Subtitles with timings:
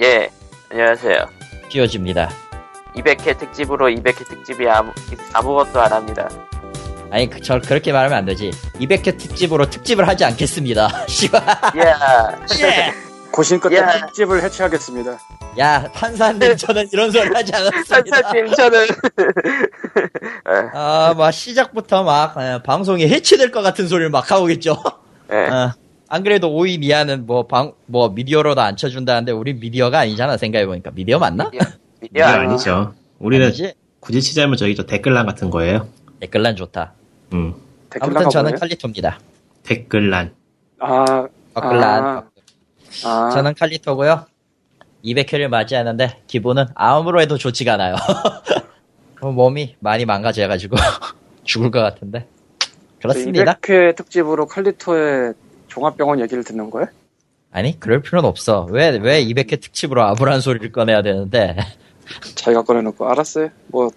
[0.00, 0.30] 예,
[0.70, 1.28] 안녕하세요.
[1.68, 2.30] 피어집니다.
[2.96, 4.92] 200회 특집으로 200회 특집이 아무,
[5.32, 6.28] 아무것도 안 합니다.
[7.10, 8.50] 아니, 그, 저, 그렇게 말하면 안 되지.
[8.80, 10.88] 200회 특집으로 특집을 하지 않겠습니다.
[11.08, 11.42] 씨발.
[11.76, 12.66] 예.
[12.66, 12.92] 예.
[13.30, 14.06] 고심 끝에 야.
[14.06, 15.18] 특집을 해체하겠습니다.
[15.58, 18.16] 야, 판사님, 저는 이런 소리 하지 않았습니다.
[18.22, 18.86] 선사님, 저는.
[20.48, 24.82] 예, 아, 막, 시작부터 막, 에, 방송이 해체될 것 같은 소리를 막 하고 있죠.
[25.30, 25.36] 예.
[25.48, 25.72] 어,
[26.12, 30.90] 안 그래도 오이 미아는 뭐, 방, 뭐, 미디어로도 안 쳐준다는데, 우리 미디어가 아니잖아, 생각해 보니까.
[30.90, 31.44] 미디어 맞나?
[31.48, 31.66] 미디어,
[32.02, 32.92] 미디어 아니- 아니죠.
[33.18, 33.72] 우리는 아니지?
[34.00, 35.88] 굳이 치자면 저기 저 댓글란 같은 거예요.
[36.20, 36.92] 댓글란 좋다.
[37.32, 37.54] 음.
[37.98, 38.56] 아무튼 저는?
[38.56, 39.20] 칼리토입니다.
[39.62, 40.34] 댓글란.
[40.80, 42.04] 아, 댓글란.
[42.04, 42.22] 아,
[43.06, 44.26] 아, 저는 칼리토고요.
[45.02, 47.94] 200회를 맞이하는데 기분은 아무로 해도 좋지가 않아요.
[49.22, 50.76] 어, 몸이 많이 망가져가지고
[51.44, 52.26] 죽을 것 같은데.
[53.00, 53.54] 그렇습니다.
[53.54, 55.32] 200회 특집으로 칼리토의
[55.76, 56.86] 종합병원 얘기를 듣는 거예요?
[57.50, 58.66] 아니 그럴 필요는 없어.
[58.70, 61.56] 왜 왜 200회 특집으로 아브란 소리를 꺼내야 되는데?
[62.34, 63.48] 자기가 꺼내놓고 알았어요.
[63.68, 63.90] 뭐,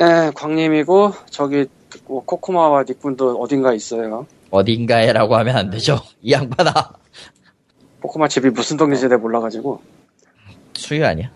[0.00, 1.66] 예, 광님이고 저기
[2.06, 4.26] 뭐 코코마와 닉분도 어딘가 있어요.
[4.50, 6.00] 어딘가에라고 하면 안 되죠.
[6.22, 6.72] 이 양반아
[8.00, 9.80] 코코마 집이 무슨 동네인지 내가 몰라가지고.
[10.74, 11.30] 수유 아니야?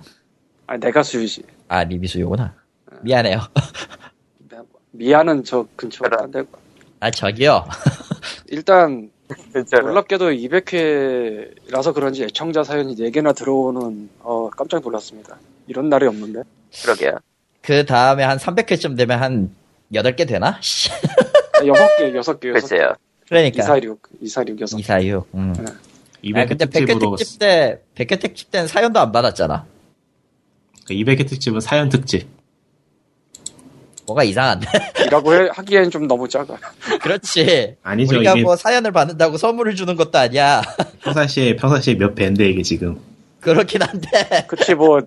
[0.67, 1.45] 아, 내가 수유지.
[1.69, 2.55] 아 리비 수유구나.
[3.03, 3.41] 미안해요.
[4.91, 6.05] 미아는 저 근처.
[6.11, 6.43] 한데
[7.01, 7.65] 아 저기요.
[8.49, 9.11] 일단.
[9.83, 15.37] 놀랍게도 200회라서 그런지 애청자 사연이 4개나 들어오는 어 깜짝 놀랐습니다.
[15.67, 16.43] 이런 날이 없는데.
[16.83, 17.19] 그러게요.
[17.63, 19.55] 그 다음에 한 300회쯤 되면 한
[19.93, 20.59] 8개 되나?
[20.61, 20.91] 씨.
[20.91, 22.53] 아, 6개, 6개, 6개.
[22.53, 22.95] 글쎄요.
[23.29, 24.81] 그러니까 246, 246, 6.
[24.81, 25.25] 이사유.
[25.35, 25.53] 음.
[25.53, 25.65] 네.
[26.25, 29.67] 200회 아, 근데 100회 특집으로 특집 때, 100회 특집 때는 사연도 안 받았잖아.
[30.89, 32.27] 200회 특집은 사연 특집.
[34.09, 34.67] 뭐가 이상한데?
[35.07, 36.57] 이라고 해- 하기엔 좀 너무 작아.
[37.01, 37.77] 그렇지.
[37.83, 38.17] 아니죠.
[38.17, 40.63] 우리가 이게 뭐 사연을 받는다고 선물을 주는 것도 아니야.
[41.05, 42.99] 평상시에 평상시에 몇 배인데 이게 지금.
[43.41, 44.09] 그렇긴 한데.
[44.49, 45.01] 그치, 뭐,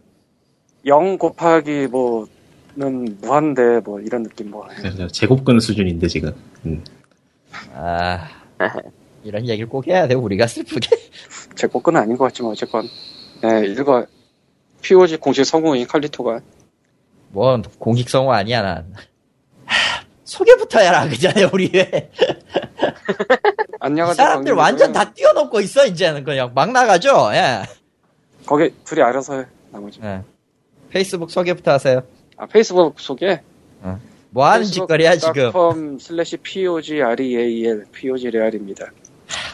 [0.86, 2.28] 0 곱하기 뭐
[2.74, 4.66] 는 무한대 뭐 이런 느낌 뭐.
[4.78, 6.32] 그래서 제곱근 수준인데 지금.
[6.66, 6.82] 음.
[7.76, 8.30] 아,
[9.26, 10.88] 이런 얘기를 꼭 해야 돼, 우리가 슬프게.
[11.56, 12.88] 제 꽃은 아닌 것 같지만 어쨌건.
[13.42, 14.06] 네, 일과
[14.82, 16.40] POG 공식 성우인 칼리토가
[17.32, 18.94] 뭔 공익성우 아니야, 난.
[19.66, 22.12] 하, 소개부터 해라, 그 전에 우리 왜.
[23.80, 24.16] 안녕하세요.
[24.16, 24.54] 사람들.
[24.54, 26.52] 완전 다 뛰어넘고 있어, 이제는 그냥.
[26.54, 27.64] 막 나가죠, 예.
[28.46, 29.46] 거기 둘이 알아서 해.
[29.72, 30.00] 나머지.
[30.04, 30.22] 예.
[30.90, 32.04] 페이스북 소개부터 하세요.
[32.38, 33.42] 아, 페이스북 소개.
[34.30, 35.52] 뭐 하는 짓거리야, 지금.
[35.52, 38.88] com 슬래시 POG REAL POG 레알입니다.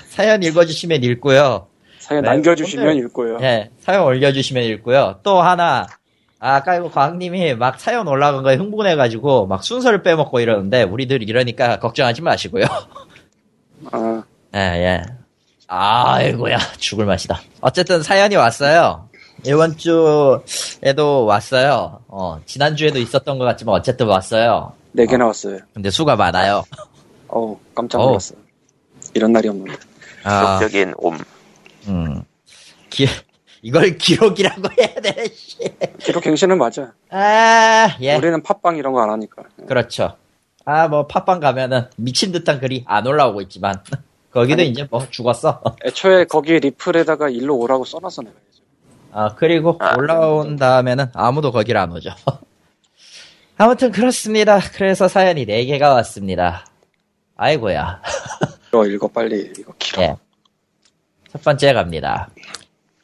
[0.09, 1.68] 사연 읽어주시면 읽고요.
[2.00, 3.38] 사연 네, 남겨주시면 읽고요.
[3.42, 5.20] 예, 사연 올려주시면 읽고요.
[5.24, 5.88] 또 하나,
[6.40, 11.80] 아 까 이거 과학님이 막 사연 올라간 거에 흥분해가지고 막 순서를 빼먹고 이러는데, 우리들 이러니까
[11.80, 12.66] 걱정하지 마시고요.
[13.92, 14.24] 아,
[14.56, 15.03] 예, 예.
[15.68, 17.42] 아이고야, 죽을 맛이다.
[17.62, 19.09] 어쨌든 사연이 왔어요.
[19.46, 22.00] 이번 주에도 왔어요.
[22.08, 24.74] 어, 지난주에도 있었던 것 같지만 어쨌든 왔어요.
[24.94, 25.59] 네 개 나왔어요.
[25.74, 26.64] 근데 수가 많아요.
[27.28, 28.00] 어우, 깜짝.
[28.00, 28.40] 놀랐어요.
[29.14, 29.78] 이런 날이 없는데.
[30.24, 31.18] 아, 적인 옴.
[31.88, 32.24] 음.
[32.90, 33.06] 기,
[33.62, 35.57] 이걸 기록이라고 해야 돼, 씨.
[36.00, 36.94] 기록 갱신은 맞아.
[37.09, 38.16] 아, 예.
[38.16, 39.44] 우리는 팟빵 이런 거 안 하니까.
[39.68, 40.16] 그렇죠.
[40.66, 43.81] 아, 뭐, 팟빵 가면은 미친 듯한 글이 안 올라오고 있지만,
[44.31, 44.69] 거기도 아니.
[44.72, 45.62] 이제 뭐, 죽었어.
[45.85, 48.35] 애초에 거기 리플에다가 일로 오라고 써놨어 내가.
[49.13, 52.12] 아, 그리고 아, 올라온 다음에는 아무도 거기를 안 오죠.
[53.57, 54.59] 아무튼 그렇습니다.
[54.75, 56.66] 그래서 사연이 4개가 왔습니다.
[57.38, 58.01] 아이고야.
[58.67, 60.03] 이거 읽어 빨리 이거 길어.
[60.03, 60.16] 예.
[61.31, 62.29] 첫 번째 갑니다.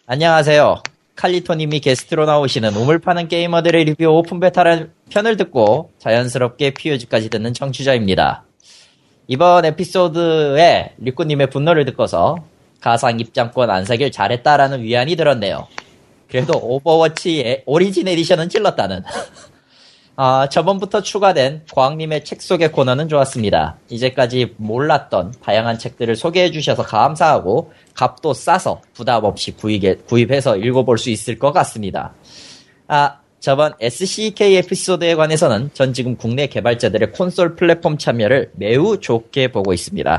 [0.06, 0.84] 안녕하세요.
[1.16, 8.44] 칼리토님이 게스트로 나오시는 우물 파는 게이머들의 리뷰 오픈 베타라는 편을 듣고 자연스럽게 POG까지 듣는 청취자입니다.
[9.28, 12.44] 이번 에피소드에 리꾸님의 분노를 듣고서
[12.82, 15.70] 가상 입장권 안 사길 잘했다라는 위안이 들었네요.
[16.28, 19.04] 그래도 오버워치 의 오리진 에디션은 찔렀다는.
[20.16, 23.78] 아, 저번부터 추가된 과학님의 책 소개 코너는 좋았습니다.
[23.90, 31.10] 이제까지 몰랐던 다양한 책들을 소개해 주셔서 감사하고 값도 싸서 부담 없이 구입해, 구입해서 읽어볼 수
[31.10, 32.14] 있을 것 같습니다.
[32.88, 39.74] 아, 저번 SCK 에피소드에 관해서는 전 지금 국내 개발자들의 콘솔 플랫폼 참여를 매우 좋게 보고
[39.74, 40.18] 있습니다.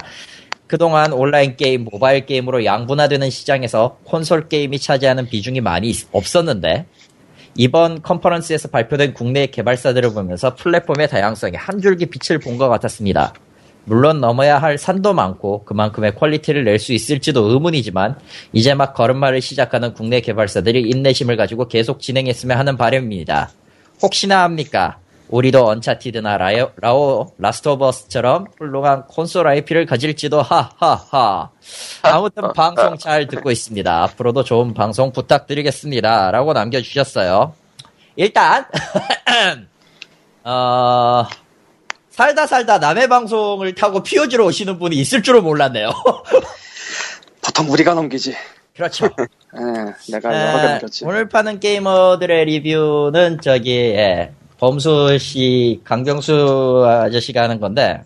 [0.66, 6.86] 그동안 온라인 게임, 모바일 게임으로 양분화되는 시장에서 콘솔 게임이 차지하는 비중이 많이 있- 없었는데
[7.56, 13.32] 이번 컨퍼런스에서 발표된 국내 개발사들을 보면서 플랫폼의 다양성에 한 줄기 빛을 본 것 같았습니다.
[13.86, 18.16] 물론 넘어야 할 산도 많고 그만큼의 퀄리티를 낼 수 있을지도 의문이지만
[18.52, 23.50] 이제 막 걸음마를 시작하는 국내 개발사들이 인내심을 가지고 계속 진행했으면 하는 바람입니다.
[24.02, 24.98] 혹시나 압니까?
[25.34, 31.50] 우리도 언차티드나 라이오, 라오, 라스트 오브 어스처럼 훌륭한 콘솔 IP를 가질지도 하하하.
[32.02, 34.02] 아무튼 방송 잘 듣고 있습니다.
[34.04, 36.30] 앞으로도 좋은 방송 부탁드리겠습니다.
[36.30, 37.52] 라고 남겨주셨어요.
[38.14, 38.66] 일단,
[40.44, 41.26] 어,
[42.10, 45.90] 살다 살다 남의 방송을 타고 POG로 오시는 분이 있을 줄은 몰랐네요.
[47.44, 48.36] 보통 우리가 넘기지.
[48.76, 49.06] 그렇죠.
[49.58, 51.04] 예, 내가 여러 개 에, 넘겼지.
[51.06, 54.32] 우물 파는 게이머들의 리뷰는 저기 예,
[54.64, 58.02] 범수 씨, 강병수 아저씨가 하는 건데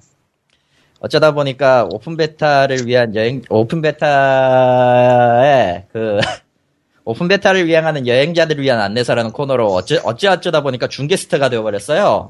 [0.99, 6.19] 어쩌다 보니까 오픈 베타를 위한 여행 오픈 베타에 그
[7.07, 12.29] 오픈 베타를 여행하는 여행자들을 위한 안내서라는 코너로 어찌 어찌 어쩌다 보니까 준게스트가 되어버렸어요.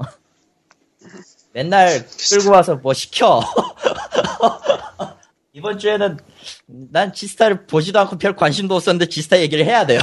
[1.53, 3.41] 맨날 끌고 와서 뭐 시켜.
[5.53, 6.19] 이번 주에는
[6.67, 10.01] 난 지스타를 보지도 않고 별 관심도 없었는데 지스타 얘기를 해야 돼요.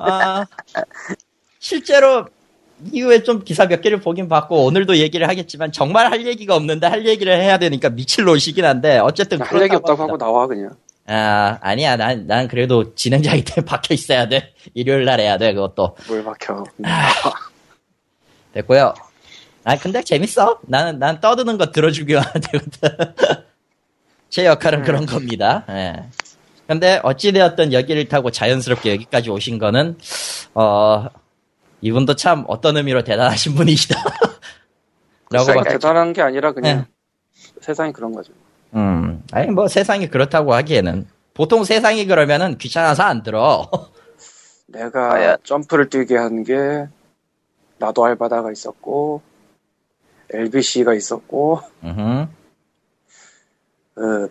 [0.00, 0.46] 아,
[1.58, 2.24] 실제로
[2.92, 7.06] 이후에 좀 기사 몇 개를 보긴 봤고 오늘도 얘기를 하겠지만 정말 할 얘기가 없는데 할
[7.06, 10.26] 얘기를 해야 되니까 미칠 노시긴 한데 어쨌든 할 얘기 없다고 하고 합니다.
[10.26, 10.70] 나와 그냥.
[11.06, 15.96] 아 아니야 난 난 그래도 진행자이기 때문에 박혀 있어야 돼 일요일 날 해야 돼 그것도
[16.08, 16.64] 뭘 박혀.
[18.52, 18.94] 됐고요.
[19.64, 20.60] 아 근데 재밌어.
[20.62, 23.14] 나는 난 떠드는 거 들어주기만 되거든.
[24.30, 25.64] 제 역할은 그런 겁니다.
[25.70, 26.04] 예.
[26.66, 29.98] 근데 어찌되었든 여기를 타고 자연스럽게 여기까지 오신 거는
[30.54, 31.06] 어
[31.84, 34.02] 이분도 참 어떤 의미로 대단하신 분이시다.
[35.30, 36.86] 라고 막 대단한 게 아니라 그냥 네.
[37.60, 38.32] 세상이 그런 거죠.
[38.74, 43.70] 음, 아니 뭐 세상이 그렇다고 하기에는 보통 세상이 그러면은 귀찮아서 안 들어.
[44.66, 45.36] 내가 과연?
[45.44, 46.88] 점프를 뛰게 한 게
[47.78, 49.20] 나도 알바다가 있었고
[50.32, 52.00] LBC가 있었고 음흠.
[53.96, 54.28] 어,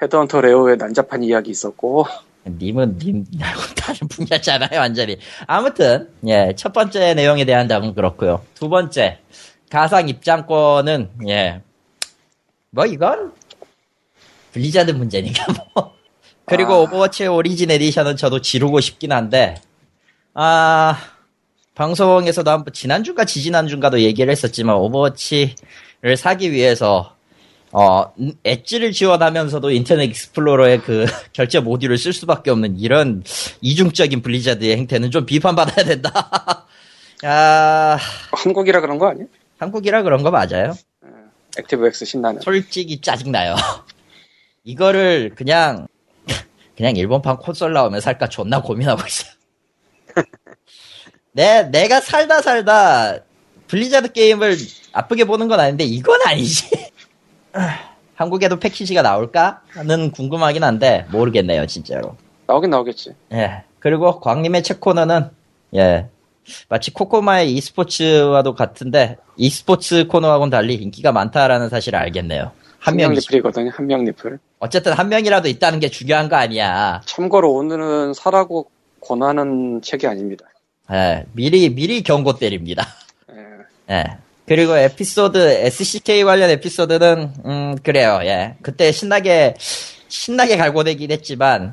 [0.00, 2.06] 헤드헌터 레오의 난잡한 이야기 있었고
[2.46, 5.18] 님은 님 말고 다른 분야잖아요, 완전히.
[5.46, 8.44] 아무튼 예, 첫 번째 내용에 대한 답은 그렇고요.
[8.54, 9.18] 두 번째
[9.70, 11.62] 가상 입장권은 예,
[12.70, 13.32] 뭐 이건
[14.52, 15.94] 블리자드 문제니까 뭐.
[16.46, 16.78] 그리고 아.
[16.80, 19.54] 오버워치 오리진 에디션은 저도 지르고 싶긴 한데
[20.34, 20.98] 아
[21.74, 27.13] 방송에서도 한번 지난주가 지지난주인가도 얘기를 했었지만 오버워치를 사기 위해서
[27.76, 33.24] 어, 음, 엣지를 지원하면서도 인터넷 익스플로러의 그 결제 모듈을 쓸 수밖에 없는 이런
[33.62, 36.66] 이중적인 블리자드의 행태는 좀 비판받아야 된다.
[37.26, 37.98] 야,
[38.30, 39.26] 한국이라 그런 거 아니야?
[39.58, 40.74] 한국이라 그런 거 맞아요?
[41.58, 43.56] 액티브엑스 신나는 솔직히 짜증나요.
[44.62, 45.88] 이거를 그냥,
[46.76, 49.32] 그냥 일본판 콘솔 나오면 살까 존나 고민하고 있어요.
[51.32, 53.18] 내, 내가 살다 살다
[53.66, 54.56] 블리자드 게임을
[54.92, 56.93] 나쁘게 보는 건 아닌데 이건 아니지.
[58.14, 59.60] 한국에도 패키지가 나올까?
[59.70, 62.16] 하는 궁금하긴 한데 모르겠네요 진짜로.
[62.46, 63.14] 나오긴 나오겠지.
[63.32, 63.62] 예.
[63.78, 65.30] 그리고 광님의 책 코너는
[65.74, 66.08] 예.
[66.68, 72.52] 마치 코코마의 e스포츠와도 같은데 e스포츠 코너하고는 달리 인기가 많다라는 사실을 알겠네요.
[72.78, 73.70] 한 명이 리플이거든요.
[73.72, 74.38] 한 명 리플.
[74.58, 77.00] 어쨌든 한 명이라도 있다는 게 중요한 거 아니야.
[77.06, 78.70] 참고로 오늘은 사라고
[79.00, 80.44] 권하는 책이 아닙니다.
[80.92, 81.24] 예.
[81.32, 82.86] 미리 미리 경고 때립니다.
[83.88, 83.94] 예.
[83.94, 84.04] 예.
[84.46, 88.20] 그리고 에피소드 SCK 관련 에피소드는 음 그래요.
[88.24, 88.56] 예.
[88.62, 89.54] 그때 신나게
[90.08, 91.72] 신나게 갈고되긴 했지만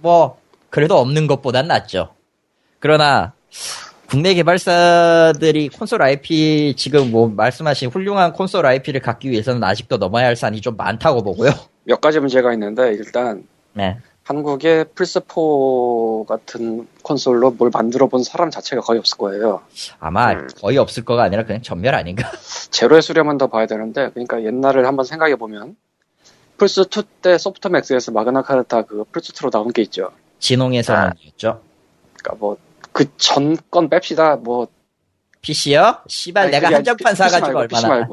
[0.00, 0.38] 뭐
[0.68, 2.14] 그래도 없는 것보단 낫죠.
[2.78, 3.32] 그러나
[4.08, 10.36] 국내 개발사들이 콘솔 IP 지금 뭐 말씀하신 훌륭한 콘솔 IP를 갖기 위해서는 아직도 넘어야 할
[10.36, 11.52] 산이 좀 많다고 보고요.
[11.84, 13.96] 몇 가지 문제가 있는데 일단 네.
[14.30, 19.62] 한국에 플스4 같은 콘솔로 뭘 만들어 본 사람 자체가 거의 없을 거예요.
[19.98, 20.46] 아마 음.
[20.60, 22.30] 거의 없을 거가 아니라 그냥 전멸 아닌가?
[22.70, 25.74] 제로의 수렴은 더 봐야 되는데 그러니까 옛날을 한번 생각해 보면
[26.58, 30.10] 플스2 때 소프트맥스에서 마그나 카르타 그 플스2로 나온 게 있죠.
[30.38, 31.60] 진홍의 성흔이었죠.
[32.16, 32.56] 그러니까 뭐
[32.92, 34.40] 그 전 건 뺍시다.
[34.42, 34.68] 뭐
[35.42, 35.98] PC요?
[36.06, 38.06] 씨발 아니, 내가 한정판 사가지고 얼마나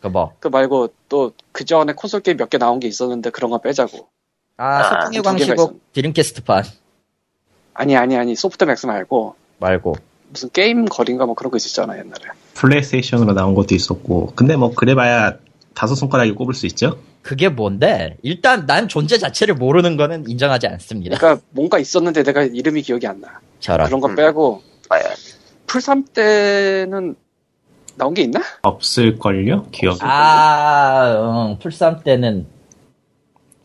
[0.00, 0.36] 그 뭐.
[0.38, 4.08] 그 말고 또 그 전에 콘솔 게임 몇 개 나온 게 있었는데 그런 거 빼자고.
[4.56, 5.92] 아, 아, 두 개가 광시곡.
[5.92, 6.64] 드림캐스트판
[7.74, 9.96] 아니 아니 아니 소프트맥스 말고 말고.
[10.30, 12.24] 무슨 게임 거리인가 뭐 그런 거 있었잖아 옛날에.
[12.54, 15.34] 플레이스테이션으로 나온 것도 있었고 근데 뭐 그래봐야
[15.74, 18.16] 다섯 손가락이 꼽을 수 있죠 그게 뭔데?
[18.22, 21.16] 일단 난 존재 자체를 모르는 거는 인정하지 않습니다.
[21.16, 23.40] 그러니까 뭔가 있었는데 내가 이름이 기억이 안 나.
[23.60, 23.86] 저런.
[23.86, 24.14] 그런 거 음.
[24.14, 25.06] 빼고 과연.
[25.66, 27.16] 플3 때는
[27.96, 28.40] 나온 게 있나?
[28.62, 32.46] 없을걸요 기억이 아, 응, 플3 때는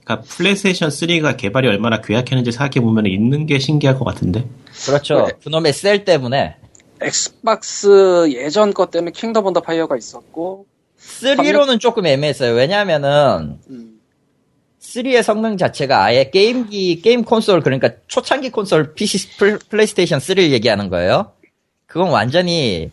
[0.09, 4.43] 그러니까 플레이스테이션 3가 개발이 얼마나 고약했는지 생각해보면 있는 게 신기할 것 같은데
[4.87, 5.27] 그렇죠.
[5.27, 5.33] 네.
[5.43, 6.55] 그놈의 셀 때문에
[6.99, 10.65] 엑스박스 예전 것 때는 킹덤 언더 파이어가 있었고
[10.99, 12.53] 3로는 조금 애매했어요.
[12.55, 13.99] 왜냐면은 음,
[14.81, 20.89] 3의 성능 자체가 아예 게임기, 게임 콘솔, 그러니까 초창기 콘솔 PC 플- 플레이스테이션 3를 얘기하는
[20.89, 21.33] 거예요.
[21.85, 22.89] 그건 완전히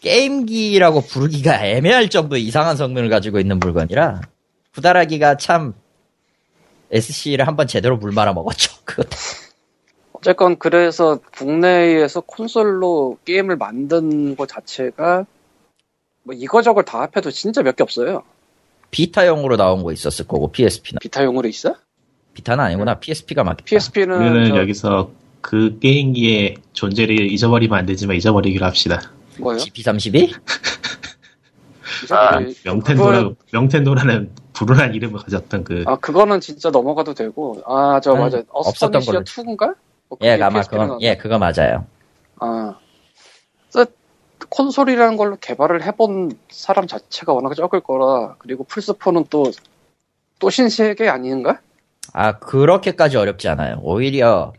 [0.00, 4.20] 게임기라고 부르기가 애매할 정도 이상한 성능을 가지고 있는 물건이라
[4.74, 5.74] 구달하기가 참
[6.92, 8.72] SC를 한번 제대로 물 말아 먹었죠.
[8.84, 9.04] 그거
[10.12, 15.24] 어쨌건 그래서 국내에서 콘솔로 게임을 만든 것 자체가
[16.24, 18.22] 뭐 이거저걸 다 합해도 진짜 몇 개 없어요.
[18.90, 21.74] 비타용으로 나온 거 있었을 거고 PSP는 비타용으로 있어?
[22.34, 23.64] 비타는 아니구나 PSP가 맞겠다.
[23.64, 29.00] PSP는 우리는 여기서 그 게임기의 존재를 잊어버리면 안 되지만 잊어버리기로 합시다.
[29.38, 29.56] 뭐요?
[29.58, 30.34] GP32?
[32.10, 34.30] 아, 명텐도라, 명텐도라는
[34.60, 39.24] 불운한 이름을 가졌던 그, 아 그거는 진짜 넘어가도 되고 아저 아니, 맞아 없었던 어스타니시아 걸로.
[39.24, 39.74] 2인가?
[40.08, 41.00] 뭐 예, 그게 아마 그건?
[41.02, 41.86] 예 그거 맞아요.
[42.38, 42.74] 아
[44.48, 49.44] 콘솔이라는 걸로 개발을 해본 사람 자체가 워낙 적을 거라 그리고 플스4는 또
[50.40, 51.60] 또 신세계 아닌가?
[52.12, 53.78] 아 그렇게까지 어렵지 않아요.
[53.82, 54.52] 오히려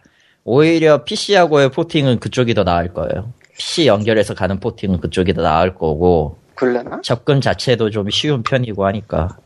[0.45, 3.33] 오히려 PC하고의 포팅은 그쪽이 더 나을 거예요.
[3.57, 7.01] PC 연결해서 가는 포팅은 그쪽이 더 나을 거고 그럴래나?
[7.03, 9.37] 접근 자체도 좀 쉬운 편이고 하니까.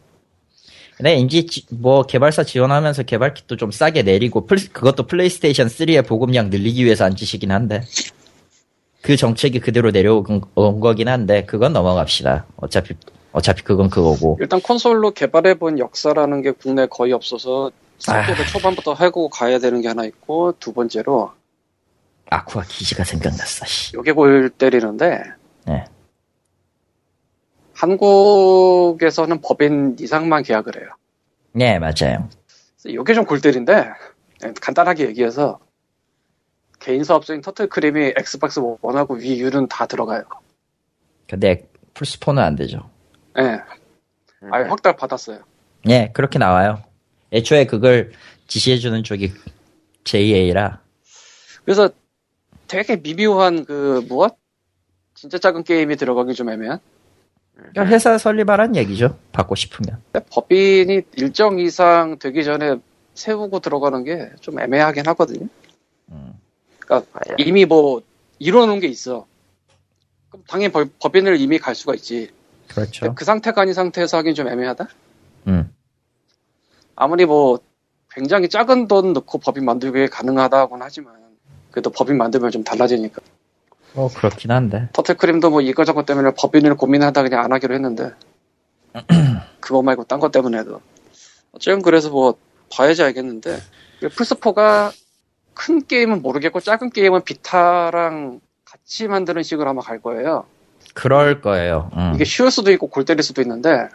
[0.97, 6.49] 근데 인지 지- 뭐 개발사 지원하면서 개발kit도 좀 싸게 내리고 플- 그것도 플레이스테이션 3의 보급량
[6.49, 7.81] 늘리기 위해서 한 짓이긴 한데
[9.01, 12.45] 그 정책이 그대로 내려온 온 거긴 한데 그건 넘어갑시다.
[12.57, 12.95] 어차피
[13.33, 14.37] 어차피 그건 그거고.
[14.39, 18.47] 일단 콘솔로 개발해본 역사라는 게 국내에 거의 없어서 설계를 아.
[18.47, 21.31] 초반부터 하고 가야 되는 게 하나 있고 두 번째로
[22.29, 23.65] 아쿠아 기지가 생각났어.
[23.65, 23.95] 씨.
[23.95, 25.23] 요게 골 때리는데
[25.65, 25.83] 네.
[27.75, 30.89] 한국에서는 법인 이상만 계약을 해요.
[31.51, 32.29] 네 맞아요.
[32.87, 33.73] 요게 좀 골 때린데
[34.43, 35.59] 예, 간단하게 얘기해서
[36.79, 40.23] 개인 사업소인 터틀크림이 엑스박스 원하고 위유는 다 들어가요.
[41.27, 42.89] 근데 플스4는 안 되죠.
[43.39, 43.59] 예.
[44.51, 45.39] 아예 확달 받았어요.
[45.89, 46.83] 예, 그렇게 나와요.
[47.33, 48.11] 애초에 그걸
[48.47, 49.33] 지시해주는 쪽이
[50.03, 50.81] JA라.
[51.63, 51.89] 그래서
[52.67, 54.35] 되게 미묘한 그 무엇?
[55.15, 56.79] 진짜 작은 게임이 들어가기 좀 애매한?
[57.55, 59.17] 그러니까 회사 설립하란 얘기죠.
[59.31, 60.01] 받고 싶으면.
[60.29, 62.77] 법인이 일정 이상 되기 전에
[63.13, 65.47] 세우고 들어가는 게 좀 애매하긴 하거든요.
[66.11, 66.33] 음.
[66.79, 67.37] 그러니까 과연.
[67.39, 68.01] 이미 뭐
[68.39, 69.25] 이뤄놓은 게 있어.
[70.29, 72.29] 그럼 당연히 법- 법인을 이미 갈 수가 있지.
[72.67, 73.13] 그렇죠.
[73.15, 74.87] 그 상태가 아닌 상태에서 하긴 좀 애매하다?
[75.47, 75.73] 음.
[76.95, 77.59] 아무리 뭐
[78.11, 81.13] 굉장히 작은 돈 넣고 법인 만들기 가능하다고는 하지만
[81.71, 83.21] 그래도 법인 만들면 좀 달라지니까.
[83.95, 84.89] 뭐 그렇긴 한데.
[84.93, 88.11] 터틀크림도 뭐 이거저거 때문에 법인을 고민하다 그냥 안 하기로 했는데
[89.59, 90.81] 그거 말고 딴 것 때문에도
[91.51, 92.35] 어쨌든 그래서 뭐
[92.73, 93.57] 봐야지 알겠는데
[94.01, 94.91] 플스4가
[95.53, 100.45] 큰 게임은 모르겠고 작은 게임은 비타랑 같이 만드는 식으로 아마 갈 거예요
[100.93, 101.89] 그럴 거예요.
[101.95, 102.11] 음.
[102.15, 103.89] 이게 쉬울 수도 있고 골 때릴 수도 있는데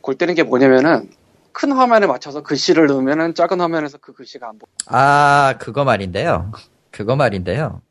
[0.00, 1.10] 골 때리는 게 뭐냐면은
[1.52, 6.52] 큰 화면에 맞춰서 글씨를 넣으면은 작은 화면에서 그 글씨가 안 보여 아, 그거 말인데요.
[6.90, 7.82] 그거 말인데요.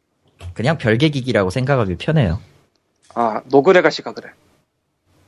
[0.60, 2.38] 그냥 별개 기기라고 생각하기 편해요.
[3.16, 4.30] 아 로그 레거시가 그래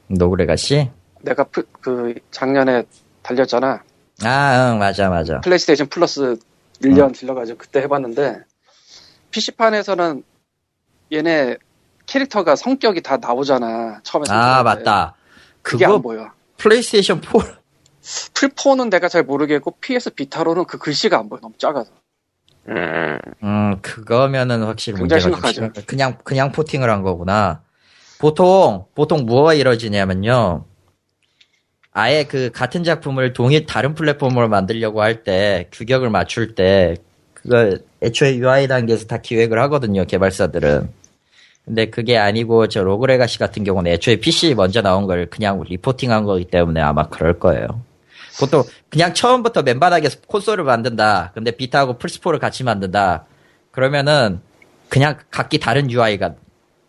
[0.08, 0.90] 로그 레거시?
[1.22, 2.84] 내가 프- 그 작년에
[3.22, 3.82] 달렸잖아
[4.26, 5.40] 아, 응, 맞아, 맞아.
[5.40, 6.38] 플레이스테이션 플러스
[6.82, 8.42] 1년 질러가지고 그때 해봤는데
[9.32, 10.22] PC판에서는
[11.14, 11.56] 얘네
[12.08, 14.64] 캐릭터가 성격이 다 나오잖아 처음에 아.
[14.64, 15.16] 맞다.
[15.62, 17.32] 그게 안 보여 플레이스테이션 4
[18.34, 21.90] 플포는 내가 잘 모르겠고 PS 비타로는 그 글씨가 안 보여 너무 작아서
[22.70, 25.86] 음, 음, 그거면은 확실히 문제가 좀 심각하죠.
[25.86, 27.62] 그냥, 그냥 porting을 한 거구나.
[28.20, 30.66] 보통, 보통 뭐가 이루어지냐면요.
[31.94, 36.96] 아예 그 같은 작품을 동일 다른 플랫폼으로 만들려고 할 때, 규격을 맞출 때,
[37.34, 40.90] 그거 애초에 UI 단계에서 다 기획을 하거든요, 개발사들은.
[41.66, 46.12] 근데 그게 아니고, 저 Rogue Legacy 같은 경우는 애초에 PC 먼저 나온 걸 그냥 re-porting
[46.12, 47.82] 한 거기 때문에 아마 그럴 거예요.
[48.40, 51.32] 보통 그냥 처음부터 맨바닥에서 콘솔을 만든다.
[51.34, 53.26] 근데 비타하고 플스4를 같이 만든다.
[53.72, 54.42] 그러면은
[54.90, 56.36] 그냥 각기 다른 UI가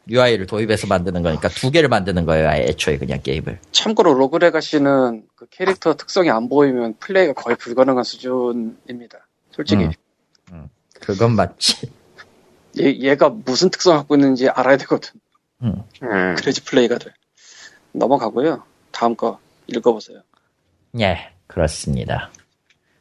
[0.09, 2.49] UI를 도입해서 만드는 거니까 두 개를 만드는 거예요.
[2.51, 3.61] 애초에 그냥 게임을.
[3.71, 9.19] 참고로 Rogue Legacy는 그 캐릭터 특성이 안 보이면 플레이가 거의 불가능한 수준입니다
[9.53, 9.89] 솔직히
[10.53, 10.69] 음.
[11.01, 11.89] 그건 맞지.
[12.81, 15.11] 얘, 얘가 무슨 특성 갖고 있는지 알아야 되거든
[15.63, 15.83] 음.
[16.03, 16.35] 음.
[16.37, 17.13] 그래야지 플레이가 돼
[17.93, 20.23] 넘어가고요 다음 거 읽어보세요
[21.01, 22.31] 예, 그렇습니다.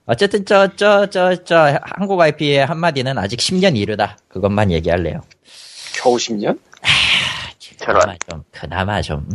[0.05, 4.17] 어쨌든 저 저 저 저 한국 IP의 한마디는 아직 10년 이르다.
[4.29, 5.21] 그것만 얘기할래요.
[5.95, 6.59] 겨우 10년?
[7.79, 9.27] 그나마 좀, 그나마 좀.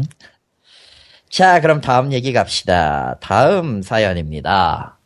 [1.29, 3.17] 자, 그럼 다음 얘기 갑시다.
[3.21, 4.99] 다음 사연입니다.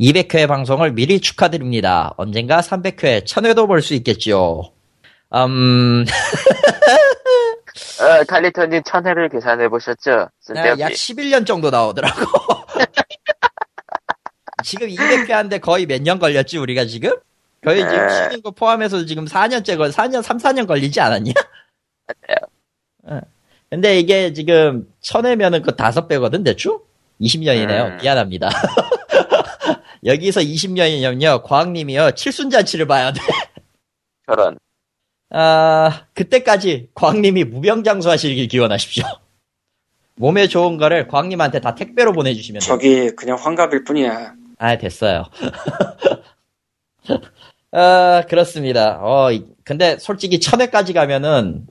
[0.00, 2.12] 200회 방송을 미리 축하드립니다.
[2.16, 4.72] 언젠가 300회, 1000회도 볼 수 있겠죠.
[5.34, 6.04] 음,
[8.00, 10.28] 어, 칼리터님 천회를 계산해 보셨죠?
[10.80, 12.20] 약 11년 정도 나오더라고.
[14.62, 17.12] 지금 200회 한데 거의 몇 년 걸렸지, 우리가 지금?
[17.62, 18.24] 거의 지금 네.
[18.24, 21.32] 쉬는 거 포함해서 지금 4년째 걸, 4년, 3, 4년 걸리지 않았냐?
[23.70, 26.80] 근데 이게 지금 쳐내면은 그 다섯 배거든 대충?
[27.20, 27.86] 20년이네요.
[27.92, 27.96] 음.
[28.02, 28.50] 미안합니다.
[30.04, 33.20] 여기서 20년이면요, 과학님이요, 칠순잔치를 봐야 돼.
[34.26, 34.58] 저런.
[35.30, 39.04] 아, 그때까지 과학님이 무병장수 하시길 기원하십시오.
[40.16, 42.66] 몸에 좋은 거를 과학님한테 다 택배로 보내주시면 돼요.
[42.68, 44.34] 저기 그냥 환갑일 뿐이야.
[44.62, 45.24] 아, 됐어요.
[47.72, 48.98] 아, 그렇습니다.
[49.02, 51.66] 어, 이- 근데 솔직히 천회까지 가면은,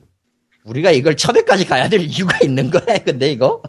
[0.66, 3.62] 우리가 이걸 천회까지 가야 될 이유가 있는 거야, 근데 이거?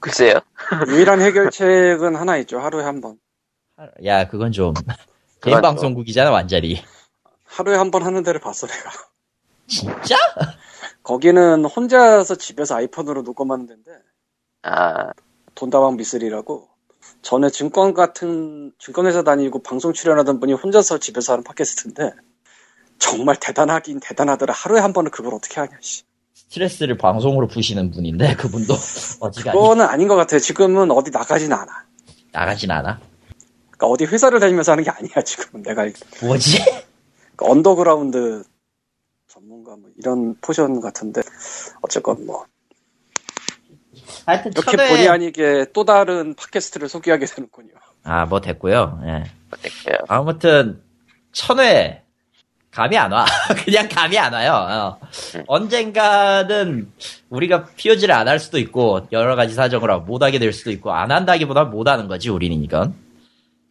[0.00, 0.40] 글쎄요.
[0.88, 2.58] 유일한 해결책은 하나 있죠.
[2.60, 3.18] 하루에 한 번.
[4.04, 4.74] 야, 그건 좀,
[5.42, 5.62] 개인 좀.
[5.62, 6.80] 방송국이잖아, 완전히.
[7.46, 8.90] 하루에 한 번 하는 데를 봤어 내가.
[9.66, 10.16] 진짜?
[11.02, 13.90] 거기는 혼자서 집에서 아이폰으로 녹음하는 데인데
[14.62, 15.10] 아,
[15.54, 16.68] 돈다방 미쓰리라고
[17.22, 22.12] 전에 증권 같은 증권회사 다니고 방송 출연하던 분이 혼자서 집에서 하는 팟캐스트인데
[22.98, 24.54] 정말 대단하긴 대단하더라.
[24.54, 25.72] 하루에 한 번은 그걸 어떻게 하냐.
[25.80, 26.04] 씨.
[26.34, 28.74] 스트레스를 방송으로 푸시는 분인데, 그분도
[29.20, 30.38] 어지간히 그거는 아닌 것 같아요.
[30.38, 31.86] 지금은 어디 나가진 않아.
[32.30, 33.00] 나가진 않아.
[33.70, 35.22] 그러니까 어디 회사를 다니면서 하는 게 아니야.
[35.24, 35.84] 지금은 내가.
[36.20, 36.58] 뭐지?
[37.34, 38.44] 그러니까 언더그라운드
[39.26, 41.22] 전문가 뭐 이런 포지션 같은데
[41.80, 42.44] 어쨌건 뭐
[44.32, 47.70] 하여튼 이렇게 천회- 본의 아니게 또 다른 팟캐스트를 소개하게 되는군요.
[48.04, 49.00] 아, 뭐 됐고요.
[49.06, 49.24] 예.
[49.52, 49.98] 어떡해요.
[50.08, 50.80] 아무튼
[51.32, 52.02] 천회
[52.70, 53.24] 감이 안 와.
[53.64, 54.98] 그냥 감이 안 와요.
[55.00, 55.08] 어.
[55.46, 56.90] 언젠가는
[57.30, 61.10] 우리가 POG를 안 할 수도 있고 여러 가지 사정으로 못 하게 될 수도 있고 안
[61.10, 62.94] 한다기보다 못 하는 거지 우리는 이건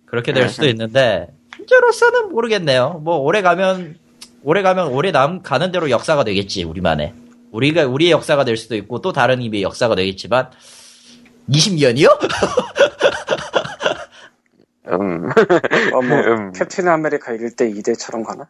[0.06, 1.28] 그렇게 될 수도 있는데
[1.58, 3.02] 현재로서는 모르겠네요.
[3.04, 3.98] 뭐 오래 가면
[4.44, 7.14] 오래 가면 오래 남 가는 대로 역사가 되겠지 우리만의
[7.52, 10.50] 우리가 우리의 역사가 될 수도 있고 또 다른 의미의 역사가 되겠지만
[11.50, 12.08] 20년이요?
[14.88, 15.30] 음,
[15.94, 16.52] 어, 뭐 음.
[16.54, 18.48] 캡틴 아메리카 1대 2대처럼 가나?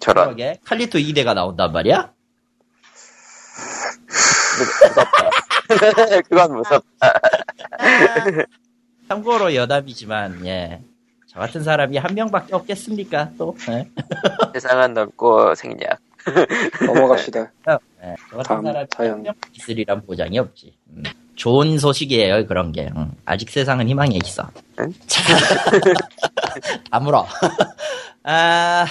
[0.00, 0.24] 저런.
[0.26, 2.12] 그러게 칼리토 2대가 나온단 말이야?
[6.28, 7.20] 그건 무섭다.
[9.08, 10.82] 참고로 여담이지만 예.
[11.26, 13.30] 저 같은 사람이 한 명밖에 없겠습니까?
[13.38, 13.88] 또 예.
[14.52, 15.98] 세상은 넓고 생략.
[16.86, 17.52] 넘어갑시다.
[18.04, 18.14] 예.
[18.30, 19.24] 저 같은 사람이 사연.
[19.54, 20.74] 있으리란 보장이 없지.
[20.90, 21.02] 음.
[21.36, 22.90] 좋은 소식이에요 그런 게.
[22.96, 23.12] 음.
[23.24, 24.48] 아직 세상은 희망이 있어.
[24.80, 24.92] 응?
[26.90, 27.26] 다물어.
[28.24, 28.86] 아,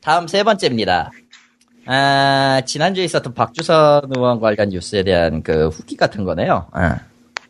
[0.00, 1.10] 다음 세 번째입니다.
[1.86, 6.66] 아, 지난주에 있었던 박주선 의원 관련 뉴스에 대한 그 후기 같은 거네요.
[6.72, 6.98] 아.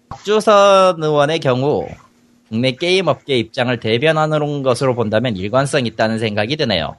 [0.08, 1.86] 박주선 의원의 경우
[2.48, 6.96] 국내 게임 업계 입장을 대변하는 것으로 본다면 일관성 있다는 생각이 드네요.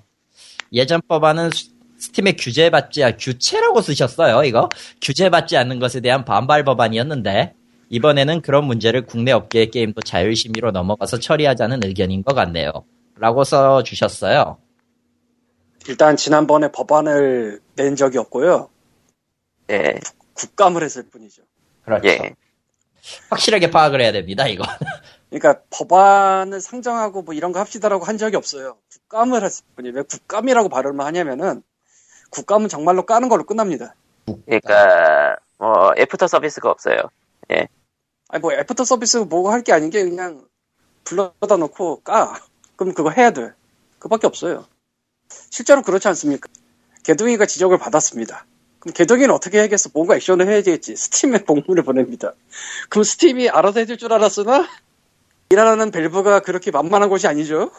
[0.74, 4.70] 예전 법안은 수- 스팀에 규제받지, 아, 규체라고 쓰셨어요, 이거?
[5.04, 7.54] 규제받지 않는 것에 대한 반발 법안이었는데,
[7.90, 12.72] 이번에는 그런 문제를 국내 업계의 게임도 자율심의로 넘어가서 처리하자는 의견인 것 같네요.
[13.18, 14.58] 라고 써주셨어요.
[15.88, 18.70] 일단 지난번에 법안을 낸 적이 없고요.
[19.70, 20.00] 예,
[20.34, 21.44] 국감을 했을 뿐이죠.
[21.84, 22.08] 그렇죠.
[22.08, 22.36] 예.
[23.30, 24.64] 확실하게 파악을 해야 됩니다, 이거.
[25.30, 28.78] 그러니까 법안을 상정하고 뭐 이런 거 합시다라고 한 적이 없어요.
[28.92, 29.98] 국감을 했을 뿐이에요.
[29.98, 31.62] 왜 국감이라고 발음을 하냐면은
[32.32, 33.94] 국감은 정말로 까는 걸로 끝납니다.
[34.46, 36.98] 그러니까 뭐 애프터 서비스가 없어요.
[38.30, 40.46] 아니 뭐 애프터 서비스 뭐고 할 게 아닌 게 그냥
[41.04, 42.40] 불러다 놓고 까.
[42.76, 43.52] 그럼 그거 해야 돼.
[44.00, 44.66] 그밖에 없어요.
[45.50, 46.50] 실제로 그렇지 않습니까?
[47.04, 48.46] 게등위가 지적을 받았습니다.
[48.80, 49.90] 그럼 게등위는 어떻게 해야겠어?
[49.94, 50.96] 뭔가 액션을 해야 되겠지.
[50.96, 52.34] 스팀에 공문을 보냅니다.
[52.90, 54.68] 그럼 스팀이 알아서 해줄 줄 알았으나
[55.50, 57.72] 일하는 밸브가 그렇게 만만한 곳이 아니죠.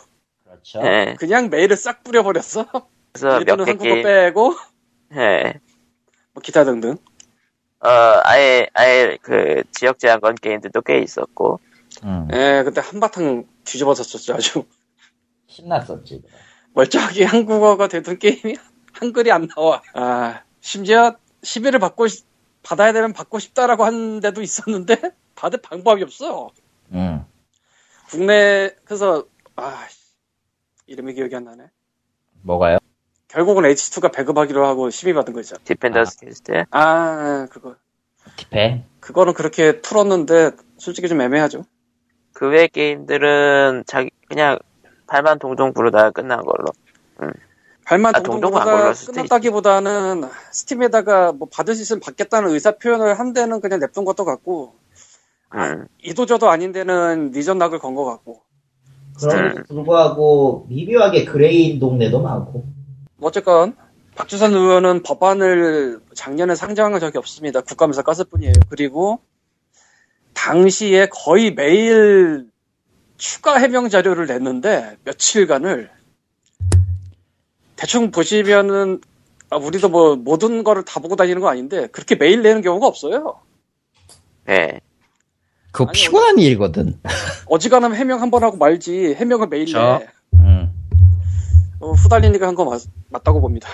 [0.45, 0.81] 그렇죠.
[0.85, 1.17] 예.
[1.19, 2.67] 그냥 메일을 싹 뿌려버렸어.
[3.13, 4.55] 그래서 일본은 몇개 한국어 게임, 빼고
[5.17, 5.61] 예.
[6.33, 6.97] 뭐 기타 등등.
[7.81, 7.89] 어,
[8.25, 11.61] 아예, 아예 그 지역 제한 건 게임들도 꽤 있었고,
[12.05, 14.65] 음, 예, 그때 한바탕 뒤집어졌었죠 아주.
[15.49, 16.23] 신났었지.
[16.73, 18.57] 멀쩡하게 한국어가 되던 게임이
[18.93, 19.83] 한글이 안 나와.
[19.95, 22.27] 아, 심지어 시비를 받고 싶-
[22.63, 24.95] 받아야 되면 받고 싶다라고 하는 데도 있었는데
[25.35, 26.51] 받을 방법이 없어.
[26.93, 27.27] 음,
[28.09, 29.87] 국내 그래서 아
[30.87, 31.65] 이름이 기억이 안 나네.
[32.43, 32.79] 뭐가요?
[33.33, 35.57] 결국은 H2가 배급하기로 하고 심의 받은 거죠.
[35.65, 36.65] Defender's Quest.
[36.71, 37.77] 아 그거
[38.37, 38.85] 티페?
[39.01, 41.65] 그거는 그렇게 풀었는데 솔직히 좀 애매하죠.
[42.35, 44.59] 그 외 게임들은 자기, 그냥
[45.07, 46.67] 발만 동동 구르다가 끝난 걸로.
[47.85, 52.73] 발만 아, 동동은 안 동동보다 걸렸을 수도 끝났다기보다는 스팀에다가 뭐 받을 수 있으면 받겠다는 의사
[52.73, 54.75] 표현을 한 데는 그냥 냅둔 것도 같고
[55.55, 58.43] 음, 이도저도 아닌 데는 니전 낙을 건 것 같고
[59.19, 62.65] 그럼에도 불구하고 미묘하게 그레이인 동네도 많고.
[63.23, 63.77] 뭐 어쨌건
[64.17, 67.61] 박주선 의원은 법안을 작년에 상정한 적이 없습니다.
[67.61, 68.53] 국감에서 깠을 뿐이에요.
[68.69, 69.21] 그리고
[70.35, 72.49] 당시에 거의 매일
[73.19, 75.89] 추가 해명 자료를 냈는데 며칠간을
[77.77, 79.01] 대충 보시면은
[79.51, 83.41] 아, 우리도 뭐 모든 거를 다 보고 다니는 거 아닌데 그렇게 매일 내는 경우가 없어요.
[84.47, 84.81] 네.
[85.71, 87.01] 그거 아니, 피곤한 일이거든.
[87.47, 89.79] 어지간하면 해명 한 번 하고 말지 해명을 매일 그쵸.
[90.01, 90.09] 내.
[91.83, 91.85] 음.
[91.85, 92.79] 어, 후달리니까 한거
[93.11, 93.69] 맞다고 봅니다.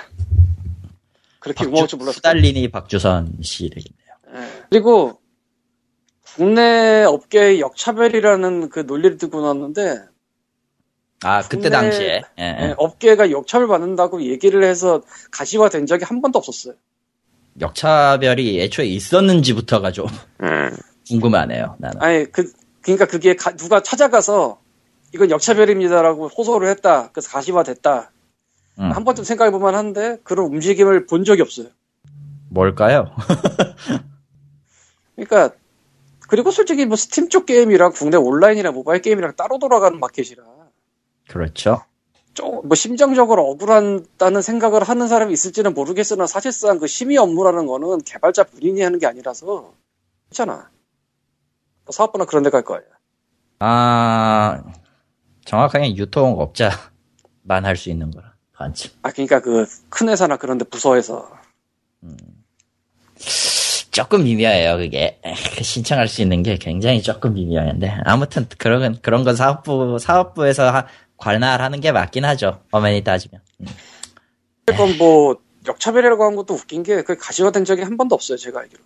[1.40, 2.16] 그렇게 유명할 줄 몰랐어요.
[2.18, 4.14] 후달리니 박주선 씨 되겠네요.
[4.34, 4.62] 예.
[4.70, 5.20] 그리고
[6.34, 9.98] 국내 업계의 역차별이라는 그 논리를 듣고 나왔는데
[11.24, 12.44] 아 그때 당시에 예, 예.
[12.60, 16.74] 예, 업계가 역차별 받는다고 얘기를 해서 가시화된 적이 한 번도 없었어요.
[17.60, 20.06] 역차별이 애초에 있었는지부터가 좀
[20.42, 20.70] 음.
[21.08, 21.76] 궁금하네요.
[21.78, 22.00] 나는.
[22.02, 24.60] 아니 그 그러니까 그게 가- 누가 찾아가서
[25.14, 27.10] 이건 역차별입니다라고 호소를 했다.
[27.12, 28.10] 그래서 가시화됐다.
[28.80, 28.90] 음.
[28.92, 31.68] 한 번쯤 생각해 볼만 한데 그런 움직임을 본 적이 없어요.
[32.50, 33.10] 뭘까요?
[35.16, 35.54] 그러니까
[36.28, 40.42] 그리고 솔직히 뭐 스팀 쪽 게임이랑 국내 온라인이나 모바일 게임이랑 따로 돌아가는 마켓이라
[41.28, 41.82] 그렇죠.
[42.34, 48.80] 좀뭐 심정적으로 억울한다는 생각을 하는 사람이 있을지는 모르겠으나 사실상 그 심의 업무라는 거는 개발자 본인이
[48.82, 49.72] 하는 게 아니라서
[50.28, 50.70] 그렇잖아.
[51.84, 52.84] 뭐 사업부나 그런 데 갈 거예요.
[53.58, 54.62] 아
[55.52, 56.76] 정확하게 유통업자만
[57.64, 58.90] 할 수 있는 거라 반쯤.
[59.02, 61.30] 아 그러니까 그 큰 회사나 그런 데 부서에서
[63.90, 65.18] 조금 미묘해요, 그게.
[65.56, 67.98] 그 신청할 수 있는 게 굉장히 조금 미묘한데.
[68.04, 72.62] 아무튼, 그런, 그런 건 사업부, 사업부에서 하- 관할하는 게 맞긴 하죠.
[72.70, 73.40] 어머니 따지면.
[73.60, 73.66] 음.
[74.66, 78.60] 그건 뭐 역차별이라고 한 것도 웃긴 게 그 가시화 된 적이 한 번도 없어요 제가
[78.60, 78.84] 알기로.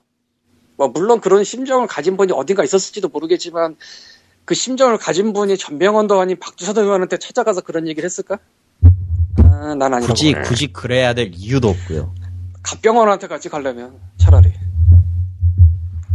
[0.76, 3.76] 뭐 물론 그런 심정을 가진 분이 어딘가 있었을지도 모르겠지만
[4.44, 8.38] 그 심정을 가진 분이 전병헌도 아닌 박주선 의원한테 찾아가서 그런 얘기를 했을까?
[9.38, 10.06] 아, 난 아니라고.
[10.06, 10.42] 굳이, 봐요.
[10.44, 12.14] 굳이 그래야 될 이유도 없고요.
[12.62, 14.52] 갑병원한테 같이 가려면 차라리.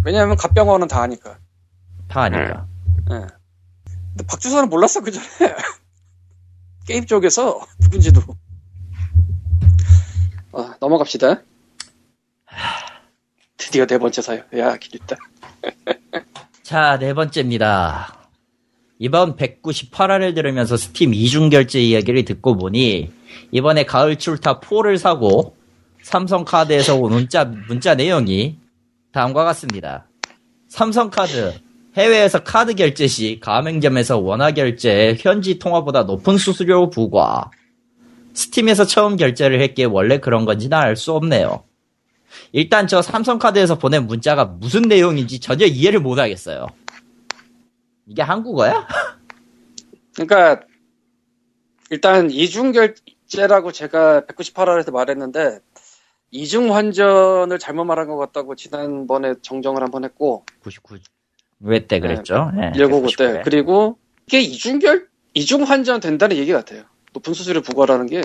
[0.04, 1.38] 왜냐하면 갑병원은 다 아니까.
[2.08, 2.68] 다 아니까.
[3.12, 3.28] 예.
[4.10, 5.26] 근데 박주선은 몰랐어 그 전에
[6.88, 8.22] 게임 쪽에서 누군지도.
[10.54, 11.42] 어, 넘어갑시다.
[13.58, 14.46] 드디어 네 번째 사연.
[14.58, 15.18] 야 기립다.
[16.68, 18.14] 자, 네 번째입니다.
[19.00, 23.10] 이번 198화를 들으면서 스팀 이중결제 이야기를 듣고 보니,
[23.54, 25.56] 이번에 가을 출타 4를 사고,
[26.02, 28.58] 삼성카드에서 온 문자, 문자 내용이
[29.14, 30.10] 다음과 같습니다.
[30.68, 31.54] 삼성카드,
[31.96, 37.50] 해외에서 카드 결제 시 가맹점에서 원화 결제 현지 통화보다 높은 수수료 부과.
[38.34, 41.64] 스팀에서 처음 결제를 했기에 원래 그런 건지는 알 수 없네요.
[42.52, 46.68] 일단 저 삼성카드에서 보낸 문자가 무슨 내용인지 전혀 이해를 못 하겠어요.
[48.06, 48.88] 이게 한국어야?
[50.16, 50.62] 그러니까
[51.90, 55.60] 일단 이중결제라고 제가 198화에서 말했는데
[56.32, 60.98] 이중 환전을 잘못 말한 것 같다고 지난번에 정정을 한번 했고 99.
[61.60, 62.52] 왜때 그랬죠?
[62.56, 63.42] 네, 199때199 에.
[63.44, 63.98] 그리고
[64.28, 66.84] 이게 이중결 이중 환전 된다는 얘기 같아요.
[67.14, 68.22] 높은 수수료 부과라는 게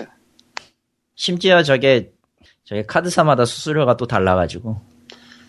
[1.15, 2.11] 심지어 저게
[2.63, 4.79] 저게 카드사마다 수수료가 또 달라가지고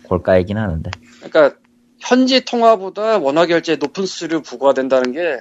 [0.04, 0.90] 골가이긴 하는데.
[1.22, 1.56] 그러니까
[2.00, 5.40] 현지 통화보다 원화 결제 높은 수수료 부과된다는 게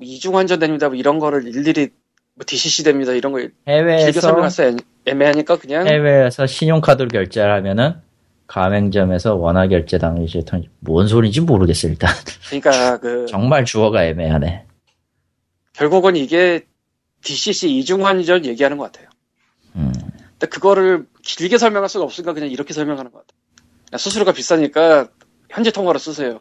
[0.00, 0.88] 이중 환전 됩니다.
[0.88, 1.90] 뭐 이런 거를 일일이
[2.34, 3.12] 뭐 DCC 됩니다.
[3.12, 7.94] 이런 거 해외에서 애- 애매하니까 그냥 해외에서 신용카드로 결제를 하면은
[8.46, 10.42] 가맹점에서 원화 결제 당시
[10.80, 12.10] 뭔 소리인지 모르겠어 일단.
[12.48, 14.66] 그러니까 그 정말 주어가 애매하네.
[15.74, 16.66] 결국은 이게
[17.22, 19.08] DCC 이중 환전 얘기하는 것 같아요.
[20.42, 20.46] 음.
[20.46, 23.38] 근데 그거를 길게 설명할 수가 없으니까 그냥 이렇게 설명하는 것 같아요.
[23.92, 25.08] 야, 수수료가 비싸니까
[25.48, 26.40] 현지 통화로 쓰세요.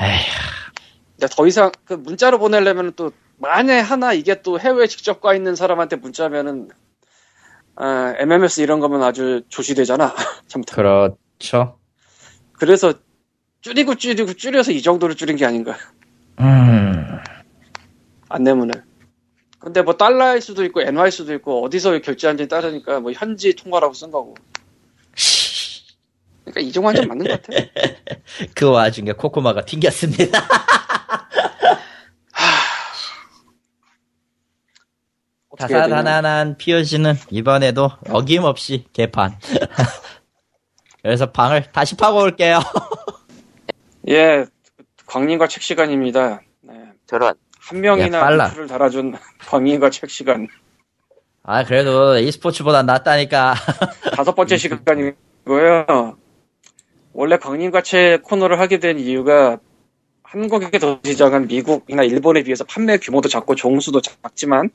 [0.00, 1.28] 에휴.
[1.30, 5.96] 더 이상 그 문자로 보내려면 또 만에 하나 이게 또 해외에 직접 가 있는 사람한테
[5.96, 6.68] 문자면은
[7.76, 10.14] 아, MMS 이런 거면 아주 조시되잖아.
[10.48, 11.16] 잘못하면.
[11.38, 11.78] 그렇죠.
[12.52, 12.92] 그래서
[13.60, 15.76] 줄이고 줄이고 줄여서 이 정도로 줄인 게 아닌가.
[16.40, 17.18] 음.
[18.28, 18.82] 안내문을.
[19.58, 24.10] 근데 뭐 달러일 수도 있고 엔화일 수도 있고 어디서 결제한지 따르니까 뭐 현지 통화라고 쓴
[24.10, 24.34] 거고.
[26.44, 27.64] 그러니까 이중 완전 맞는 것 같아.
[28.54, 30.40] 그 와중에 코코마가 튕겼습니다.
[35.58, 39.38] 다사다난한 POG는 이번에도 어김없이 개판.
[41.02, 42.60] 그래서 방을 다시 파고 올게요.
[44.08, 44.46] 예,
[45.06, 46.42] 광님과 책 시간입니다.
[46.60, 46.92] 네.
[47.06, 47.34] 저런.
[47.68, 48.48] 한 명이나 야, 빨라.
[48.48, 49.14] 를 달아준
[49.46, 50.48] 광님과 책 시간.
[51.42, 53.54] 아, 그래도 e스포츠보다 낫다니까.
[54.16, 56.16] 다섯 번째 시간이고요.
[57.12, 59.58] 원래 광님과 책 코너를 하게 된 이유가
[60.22, 64.70] 한국에 더 시장은 미국이나 일본에 비해서 판매 규모도 작고 종수도 작지만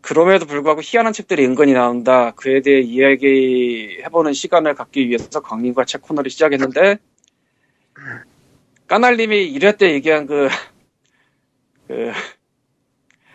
[0.00, 2.30] 그럼에도 불구하고 희한한 책들이 은근히 나온다.
[2.32, 6.98] 그에 대해 이야기해보는 시간을 갖기 위해서 광님과 책 코너를 시작했는데
[8.86, 10.48] 까날님이 1회 때 얘기한 그,
[11.86, 12.12] 그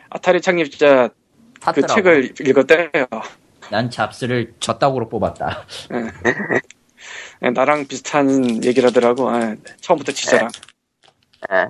[0.10, 1.94] 아타리 창립자 그 탔더라고.
[1.94, 2.90] 책을 읽었대요.
[3.70, 5.66] 난 잡스를 졌다고로 뽑았다.
[7.44, 9.30] 예, 나랑 비슷한 얘기를 하더라고.
[9.30, 10.50] 아, 처음부터 지자랑.
[11.52, 11.68] 예.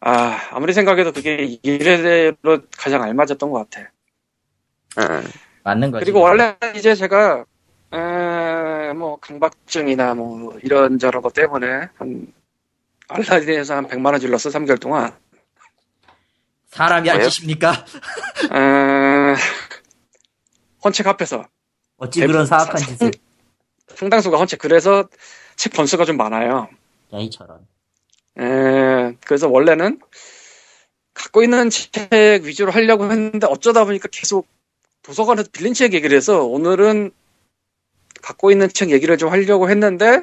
[0.00, 3.90] 아, 아무리 생각해도 그게 이래로 가장 알맞았던 것 같아.
[4.98, 5.22] 응.
[5.64, 6.04] 맞는 거지.
[6.04, 7.44] 그리고 원래 이제 제가,
[7.92, 12.32] 에, 뭐, 강박증이나 뭐, 이런저런 것 때문에, 한,
[13.08, 15.12] 알라딘에서 한 100만 원 질렀어, 3개월 동안.
[16.76, 17.08] 사람이?
[18.52, 19.34] 에,
[20.84, 21.46] 헌책 앞에서.
[21.98, 23.10] 어찌 그런 사악한 사- 짓을.
[23.94, 24.58] 상당수가 헌책.
[24.58, 25.08] 그래서
[25.56, 26.68] 책 번수가 좀 많아요.
[27.14, 27.66] 야, 이처럼.
[28.38, 30.00] 에, 그래서 원래는
[31.14, 32.10] 갖고 있는 책
[32.42, 34.46] 위주로 하려고 했는데 어쩌다 보니까 계속
[35.02, 37.10] 도서관에서 빌린 책 얘기를 해서 오늘은
[38.22, 40.22] 갖고 있는 책 얘기를 좀 하려고 했는데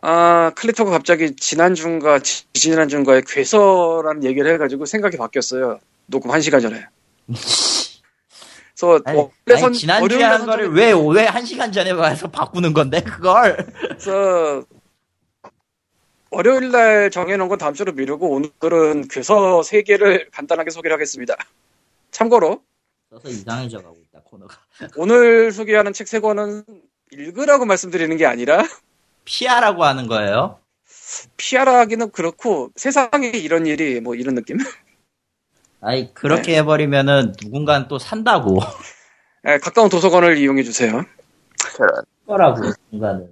[0.00, 6.86] 아 클리토가 갑자기 지난주인가 지- 지난주인가에 괴서라는 얘기를 해가지고 생각이 바뀌었어요 녹음 한 시간 전에
[7.26, 13.56] 그래서 아니, 원래 아니, 지난주에 한 거를 왜, 왜한 시간 전에 와서 바꾸는 건데, 그걸?
[13.80, 14.62] 그래서
[16.30, 21.34] 월요일 날 정해놓은 건 다음 주로 미루고 오늘은 괴서 세 개를 간단하게 소개를 하겠습니다.
[22.10, 22.62] 참고로
[23.10, 24.56] 써서 이상해져 가고 있다, 코너가.
[24.96, 26.64] 오늘 소개하는 책 세 권은
[27.12, 28.62] 읽으라고 말씀드리는 게 아니라
[29.38, 30.58] 피하라고 하는 거예요?
[31.36, 34.56] 피하라 하기는 그렇고 세상에 이런 일이 뭐 이런 느낌?
[35.82, 36.58] 아니, 그렇게 네.
[36.58, 38.58] 해버리면은 누군가는 또 산다고.
[39.46, 41.04] 예, 가까운 도서관을 이용해 주세요.
[41.76, 42.04] 저런.
[42.26, 42.60] 거라고,
[42.90, 43.28] 누군가는.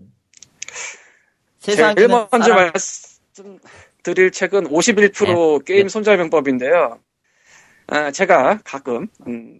[1.60, 2.72] 제일 세상에는 먼저 사람-
[3.34, 7.00] 말씀드릴 책은 51% 게임 손절병법인데요.
[7.88, 9.58] 아, 제가 가끔 음,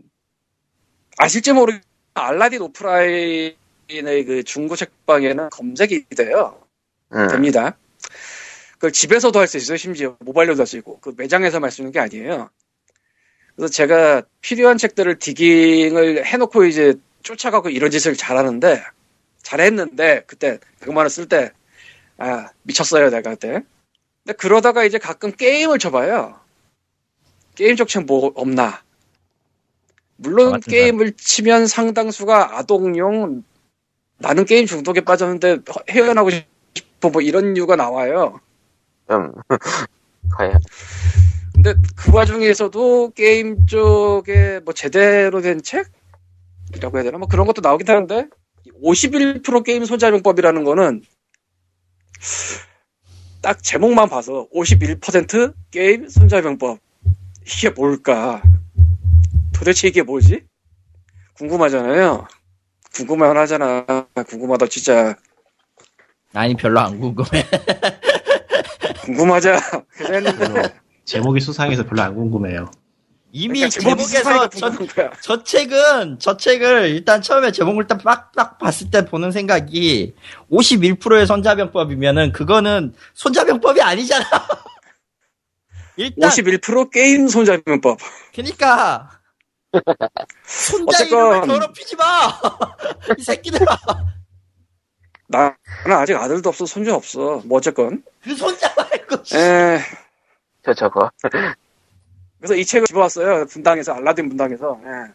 [1.18, 1.80] 아실지 모르
[2.14, 3.56] 알라딘 오프라인
[3.88, 6.60] 의 그 중고 책방에는 검색이 돼요.
[7.14, 7.28] 응.
[7.28, 7.76] 됩니다.
[8.74, 9.76] 그걸 집에서도 할 수 있어요.
[9.76, 12.50] 심지어 모바일로도 할 수 있고 그 매장에서만 할수 있는 게 아니에요.
[13.54, 18.82] 그래서 제가 필요한 책들을 디깅을 해놓고 이제 쫓아가고 이런 짓을 잘하는데
[19.42, 21.52] 잘했는데 그때 100만 원 쓸 때
[22.18, 23.62] 아, 미쳤어요, 내가 그때.
[24.24, 26.40] 근데 그러다가 이제 가끔 게임을 쳐봐요.
[27.54, 28.70] 게임 적책 뭐 없나.
[28.72, 28.82] 저
[30.16, 33.44] 물론 게임을 치면 상당수가 아동용,
[34.18, 35.58] 나는 게임 중독에 빠졌는데
[35.90, 38.40] 헤어나고 싶어 뭐 이런 이유가 나와요.
[39.10, 39.32] 음.
[40.36, 40.60] 과연.
[41.52, 47.18] 근데 그 와중에서도 게임 쪽에 뭐 제대로 된 책이라고 해야 되나?
[47.18, 48.28] 뭐 그런 것도 나오긴 하는데
[48.82, 51.02] 51% 게임 손자병법이라는 거는
[53.40, 56.78] 딱 제목만 봐서 51% 게임 손자병법
[57.46, 58.42] 이게 뭘까?
[59.54, 60.44] 도대체 이게 뭐지?
[61.34, 62.26] 궁금하잖아요.
[62.96, 63.84] 궁금만 하잖아.
[64.28, 65.16] 궁금하다 진짜
[66.36, 67.44] 아니, 별로 안 궁금해.
[69.04, 69.58] 궁금하자.
[69.90, 70.68] 그랬는데 별로
[71.04, 72.70] 제목이 수상해서 별로 안 궁금해요.
[73.32, 74.72] 이미 그러니까 제목에서 저.
[75.22, 80.14] 저 책은, 저 책을 일단 처음에 제목을 딱 빡빡 봤을 때 보는 생각이
[80.50, 84.24] 51%의 손자병법이면은 그거는 손자병법이 아니잖아.
[85.96, 87.98] 일단, 51% 게임 손자병법.
[88.34, 89.10] 그니까.
[90.44, 92.04] 손자 어쨌건- 이름을 더럽히지 마!
[93.18, 93.76] 이 새끼들아!
[95.28, 95.54] 나는
[95.90, 97.42] 아직 아들도 없어, 손주 없어.
[97.44, 98.02] 뭐 어쨌건.
[98.22, 99.36] 그 손자 말고, 씨.
[99.36, 99.80] 에,
[100.62, 101.10] 저 저거.
[102.38, 103.46] 그래서 이 책을 집어왔어요.
[103.46, 104.80] 분당에서, 알라딘 분당에서.
[104.84, 105.12] 예.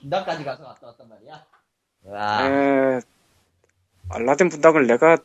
[0.00, 1.44] 분당까지 가서 갔다 왔단 말이야.
[2.04, 3.00] 와, 에,
[4.10, 5.16] 알라딘 분당을 내가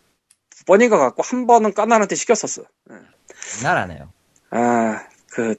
[0.52, 2.64] 두 번인가 갖고 한 번은 까나한테 시켰었어.
[3.62, 4.12] 장난하네요.
[4.52, 5.56] 아, 그,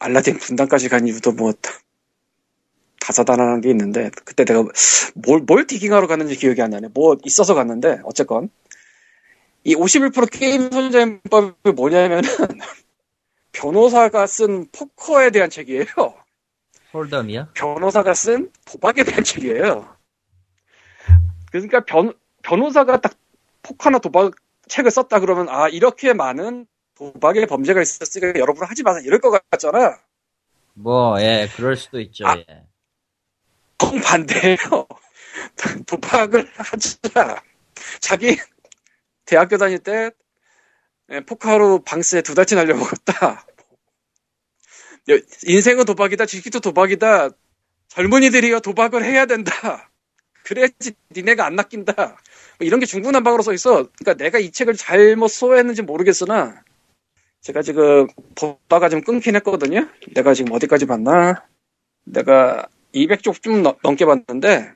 [0.00, 1.52] 알라딘 분당까지 간 이유도 뭐,
[3.06, 4.64] 다사다난한 게 있는데, 그때 내가
[5.14, 6.88] 뭘, 뭘 디깅하러 갔는지 기억이 안 나네.
[6.92, 8.50] 뭐 있어서 갔는데, 어쨌건.
[9.62, 12.22] 이 51% 게임 손자법이 뭐냐면은,
[13.52, 15.86] 변호사가 쓴 포커에 대한 책이에요.
[16.92, 17.48] 홀덤이요?
[17.54, 19.88] 변호사가 쓴 도박에 대한 책이에요.
[21.52, 23.14] 그러니까 변, 변호사가 딱
[23.62, 24.34] 포커나 도박
[24.68, 26.66] 책을 썼다 그러면, 아, 이렇게 많은
[26.96, 29.04] 도박의 범죄가 있었으니까 여러분 하지 마세요.
[29.06, 30.00] 이럴 것 같잖아.
[30.74, 32.36] 뭐, 예, 그럴 수도 있죠, 아.
[32.36, 32.66] 예.
[33.78, 34.86] 정반대예요.
[35.86, 37.42] 도박을 하자.
[38.00, 38.36] 자기
[39.26, 40.10] 대학교 다닐 때
[41.10, 43.46] 예, 포카로 방스에 두 달치 날려먹었다.
[45.10, 46.26] 여- 인생은 도박이다.
[46.26, 47.30] 지식도 도박이다.
[47.88, 49.90] 젊은이들이요 도박을 해야 된다.
[50.44, 51.94] 그래야지 니네가 안 낚인다.
[51.94, 53.88] 뭐 이런 게 중구난방으로 써 있어.
[53.98, 56.62] 그러니까 내가 이 책을 잘못 소화했는지 모르겠으나
[57.40, 59.88] 제가 지금 보다가 좀 끊긴 했거든요.
[60.14, 61.46] 내가 지금 어디까지 봤나?
[62.04, 64.72] 내가 200쪽 좀 넘- 넘게 봤는데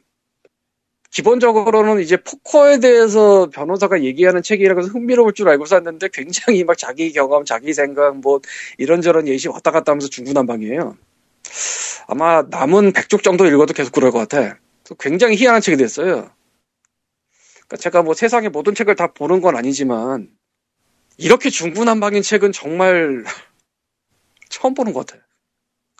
[1.11, 7.13] 기본적으로는 이제 포커에 대해서 변호사가 얘기하는 책이라고 해서 흥미로울 줄 알고 샀는데 굉장히 막 자기
[7.13, 8.41] 경험, 자기 생각 뭐
[8.79, 10.97] 이런저런 예시 왔다 갔다 하면서 중구난방이에요.
[12.07, 14.59] 아마 남은 100쪽 정도 읽어도 계속 그럴 것 같아.
[15.01, 16.31] 굉장히 희한한 책이 됐어요.
[17.55, 20.29] 그러니까 제가 뭐 세상의 모든 책을 다 보는 건 아니지만
[21.17, 23.25] 이렇게 중구난방인 책은 정말
[24.49, 25.23] 처음 보는 것 같아요.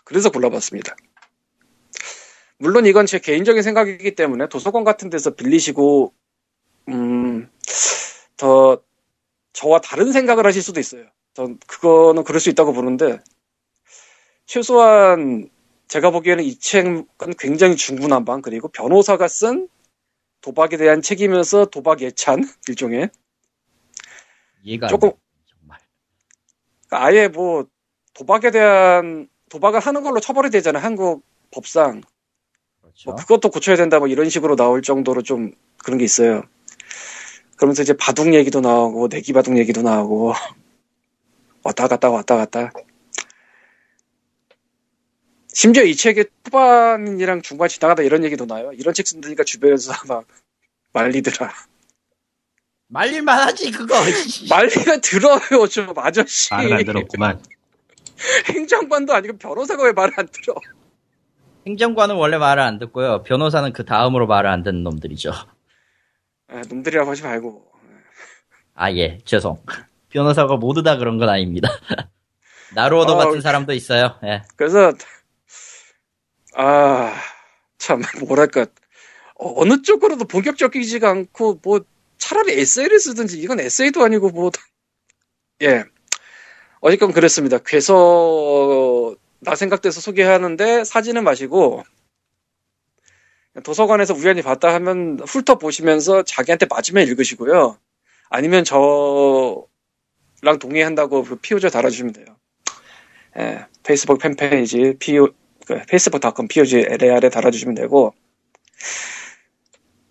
[0.05, 0.95] 그래서 골라봤습니다.
[2.61, 6.13] 물론 이건 제 개인적인 생각이기 때문에 도서관 같은 데서 빌리시고
[6.89, 7.49] 음,
[8.37, 8.79] 더
[9.51, 11.07] 저와 다른 생각을 하실 수도 있어요.
[11.33, 13.19] 전 그거는 그럴 수 있다고 보는데
[14.45, 15.49] 최소한
[15.87, 17.07] 제가 보기에는 이 책은
[17.39, 19.67] 굉장히 중구난방 그리고 변호사가 쓴
[20.41, 23.09] 도박에 대한 책이면서 도박 예찬 일종의
[24.81, 25.79] 안 조금 돼, 정말.
[26.91, 27.65] 아예 뭐
[28.13, 32.01] 도박에 대한 도박을 하는 걸로 처벌이 되잖아요 한국 법상
[32.91, 33.11] 그렇죠.
[33.11, 36.43] 뭐 그것도 고쳐야 된다 뭐 이런 식으로 나올 정도로 좀 그런 게 있어요.
[37.55, 40.33] 그러면서 이제 바둑 얘기도 나오고 내기 바둑 얘기도 나오고
[41.63, 42.71] 왔다 갔다 왔다 갔다.
[45.53, 48.71] 심지어 이 책의 후반이랑 중반 지나가다 이런 얘기도 나요.
[48.73, 50.25] 이런 책 쓴다니까 주변에서 막
[50.93, 51.53] 말리더라.
[52.87, 53.95] 말릴만 하지 그거.
[54.49, 56.53] 말리면 들어요 좀 아저씨.
[56.53, 57.41] 말을 안 들었구만.
[58.49, 60.55] 행정관도 아니고 변호사가 왜 말을 안 들어?
[61.67, 63.23] 행정관은 원래 말을 안 듣고요.
[63.23, 65.31] 변호사는 그 다음으로 말을 안 듣는 놈들이죠.
[66.47, 67.71] 아, 놈들이라고 하지 말고.
[68.75, 69.63] 아, 예, 죄송.
[70.09, 71.69] 변호사가 모두 다 그런 건 아닙니다.
[72.75, 74.19] 나루오도 어, 같은 사람도 있어요.
[74.23, 74.41] 예.
[74.55, 74.91] 그래서
[76.55, 77.13] 아
[77.81, 78.67] 참 뭐랄까
[79.35, 81.81] 어, 어느 쪽으로도 본격적이지가 않고 뭐
[82.19, 84.51] 차라리 에세이를 쓰든지 이건 에세이도 아니고 뭐
[85.63, 85.83] 예
[86.79, 87.57] 어쨌건 그랬습니다.
[87.59, 91.83] 그래서 나 생각돼서 소개하는데 사진은 마시고
[93.63, 97.77] 도서관에서 우연히 봤다 하면 훑어 보시면서 자기한테 맞으면 읽으시고요.
[98.29, 99.65] 아니면 저랑
[100.59, 102.25] 동의한다고 그 피오저 달아주시면 돼요.
[103.39, 105.29] 예, 페이스북 팬페이지 PO,
[105.65, 108.13] 그 페이스북.com POGLAR에 달아주시면 되고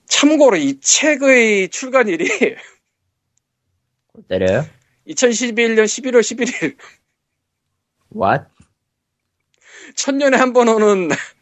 [0.06, 2.56] 참고로 이 책의 출간일이
[4.12, 4.66] 골 때려요?
[5.06, 6.76] 2011년 11월 11일
[8.14, 8.44] What?
[10.04, 11.10] 천년에 한 번 오는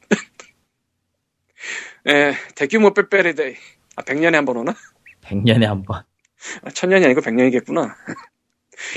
[2.08, 3.54] 예, 대규모 빼빼리데이
[3.96, 4.74] 아 100년에 한 번 오나?
[5.22, 6.02] 100년에 한 번.
[6.64, 7.94] 아, 천년이 아니고 100년이겠구나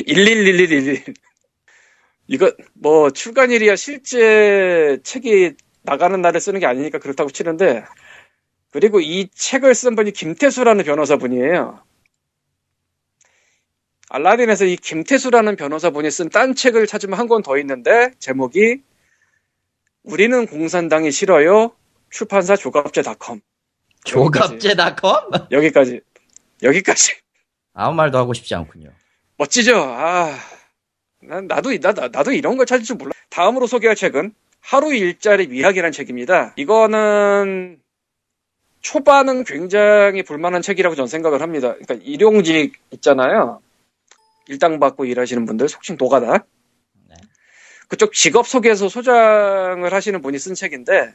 [0.08, 1.14] 1111111
[2.28, 7.84] 이거 뭐 출간일이야 실제 책이 나가는 날에 쓰는 게 아니니까 그렇다고 치는데
[8.72, 11.84] 그리고 이 책을 쓴 분이 김태수라는 변호사분이에요.
[14.10, 18.82] 알라딘에서 이 김태수라는 변호사분이 쓴 딴 책을 찾으면 한 권 더 있는데 제목이
[20.04, 21.72] 우리는 공산당이 싫어요
[22.10, 23.42] 출판사 조갑제닷컴
[24.04, 25.30] 조갑제닷컴?
[25.52, 26.02] 여기까지
[26.64, 27.14] 여기까지
[27.74, 28.90] 아무 말도 하고 싶지 않군요.
[29.38, 29.78] 멋지죠?
[29.78, 30.36] 아,
[31.22, 33.12] 난, 나도, 나, 나- 나도 이런 걸 찾을 줄 몰라.
[33.30, 36.54] 다음으로 소개할 책은 하루 일자리 미학이라는 책입니다.
[36.58, 37.80] 이거는
[38.82, 41.74] 초반은 굉장히 볼만한 책이라고 저는 생각을 합니다.
[41.76, 43.62] 그러니까 일용직 있잖아요.
[44.48, 46.44] 일당 받고 일하시는 분들, 속칭 노가다.
[47.92, 47.98] 네.
[47.98, 51.14] 그쪽 직업 소개서 소장을 하시는 분이 쓴 책인데,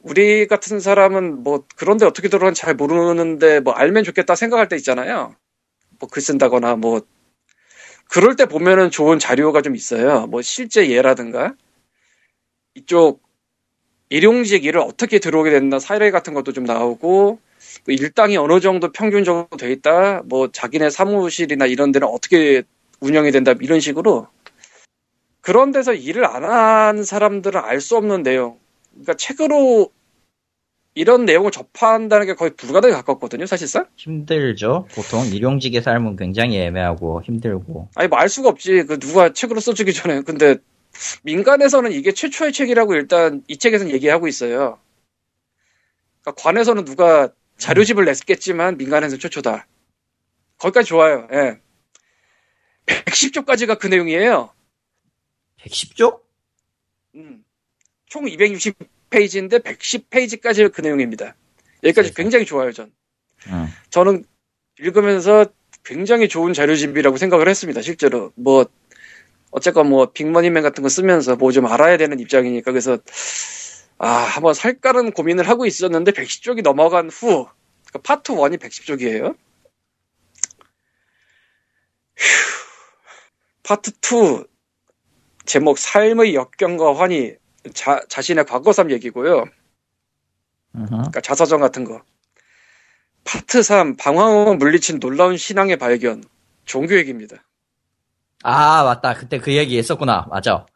[0.00, 5.36] 우리 같은 사람은 뭐, 그런데 어떻게 들어가는지 잘 모르는데, 뭐, 알면 좋겠다 생각할 때 있잖아요.
[6.00, 7.02] 뭐, 글 쓴다거나, 뭐,
[8.12, 10.26] 그럴 때 보면은 좋은 자료가 좀 있어요.
[10.26, 11.54] 뭐 실제 예라든가
[12.74, 13.22] 이쪽
[14.10, 17.40] 일용직 일을 어떻게 들어오게 됐나 사례 같은 것도 좀 나오고
[17.86, 20.22] 뭐 일당이 어느 정도 평균적으로 돼 있다.
[20.26, 22.64] 뭐 자기네 사무실이나 이런 데는 어떻게
[23.00, 24.28] 운영이 된다 이런 식으로
[25.42, 28.58] 그런 데서 일을 안 한 사람들은 알 수 없는 내용.
[28.92, 29.90] 그러니까 책으로
[30.94, 33.86] 이런 내용을 접한다는 게 거의 불가능에 가깝거든요, 사실상.
[33.96, 34.86] 힘들죠.
[34.94, 37.88] 보통 일용직의 삶은 굉장히 애매하고 힘들고.
[37.94, 38.84] 아니 뭐 알 수가 없지.
[38.84, 40.20] 그 누가 책으로 써주기 전에.
[40.22, 40.56] 근데
[41.24, 44.78] 민간에서는 이게 최초의 책이라고 일단 이 책에서는 얘기하고 있어요.
[46.22, 49.66] 그러니까 관에서는 누가 자료집을 냈겠지만 민간에서는 최초다.
[50.58, 51.26] 거기까지 좋아요.
[51.32, 51.58] 예.
[52.86, 54.50] 110조까지가 그 내용이에요.
[55.64, 56.20] 110쪽?
[57.16, 57.44] 음.
[58.06, 61.34] 총 260페이지인데 110페이지까지 그 내용입니다.
[61.84, 62.24] 여기까지 세상에.
[62.24, 62.92] 굉장히 좋아요, 전.
[63.48, 63.66] 응.
[63.90, 64.24] 저는
[64.78, 65.46] 읽으면서
[65.84, 68.32] 굉장히 좋은 자료집이라고 생각을 했습니다, 실제로.
[68.36, 68.66] 뭐,
[69.50, 72.70] 어쨌건 뭐, 빅머니맨 같은 거 쓰면서 뭐 좀 알아야 되는 입장이니까.
[72.72, 72.98] 그래서,
[73.98, 77.48] 아, 한번 살까는 고민을 하고 있었는데, 110쪽이 넘어간 후,
[77.86, 79.36] 그러니까 파트 1이 110쪽이에요.
[83.62, 84.44] 파트 2,
[85.44, 87.36] 제목, 삶의 역경과 환희,
[87.74, 89.44] 자, 자신의 과거사 얘기고요.
[90.72, 92.02] 그러니까 자서전 같은 거.
[93.24, 96.24] 파트 3 방황을 물리친 놀라운 신앙의 발견
[96.64, 97.44] 종교 얘기입니다.
[98.42, 99.14] 아, 맞다.
[99.14, 100.26] 그때 그 얘기 했었구나.
[100.28, 100.66] 맞아.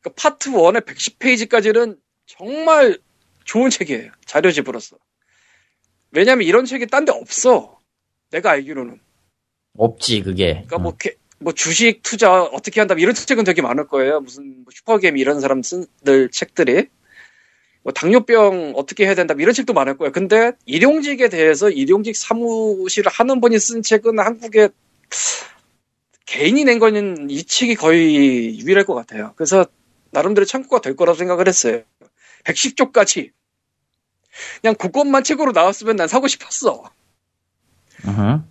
[0.00, 2.98] 그러니까 파트 1의 110페이지까지는 정말
[3.44, 4.12] 좋은 책이에요.
[4.26, 4.96] 자료집으로서.
[6.12, 7.78] 왜냐면 이런 책이 딴 데 없어.
[8.30, 9.00] 내가 알기로는.
[9.76, 10.52] 없지 그게.
[10.52, 14.20] 그러니까 뭐, 게- 뭐 주식 투자 어떻게 한다 이런 책은 되게 많을 거예요.
[14.20, 16.88] 무슨 뭐 슈퍼게임 이런 사람 쓴들 책들이.
[17.82, 20.12] 뭐 당뇨병 어떻게 해야 된다 이런 책도 많을 거예요.
[20.12, 24.68] 근데 일용직에 대해서 일용직 사무실을 하는 분이 쓴 책은 한국에
[26.26, 29.32] 개인이 낸 거는 이 책이 거의 유일할 것 같아요.
[29.36, 29.64] 그래서
[30.10, 31.82] 나름대로 참고가 될 거라고 생각을 했어요.
[32.44, 33.30] 110조까지.
[34.60, 36.90] 그냥 그것만 책으로 나왔으면 난 사고 싶었어.
[38.04, 38.42] 음흠.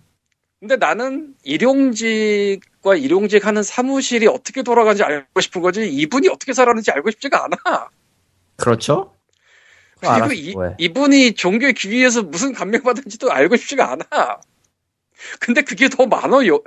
[0.60, 7.10] 근데 나는 일용직과 일용직 하는 사무실이 어떻게 돌아가는지 알고 싶은 거지 이분이 어떻게 살았는지 알고
[7.12, 7.90] 싶지가 않아.
[8.56, 9.14] 그렇죠?
[10.00, 10.74] 그리고 이, 뭐해.
[10.78, 14.40] 이분이 종교에 귀위해서 무슨 감명받은지도 알고 싶지가 않아.
[15.40, 16.60] 근데 그게 더 많아요.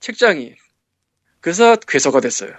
[0.00, 0.54] 책장이.
[1.40, 2.52] 그래서 괴서가 됐어요.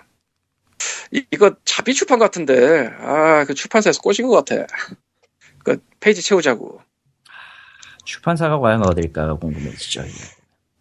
[1.11, 4.65] 이, 이거 자비 출판 같은데 아 그 출판사에서 꼬신 것 같아.
[5.63, 6.81] 그 페이지 채우자고.
[8.05, 10.01] 출판사가 과연 어딜까 궁금해지죠.
[10.01, 10.36] 이게.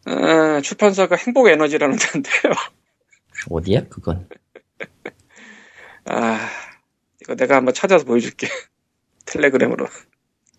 [0.06, 2.52] 아, 출판사가 행복 에너지라는 데인데요.
[3.50, 4.28] 어디야 그건?
[6.04, 6.48] 아
[7.20, 8.48] 이거 내가 한번 찾아서 보여줄게.
[9.26, 9.86] 텔레그램으로.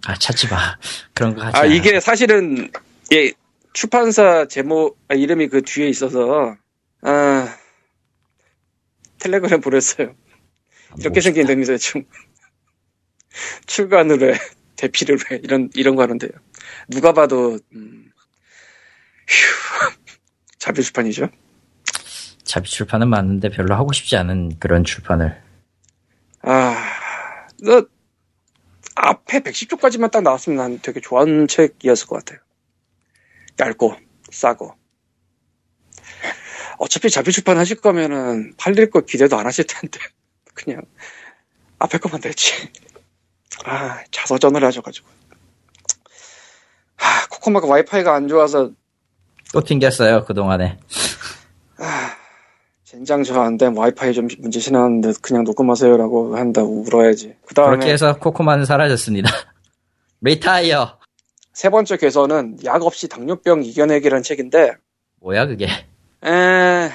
[0.05, 0.77] 아 찾지 마.
[1.13, 1.73] 그런 거 하지 아 않아.
[1.73, 2.69] 이게 사실은
[3.13, 3.31] 예
[3.73, 6.55] 출판사 제목 아, 이름이 그 뒤에 있어서
[7.01, 7.57] 아
[9.19, 10.13] 텔레그램 보냈어요.
[10.99, 12.03] 이렇게 생긴 됩니다 지금
[13.65, 14.39] 출간을 해
[14.75, 16.31] 대피를 해 이런 이런 거 하는데요.
[16.89, 18.11] 누가 봐도 음,
[19.28, 19.91] 휴
[20.57, 21.30] 자비 출판이죠.
[22.43, 25.41] 자비 출판은 맞는데 별로 하고 싶지 않은 그런 출판을.
[26.43, 27.86] 아, 너
[28.95, 32.39] 앞에 110조까지만 딱 나왔으면 난 되게 좋아하는 책이었을 것 같아요.
[33.59, 33.95] 얇고
[34.32, 34.73] 싸고.
[36.80, 39.99] 어차피 자비 출판 하실 거면은 팔릴 거 기대도 안 하실 텐데
[40.53, 40.82] 그냥
[41.80, 42.53] 앞에 거만 냈지.
[43.65, 45.07] 아, 자서전을 하셔가지고.
[46.97, 48.71] 아, 코코마가 와이파이가 안 좋아서
[49.53, 50.77] 또 튕겼어요 그동안에.
[52.83, 57.35] 젠장 저안된 와이파이 좀 문제 지나는데 그냥 녹음하세요라고 한다고 울어야지.
[57.45, 59.29] 그 다음에 그렇게 해서 코코마는 사라졌습니다.
[60.21, 60.97] 리타이어.
[61.53, 64.75] 세 번째 개서는 약 없이 당뇨병 이겨내기라는 책인데,
[65.21, 65.67] 뭐야 그게?
[65.67, 66.89] 에,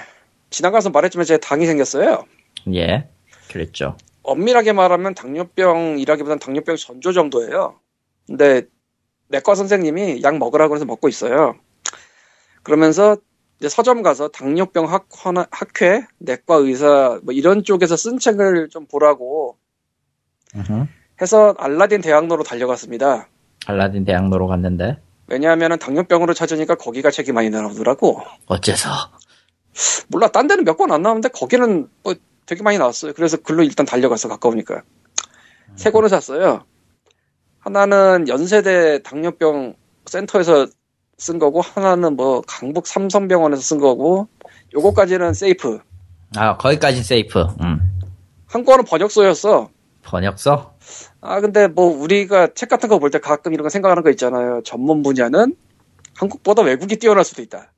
[0.50, 2.24] 지나가서 말했지만 제 당이 생겼어요.
[2.74, 3.08] 예.
[3.50, 3.96] 그랬죠.
[4.22, 7.78] 엄밀하게 말하면 당뇨병이라기보단 당뇨병 전조 정도예요.
[8.26, 8.62] 근데
[9.28, 11.56] 내과 선생님이 약 먹으라고 해서 먹고 있어요.
[12.62, 13.16] 그러면서
[13.58, 15.06] 이제 서점 가서 당뇨병 학,
[15.50, 19.56] 학회, 내과 의사 뭐 이런 쪽에서 쓴 책을 좀 보라고.
[21.20, 23.28] 해서 알라딘 대학로로 달려갔습니다.
[23.66, 24.98] 알라딘 대학로로 갔는데
[25.28, 28.20] 왜냐하면 당뇨병으로 찾으니까 거기가 책이 많이 나오더라고.
[28.46, 28.90] 어째서?
[30.08, 33.12] 몰라, 딴 데는 몇 권 안 나오는데 거기는 뭐 되게 많이 나왔어요.
[33.14, 34.82] 그래서 글로 일단 달려가서 가까우니까.
[35.76, 36.64] 세 권을 샀어요.
[37.60, 39.74] 하나는 연세대 당뇨병
[40.06, 40.66] 센터에서
[41.22, 44.26] 쓴 거고, 하나는 뭐 강북 삼성병원에서 쓴 거고,
[44.74, 45.78] 요거까지는 세이프.
[46.36, 47.46] 아 거기까지 세이프.
[47.62, 48.00] 음.
[48.46, 49.68] 한 권은 번역서였어.
[50.02, 50.74] 번역서?
[51.20, 54.62] 아, 근데 뭐 우리가 책 같은 거 볼 때 가끔 이런 거 생각하는 거 있잖아요.
[54.64, 55.54] 전문 분야는
[56.16, 57.72] 한국보다 외국이 뛰어날 수도 있다.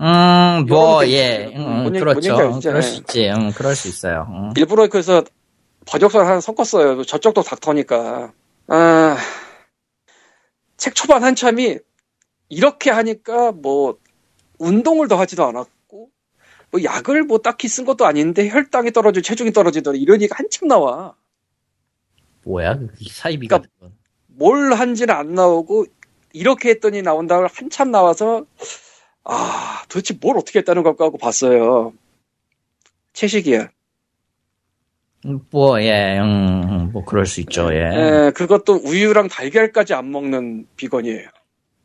[0.00, 1.52] 음, 뭐, 예.
[1.56, 2.32] 음, 뭔 얘기- 그렇죠.
[2.34, 2.82] 뭔 얘기인지 그럴?
[2.82, 3.28] 수 있지.
[3.30, 4.26] 음, 그럴 수 있어요.
[4.30, 4.52] 음.
[4.56, 5.22] 일부러 그래서
[5.86, 7.02] 번역서를 하나 섞었어요.
[7.04, 8.32] 저쪽도 닥터니까.
[8.68, 9.16] 아,
[10.76, 11.78] 책 초반 한참이
[12.54, 13.98] 이렇게 하니까 뭐
[14.58, 16.10] 운동을 더 하지도 않았고
[16.70, 21.14] 뭐 약을 뭐 딱히 쓴 것도 아닌데 혈당이 떨어지고 체중이 떨어지더라 이러니까 한참 나와.
[22.44, 23.68] 뭐야, 그 사이비 그러니까.
[24.26, 25.86] 뭘 한지는 안 나오고
[26.32, 28.44] 이렇게 했더니 나온다고 한참 나와서
[29.24, 31.92] 아 도대체 뭘 어떻게 했다는 걸까 하고 봤어요.
[33.12, 33.70] 채식이야.
[35.26, 37.78] 음, 뭐, 예, 음, 음, 뭐, 그럴 수 있죠, 예.
[37.78, 41.28] 에, 그것도 우유랑 달걀까지 안 먹는 비건이에요.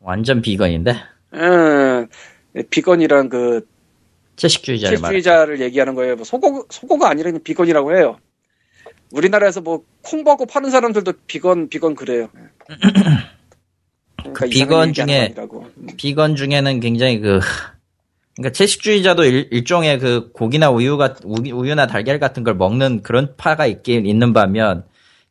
[0.00, 0.92] 완전 비건인데?
[0.92, 3.66] 에, 비건이란 그
[4.36, 6.16] 채식주의자를 말 채식주의자를 얘기하는 거예요.
[6.16, 8.18] 뭐 소고 소고가 아니라 비건이라고 해요.
[9.12, 12.28] 우리나라에서 뭐 콩버거 파는 사람들도 비건 비건 그래요.
[14.16, 15.34] 그러니까 그 비건 중에-.
[15.36, 15.86] 음.
[15.96, 17.40] 비건 중에는 굉장히 그,
[18.36, 24.06] 그러니까 채식주의자도 일, 종의그 고기나 우유가, 우유, 나 달걀 같은 걸 먹는 그런 파가 있긴
[24.06, 24.84] 있는 반면,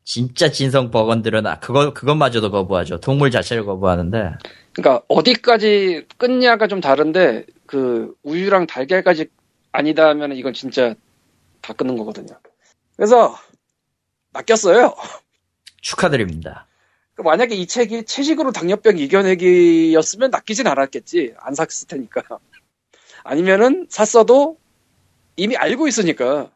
[0.03, 2.99] 진짜 진성 버건들은 아, 그거, 그것마저도 거부하죠.
[2.99, 4.33] 동물 자체를 거부하는데,
[4.73, 9.27] 그러니까 어디까지 끊냐가 좀 다른데 그 우유랑 달걀까지
[9.71, 10.95] 아니다 하면 이건 진짜
[11.61, 12.39] 다 끊는 거거든요.
[12.95, 13.35] 그래서
[14.31, 14.95] 낚였어요.
[15.81, 16.67] 축하드립니다.
[17.13, 21.33] 그 만약에 이 책이 채식으로 당뇨병 이겨내기였으면 낚이진 않았겠지.
[21.37, 22.23] 안 샀을 테니까.
[23.23, 24.57] 아니면은 샀어도
[25.35, 26.49] 이미 알고 있으니까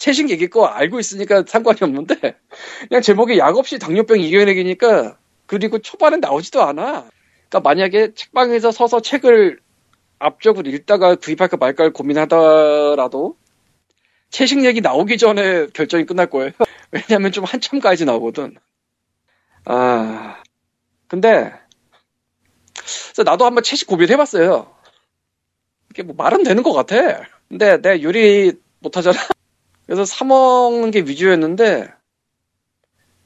[0.00, 2.14] 최신 얘기 거 알고 있으니까 상관이 없는데
[2.88, 7.10] 그냥 제목이 약 없이 당뇨병 이겨내기니까 그리고 초반에 나오지도 않아.
[7.48, 9.60] 그러니까 만약에 책방에서 서서 책을
[10.18, 13.36] 앞쪽을 읽다가 구입할까 말까를 고민하더라도
[14.30, 16.52] 최신 얘기 나오기 전에 결정이 끝날 거예요.
[16.92, 18.56] 왜냐면 좀 한참 가야지 나오거든.
[19.66, 20.42] 아,
[21.08, 21.52] 근데
[23.22, 24.74] 나도 한번 채식 고민해봤어요.
[25.90, 27.22] 이게 뭐 말은 되는 것 같아.
[27.50, 29.18] 근데 내가 요리 못하잖아.
[29.90, 31.88] 그래서 사 먹는 게 위주였는데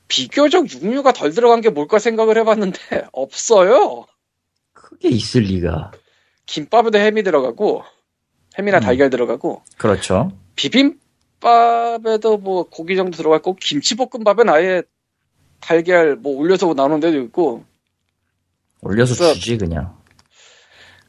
[0.08, 4.06] 비교적 육류가 덜 들어간 게 뭘까 생각을 해봤는데 없어요.
[4.72, 5.92] 크게 있을 리가.
[6.46, 7.84] 김밥에도 햄이 들어가고
[8.58, 8.80] 햄이나 음.
[8.80, 10.32] 달걀 들어가고 그렇죠.
[10.56, 14.82] 비빔밥에도 뭐 고기 정도 들어갔고 김치볶음밥엔 아예
[15.60, 17.62] 달걀 뭐 올려서 나오는 데도 있고
[18.80, 19.98] 올려서 주지 그냥.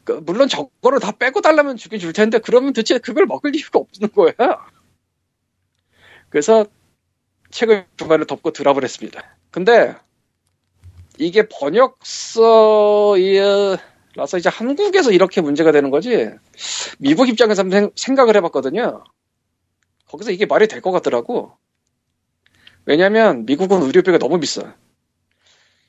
[0.03, 4.12] 그, 물론 저거를 다 빼고 달라면 주긴 줄 텐데 그러면 대체 그걸 먹을 이유가 없는
[4.12, 4.34] 거야.
[6.36, 6.66] 그래서
[7.52, 9.38] 책을 중간에 덮고 드랍을 했습니다.
[9.52, 9.96] 근데
[11.18, 12.98] 이게 번역서라서
[14.38, 16.30] 이제 한국에서 이렇게 문제가 되는 거지
[17.00, 19.04] 미국 입장에서 한번 생- 생각을 해봤거든요.
[20.08, 21.58] 거기서 이게 말이 될 것 같더라고.
[22.86, 24.76] 왜냐면 미국은 의료비가 너무 비싸.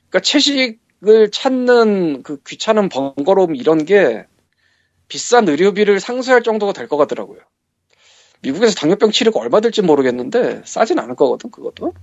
[0.09, 4.25] 그러니까 채식을 찾는 그 귀찮은 번거로움 이런 게
[5.07, 7.39] 비싼 의료비를 상쇄할 정도가 될 것 같더라고요.
[8.41, 11.93] 미국에서 당뇨병 치료가 얼마 들지 모르겠는데 싸진 않을 거거든 그것도.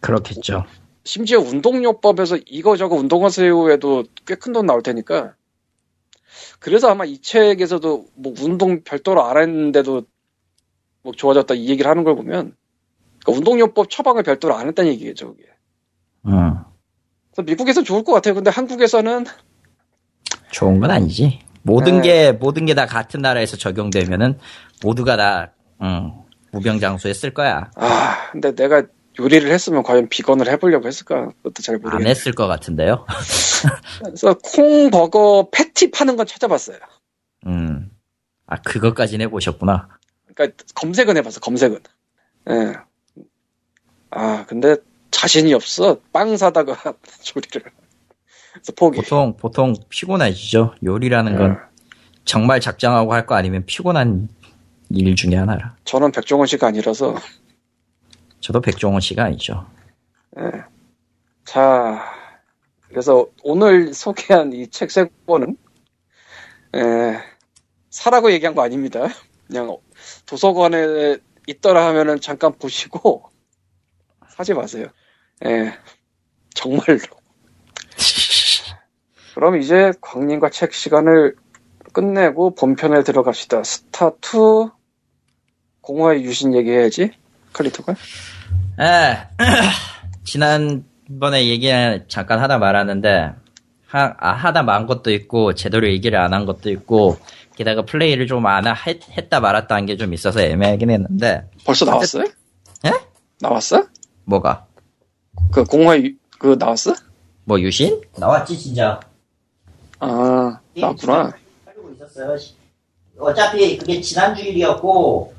[0.00, 0.64] 그렇겠죠.
[1.04, 5.34] 심지어 운동요법에서 이거저거 운동하세요 해도 꽤 큰 돈 나올 테니까.
[6.60, 10.02] 그래서 아마 이 책에서도 뭐 운동 별도로 안 했는데도
[11.02, 12.54] 뭐 좋아졌다 이 얘기를 하는 걸 보면
[13.24, 15.44] 그러니까 운동요법 처방을 별도로 안 했다는 얘기겠죠 그게.
[16.26, 16.54] 음.
[17.32, 18.34] 그래서 미국에서 좋을 것 같아요.
[18.34, 19.26] 근데 한국에서는
[20.50, 21.40] 좋은 건 아니지.
[21.62, 22.08] 모든 네.
[22.08, 24.38] 게 모든 게 다 같은 나라에서 적용되면은
[24.82, 25.52] 모두가 다
[25.82, 26.12] 음,
[26.52, 27.70] 무병장수에 쓸 거야.
[27.76, 28.82] 아 근데 내가
[29.18, 32.10] 요리를 했으면 과연 비건을 해보려고 했을까 그것도 잘안 모르겠네.
[32.10, 33.04] 했을 것 같은데요.
[34.04, 36.78] 그래서 콩버거 패티 파는 건 찾아봤어요.
[37.46, 37.90] 음.
[38.46, 39.88] 아 그것까지는 해보셨구나.
[40.34, 41.80] 그러니까 검색은 해봤어 검색은.
[42.50, 42.72] 예.
[44.10, 44.76] 아 근데
[45.10, 46.76] 자신이 없어 빵 사다가
[47.22, 47.62] 조리를.
[48.52, 49.00] 그래서 포기.
[49.00, 50.74] 보통 보통 피곤해지죠.
[50.84, 51.56] 요리라는 건 예.
[52.24, 54.28] 정말 작정하고 할 거 아니면 피곤한
[54.90, 55.76] 일 중에 하나라.
[55.84, 57.16] 저는 백종원 씨가 아니라서.
[58.40, 59.66] 저도 백종원 씨가 아니죠.
[60.38, 60.42] 예.
[61.44, 62.04] 자
[62.88, 65.56] 그래서 오늘 소개한 이 책 세 권은
[66.76, 67.20] 예,
[67.90, 69.08] 사라고 얘기한 거 아닙니다.
[69.46, 69.76] 그냥
[70.26, 71.18] 도서관에
[71.48, 73.30] 있더라 하면은 잠깐 보시고
[74.30, 74.86] 사지 마세요.
[75.46, 75.78] 예,
[76.54, 77.00] 정말로.
[79.34, 81.36] 그럼 이제 광님과 책 시간을
[81.92, 83.64] 끝내고 본편에 들어갑시다.
[83.64, 84.70] 스타 2
[85.88, 87.10] 공화의 유신 얘기해야지.
[87.54, 87.94] 칼리토가.
[88.78, 89.16] 에,
[90.24, 91.70] 지난번에 얘기
[92.08, 93.30] 잠깐 하다 말았는데,
[93.86, 97.16] 하, 아, 하다 만 것도 있고, 제대로 얘기를 안 한 것도 있고,
[97.56, 98.66] 게다가 플레이를 좀 안
[99.16, 102.24] 했다 말았다 한 게 좀 있어서 애매하긴 했는데, 벌써 나왔어요?
[102.84, 102.92] 예?
[103.40, 103.84] 나왔어?
[104.26, 104.66] 뭐가?
[105.50, 105.64] 그
[106.04, 106.94] 유- 그 나왔어?
[107.44, 107.98] 뭐 유신?
[108.18, 109.00] 나왔지 진짜.
[110.00, 111.32] 아 나왔구나.
[111.94, 112.36] 있었어요.
[113.18, 115.34] 어차피 그게 지난주 일이었고,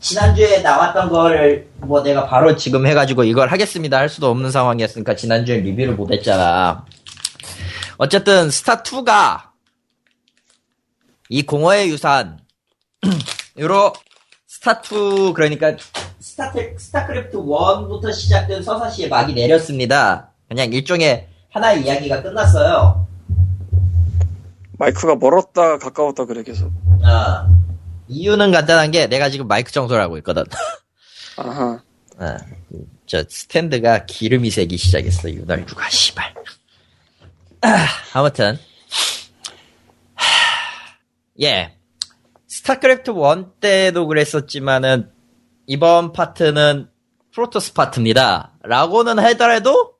[0.00, 5.58] 지난주에 나왔던 거를 뭐 내가 바로 지금 해가지고 이걸 하겠습니다 할 수도 없는 상황이었으니까 지난주에
[5.58, 6.84] 리뷰를 못 했잖아.
[7.98, 9.40] 어쨌든 스타2가
[11.28, 12.38] 이 공허의 유산,
[13.58, 13.92] 요로
[14.48, 15.76] 스타2 그러니까
[16.20, 20.30] 스타트, 스타크래프트 1부터 시작된 서사시에 막이 내렸습니다.
[20.48, 23.06] 그냥 일종의 하나의 이야기가 끝났어요.
[24.78, 26.70] 마이크가 멀었다 가까웠다 그래 계속.
[27.02, 27.48] 아,
[28.08, 30.44] 이유는 간단한 게 내가 지금 마이크 청소를 하고 있거든.
[31.36, 31.80] 아하.
[32.18, 32.38] 아,
[33.06, 35.30] 저 스탠드가 기름이 새기 시작했어.
[35.30, 36.34] 유달주가 씨발.
[37.62, 38.58] 아, 아무튼
[40.14, 40.26] 하,
[41.42, 41.76] 예.
[42.48, 45.10] 스타크래프트 1 때도 그랬었지만은
[45.66, 46.88] 이번 파트는
[47.32, 48.54] 프로토스 파트입니다.
[48.62, 49.94] 라고는 하더라도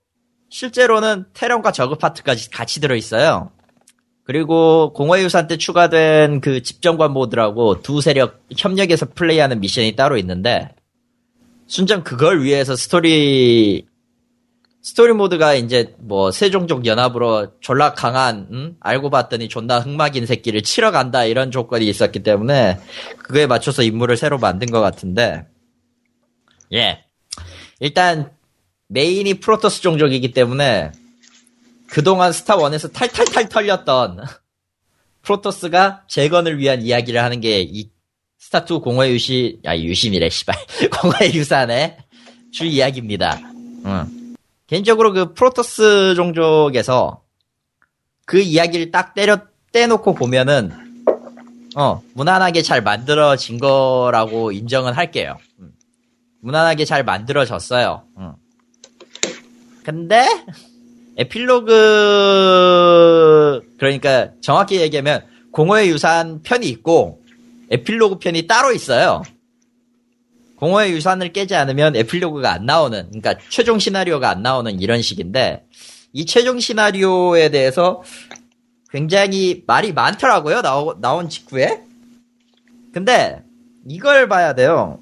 [0.48, 3.50] 실제로는 테란과 저그 파트까지 같이 들어있어요.
[4.27, 10.74] 그리고 공허의 유산 때 추가된 그 집정관 모드라고 두 세력 협력해서 플레이하는 미션이 따로 있는데
[11.68, 13.87] 순전 그걸 위해서 스토리
[14.83, 18.77] 스토리 모드가 이제 뭐 세종족 연합으로 졸라 강한 응?
[18.81, 22.81] 알고 봤더니 존나 흑막인 새끼를 치러 간다 이런 조건이 있었기 때문에
[23.18, 25.47] 그거에 맞춰서 임무를 새로 만든 것 같은데
[26.72, 27.05] 예
[27.79, 28.33] 일단
[28.89, 30.91] 메인이 프로토스 종족이기 때문에
[31.89, 34.24] 그동안 스타1에서 탈탈탈 털렸던
[35.22, 37.91] 프로토스가 재건을 위한 이야기를 하는 게 이
[38.51, 40.55] 스타2 공허의 유시, 아, 유심이래, 씨발.
[41.01, 41.97] 공허의 유산의
[42.53, 43.39] 주 이야기입니다.
[43.84, 44.37] 음.
[44.66, 47.22] 개인적으로 그 프로토스 종족에서
[48.24, 49.41] 그 이야기를 딱 때려,
[49.72, 50.72] 떼놓고 보면은,
[51.76, 55.37] 어, 무난하게 잘 만들어진 거라고 인정은 할게요.
[55.61, 55.72] 음.
[56.41, 58.05] 무난하게 잘 만들어졌어요.
[58.18, 58.32] 음.
[59.84, 60.26] 근데,
[61.19, 61.73] 에필로그,
[63.79, 67.23] 그러니까 정확히 얘기하면, 공허의 유산 편이 있고,
[67.71, 69.23] 에필로그 편이 따로 있어요.
[70.57, 75.64] 공허의 유산을 깨지 않으면 에필로그가 안 나오는, 그러니까 최종 시나리오가 안 나오는 이런 식인데,
[76.12, 78.03] 이 최종 시나리오에 대해서
[78.91, 81.81] 굉장히 말이 많더라고요, 나오, 나온 직후에.
[82.93, 83.43] 근데,
[83.89, 84.99] 이걸 봐야 돼요.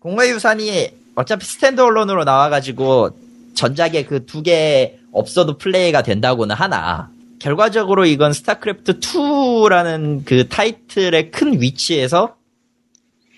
[0.00, 3.10] 공허의 유산이 어차피 standalone으로 나와가지고,
[3.54, 11.60] 전작에 그 두 개 없어도 플레이가 된다고는 하나, 결과적으로 이건 스타크래프트 2라는 그 타이틀의 큰
[11.60, 12.36] 위치에서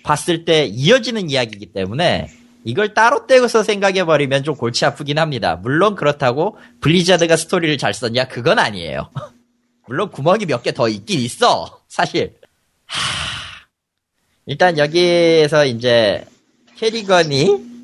[0.03, 2.31] 봤을 때 이어지는 이야기이기 때문에
[2.64, 5.57] 이걸 따로 떼고서 생각해버리면 좀 골치 아프긴 합니다.
[5.57, 8.29] 물론 그렇다고 블리자드가 스토리를 잘 썼냐?
[8.29, 9.11] 그건 아니에요.
[9.87, 11.81] 물론 구멍이 몇 개 더 있긴 있어.
[11.89, 12.35] 사실.
[12.87, 13.01] 하...
[14.47, 16.24] 일단 여기에서 이제
[16.76, 17.76] 케리건이 그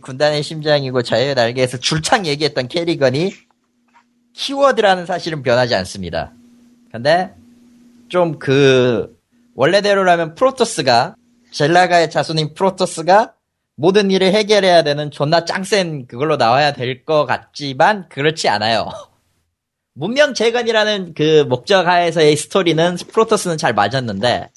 [0.00, 3.32] 군단의 심장이고 자유의 날개에서 줄창 얘기했던 케리건이
[4.32, 6.32] 키워드라는 사실은 변하지 않습니다.
[6.90, 7.34] 근데
[8.08, 9.16] 좀 그
[9.54, 11.14] 원래대로라면 프로토스가
[11.52, 13.34] 젤나가의 자손인 프로토스가
[13.76, 18.88] 모든 일을 해결해야 되는 존나 짱센 그걸로 나와야 될 것 같지만 그렇지 않아요.
[19.94, 24.50] 문명 재건이라는 그 목적 하에서의 스토리는 프로토스는 잘 맞았는데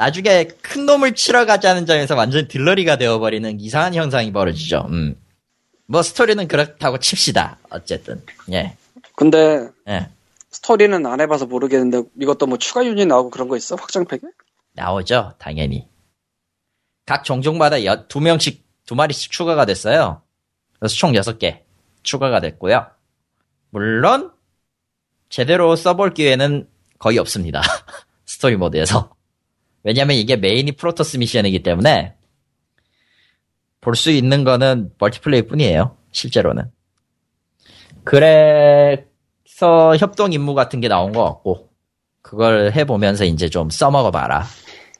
[0.00, 4.86] 나중에 큰 놈을 치러 가자는 점에서 완전 딜러리가 되어버리는 이상한 현상이 벌어지죠.
[4.88, 5.14] 음.
[5.86, 7.58] 뭐 스토리는 그렇다고 칩시다.
[7.68, 8.78] 어쨌든 예.
[9.14, 10.08] 근데 예.
[10.50, 13.76] 스토리는 안 해봐서 모르겠는데 이것도 뭐 추가 유닛 나오고 그런 거 있어?
[13.76, 14.22] 확장팩에?
[14.72, 15.86] 나오죠, 당연히.
[17.04, 20.22] 각 종족마다 여, 두 명씩, 두 마리씩 추가가 됐어요.
[20.78, 21.62] 그래서 총 여섯 개
[22.02, 22.86] 추가가 됐고요.
[23.68, 24.32] 물론,
[25.28, 27.60] 제대로 써볼 기회는 거의 없습니다.
[28.24, 29.19] 스토리 모드에서.
[29.82, 32.14] 왜냐면 이게 메인이 프로토스 미션이기 때문에,
[33.80, 35.96] 볼 수 있는 거는 멀티플레이 뿐이에요.
[36.12, 36.70] 실제로는.
[38.04, 41.68] 그래서 협동 임무 같은 게 나온 것 같고,
[42.22, 44.44] 그걸 해보면서 이제 좀 써먹어봐라.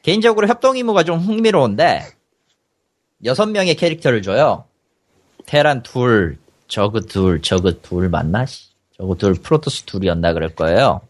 [0.01, 2.03] 개인적으로 협동 임무가 좀 흥미로운데,
[3.25, 4.65] 여섯 명의 캐릭터를 줘요.
[5.45, 8.45] 테란 둘, 저그 둘, 저그 둘 맞나?
[8.97, 11.01] 저그 둘, 프로토스 둘이었나 그럴 거예요.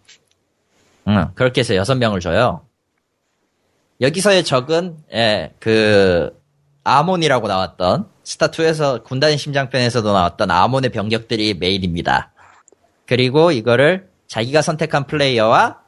[1.07, 2.65] 응, 그렇게 해서 여섯 명을 줘요.
[4.01, 6.35] 여기서의 적은, 예, 그,
[6.83, 12.33] 아몬이라고 나왔던, 스타2에서 군단의 심장편에서도 나왔던 아몬의 병력들이 메인입니다.
[13.05, 15.81] 그리고 이거를 자기가 선택한 플레이어와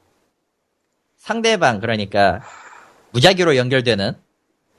[1.18, 2.42] 상대방, 그러니까
[3.12, 4.16] 무작위로 연결되는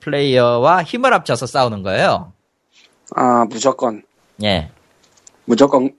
[0.01, 2.33] 플레이어와 힘을 합쳐서 싸우는 거예요.
[3.17, 4.03] 아 무조건
[4.43, 4.71] 예.
[5.47, 5.97] 무조건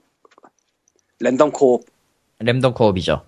[1.18, 1.82] random co-op
[2.38, 3.24] random co-op이죠.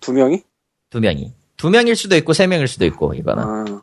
[0.00, 0.42] 두 명이?
[0.90, 1.37] 두 명이.
[1.58, 3.42] 두 명일 수도 있고 세 명일 수도 있고 이거는.
[3.44, 3.82] 아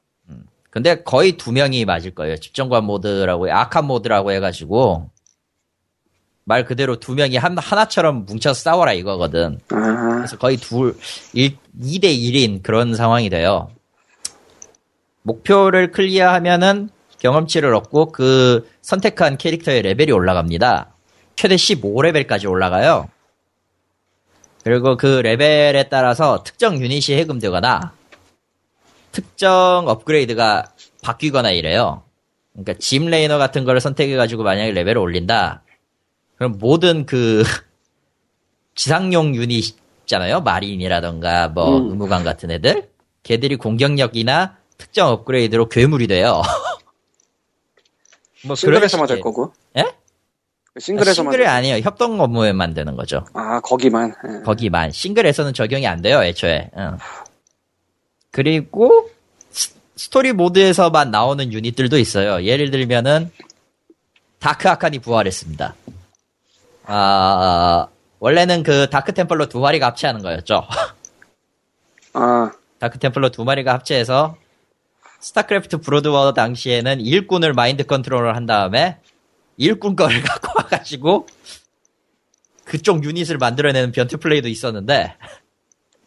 [0.72, 2.36] 근데 거의 두 명이 맞을 거예요.
[2.36, 5.10] 집정관 모드라고 Archon mode라고 해가지고
[6.44, 9.60] 말 그대로 두 명이 한, 하나처럼 뭉쳐서 싸워라 이거거든.
[9.70, 10.96] 아, 그래서 거의 둘,
[11.34, 13.70] 1, 2대 1인 그런 상황이 돼요.
[15.24, 20.94] 목표를 clear하면은 경험치를 얻고 그 선택한 캐릭터의 레벨이 올라갑니다.
[21.38, 23.10] 최대 15레벨까지 올라가요.
[24.66, 27.94] 그리고 그 레벨에 따라서 특정 유닛이 해금되거나
[29.12, 32.02] 특정 업그레이드가 바뀌거나 이래요.
[32.54, 35.62] 그러니까 짐 레이너 같은 거를 선택해가지고 만약에 레벨을 올린다.
[36.38, 37.44] 그럼 모든 그
[38.74, 40.42] 지상용 유닛 있잖아요.
[40.42, 41.90] 마린이라던가 뭐 음.
[41.92, 42.90] 의무관 같은 애들.
[43.22, 46.42] 걔들이 공격력이나 특정 업그레이드로 괴물이 돼요.
[48.98, 49.94] 뭐될 식의- 거고 예?
[50.80, 51.78] 싱글에서만 싱글이 될 아니에요.
[51.84, 53.24] 협동 임무에만 되는 거죠.
[53.34, 53.40] 거.
[53.40, 54.44] 아 거기만 예.
[54.44, 54.92] 거기만.
[54.92, 56.70] 싱글에서는 적용이 안 돼요, 애초에.
[56.78, 56.98] 응.
[58.32, 59.10] 그리고
[59.52, 62.44] 스- 스토리 모드에서만 나오는 유닛들도 있어요.
[62.44, 63.32] 예를 들면은
[64.40, 65.76] 다크 아칸이 부활했습니다.
[66.88, 67.88] 아,
[68.20, 70.68] 원래는 그 다크 템플러 두 마리가 합체하는 거였죠.
[72.14, 74.36] 아 다크 템플러 두 마리가 합체해서
[75.22, 78.98] 스타크래프트 브로드워 당시에는 일꾼을 마인드 컨트롤을 한 다음에
[79.58, 81.28] 일꾼 거를 갖고 와가지고
[82.66, 85.16] 그쪽 유닛을 만들어내는 변태 플레이도 있었는데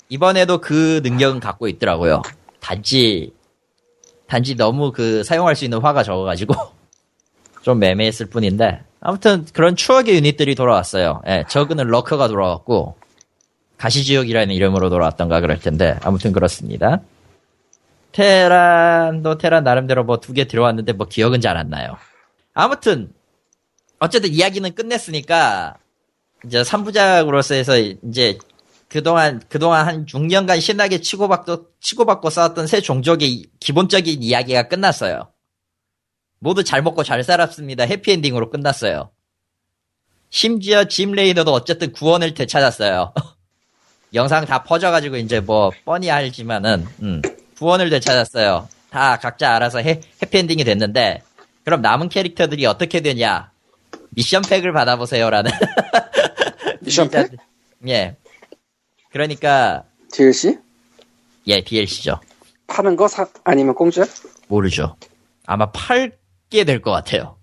[0.09, 2.23] 이번에도 그 능력은 갖고 있더라고요.
[2.61, 3.33] 단지
[4.27, 6.55] 단지 너무 그 사용할 수 있는 화가 적어가지고
[7.63, 11.23] 좀 매매했을 뿐인데 아무튼 그런 추억의 유닛들이 돌아왔어요.
[11.29, 12.97] 예, 저그는 러커가 돌아왔고
[13.79, 17.01] 가시지옥이라는 이름으로 돌아왔던가 그럴 텐데 아무튼 그렇습니다.
[18.13, 21.97] 테란도 테란 나름대로 뭐 두 개 들어왔는데 뭐 기억은 잘 안 나요.
[22.55, 23.13] 아무튼
[23.99, 25.77] 어쨌든 이야기는 끝냈으니까
[26.45, 28.39] 이제 3부작으로서 해서 이제
[28.89, 35.31] 그동안 그동안 한 6년간 신나게 치고받고 치고받고 싸웠던 새 종족의 기본적인 이야기가 끝났어요.
[36.39, 37.85] 모두 잘 먹고 잘 살았습니다.
[37.85, 39.11] 해피엔딩으로 끝났어요.
[40.31, 43.13] 심지어 짐 레이너도 어쨌든 구원을 되찾았어요.
[44.15, 47.23] 영상 다 퍼져가지고 이제 뭐 뻔히 알지만은 음,
[47.59, 48.69] 구원을 되찾았어요.
[48.91, 51.23] 다 각자 알아서 해, 해피엔딩이 됐는데
[51.65, 53.51] 그럼 남은 캐릭터들이 어떻게 되냐?
[54.19, 55.49] 미션 팩을 받아보세요라는
[56.83, 57.31] 미션 팩?
[57.87, 58.17] 예.
[59.13, 60.59] 그러니까 DLC?
[61.47, 62.19] 예 DLC죠.
[62.67, 64.05] 파는 거 사, 아니면 공짜?
[64.49, 64.97] 모르죠.
[65.47, 67.37] 아마 팔게 될 것 같아요.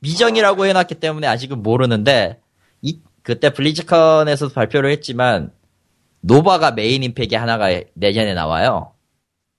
[0.00, 2.40] 미정이라고 해놨기 때문에 아직은 모르는데
[2.80, 5.52] 이 그때 블리즈컨에서도 발표를 했지만
[6.22, 8.94] 노바가 메인 임무팩이 하나가 내년에 나와요.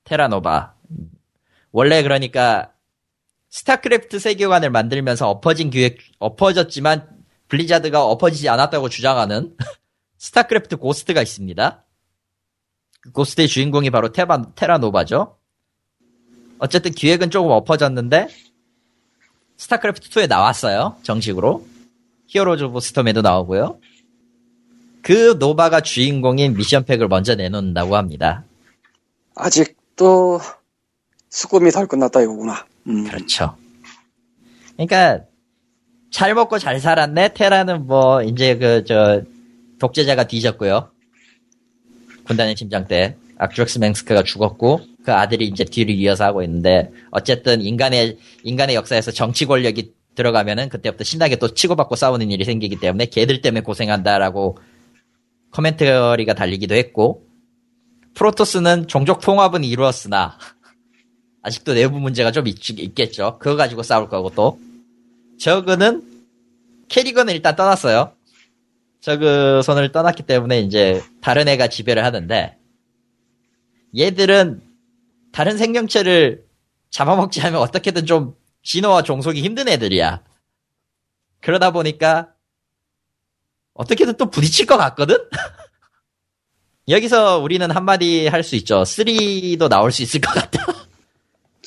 [0.06, 0.74] 테라노바.
[1.72, 2.72] 원래 그러니까
[3.54, 7.08] 스타크래프트 세계관을 만들면서 엎어진 기획 엎어졌지만
[7.50, 9.56] 블리자드가 엎어지지 않았다고 주장하는
[10.18, 11.86] 스타크래프트 고스트가 있습니다.
[13.02, 15.38] 그 고스트의 주인공이 바로 테바, 테라노바죠.
[16.58, 18.28] 어쨌든 기획은 조금 엎어졌는데
[19.58, 20.98] 스타크래프트 2에 나왔어요.
[21.04, 21.64] 정식으로.
[22.26, 23.80] 히어로즈 오브 스톰에도 나오고요.
[25.04, 28.46] 그 노바가 주인공인 미션팩을 먼저 내놓는다고 합니다.
[29.36, 30.40] 아직도
[31.30, 32.66] 수금이 덜 끝났다 이거구나.
[32.88, 33.04] 음.
[33.06, 33.56] 그렇죠.
[34.74, 35.26] 그러니까
[36.12, 37.34] 잘 먹고 잘 살았네.
[37.34, 39.22] 테라는 뭐 이제 그 저
[39.84, 40.92] 독재자가 뒤졌고요.
[42.26, 48.18] 군단의 침장 때 악주럭스 맹스크가 죽었고 그 아들이 이제 뒤를 이어서 하고 있는데 어쨌든 인간의
[48.44, 53.62] 인간의 역사에서 정치 권력이 들어가면은 그때부터 신나게 또 치고받고 싸우는 일이 생기기 때문에 걔들 때문에
[53.62, 54.58] 고생한다라고
[55.52, 57.26] 코멘터리가 달리기도 했고
[58.14, 60.38] 프로토스는 종족 통합은 이루었으나
[61.44, 63.38] 아직도 내부 문제가 좀 있, 있겠죠.
[63.40, 64.60] 그거 가지고 싸울 거고 또
[65.40, 66.02] 저그는
[66.88, 68.14] 캐리건을 일단 떠났어요.
[69.02, 72.58] 저그 손을 떠났기 때문에 이제 다른 애가 지배를 하는데
[73.98, 74.62] 얘들은
[75.34, 76.46] 다른 생명체를
[76.90, 80.24] 잡아먹지 않으면 어떻게든 좀 진화와 종속이 힘든 애들이야.
[81.42, 82.30] 그러다 보니까
[83.74, 85.18] 어떻게든 또 부딪힐 것 같거든?
[86.88, 88.84] 여기서 우리는 한마디 할 수 있죠.
[88.84, 90.73] 3도 나올 수 있을 것 같다.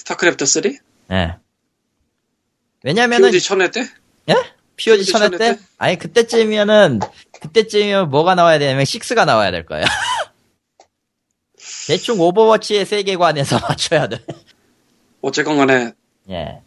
[0.07, 0.63] 스타크래프트 3?
[1.11, 1.37] 예.
[2.85, 3.81] 왜냐면은, POG 천회 때?
[4.29, 4.35] 예?
[4.77, 5.39] POG POG 천회 때?
[5.39, 5.59] 때?
[5.79, 7.01] 아니, 그때쯤이면은,
[7.41, 9.85] 그때쯤이면 뭐가 나와야 되냐면 6가 나와야 될 거야.
[11.89, 14.25] 대충 오버워치의 세계관에서 맞춰야 돼.
[15.23, 15.93] 어쨌건 간에
[16.31, 16.61] 예.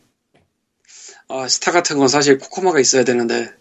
[1.29, 3.51] 아, 스타 같은 건 사실 코코마가 있어야 되는데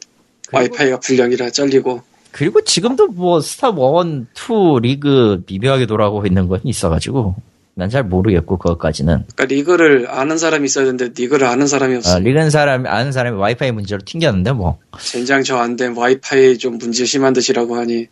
[0.52, 2.02] 와이파이가 불량이라 잘리고
[2.32, 7.36] 그리고 지금도 뭐 스타 1, 2 리그 미묘하게 돌아가고 있는 건 있어가지고
[7.78, 9.24] 난 잘 모르겠고 그것까지는.
[9.36, 12.16] 그러니까 리그를 아는 사람이 있어야 되는데 리그를 아는 사람이 없어.
[12.16, 14.78] 어, 리그는 사람 아는 사람이 와이파이 문제로 튕겼는데 뭐.
[15.00, 18.08] 젠장 저 안 된 와이파이 좀 문제 심한 듯이라고 하니.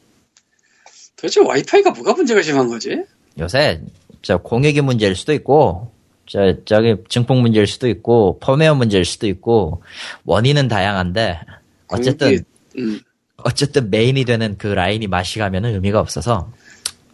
[1.16, 3.02] 도대체 와이파이가 뭐가 문제가 심한 거지?
[3.40, 3.80] 요새
[4.22, 5.90] 저 공익의 문제일 수도 있고
[6.28, 9.82] 저 저기 증폭 문제일 수도 있고 펌웨어 문제일 수도 있고
[10.26, 11.40] 원인은 다양한데
[11.88, 12.44] 어쨌든 공익이-
[12.78, 13.00] 음,
[13.38, 16.52] 어쨌든 메인이 되는 그 라인이 맛이 가면은 의미가 없어서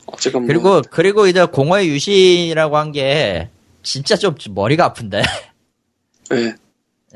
[0.06, 3.48] 어쨌건 뭐 그리고 그리고 이제 공허의 유신이라고 한 게
[3.82, 5.22] 진짜 좀 머리가 아픈데
[6.32, 6.54] 예.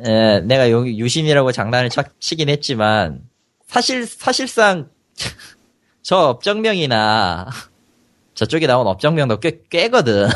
[0.05, 3.23] 에, 내가 여기 유신이라고 장난을 쳐- 치긴 했지만
[3.69, 4.89] 사실 사실상
[6.03, 7.47] 저 업정명이나
[8.35, 10.29] 저쪽에 나온 업정명도 꽤 꽤거든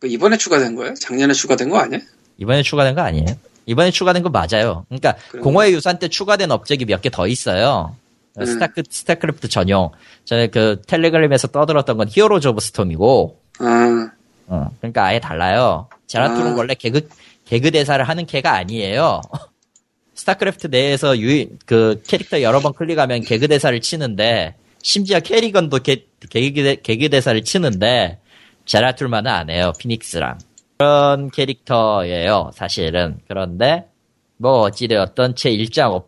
[0.00, 0.94] 그 이번에 추가된 거예요?
[0.94, 2.00] 작년에 추가된 거 아니야?
[2.38, 3.26] 이번에 추가된 거 아니에요?
[3.66, 4.86] 이번에 추가된 거 맞아요.
[4.88, 5.16] 그러니까?
[5.42, 7.96] 공허의 유산 때 추가된 업적이 몇 개 더 있어요.
[8.40, 8.46] 음.
[8.46, 9.90] 스타크 스타크래프트 전용.
[10.24, 14.10] 전에 그 텔레그램에서 떠들었던 건 히어로즈 오브 스톰이고, 아,
[14.46, 15.88] 어, 그러니까 아예 달라요.
[16.06, 16.56] 제라툴은 아.
[16.56, 17.08] 원래 개그
[17.46, 19.20] 개그 대사를 하는 걔가 아니에요.
[20.14, 26.62] 스타크래프트 내에서 유, 그 캐릭터 여러 번 클릭하면 개그 대사를 치는데 심지어 케리건도 개, 개그,
[26.62, 28.18] 대- 개그 대사를 치는데
[28.64, 29.72] 제라툴만은 안 해요.
[29.78, 30.38] 피닉스랑
[30.78, 32.50] 그런 캐릭터예요.
[32.54, 33.86] 사실은 그런데
[34.36, 36.07] 뭐 어찌되었던 제 일장 업,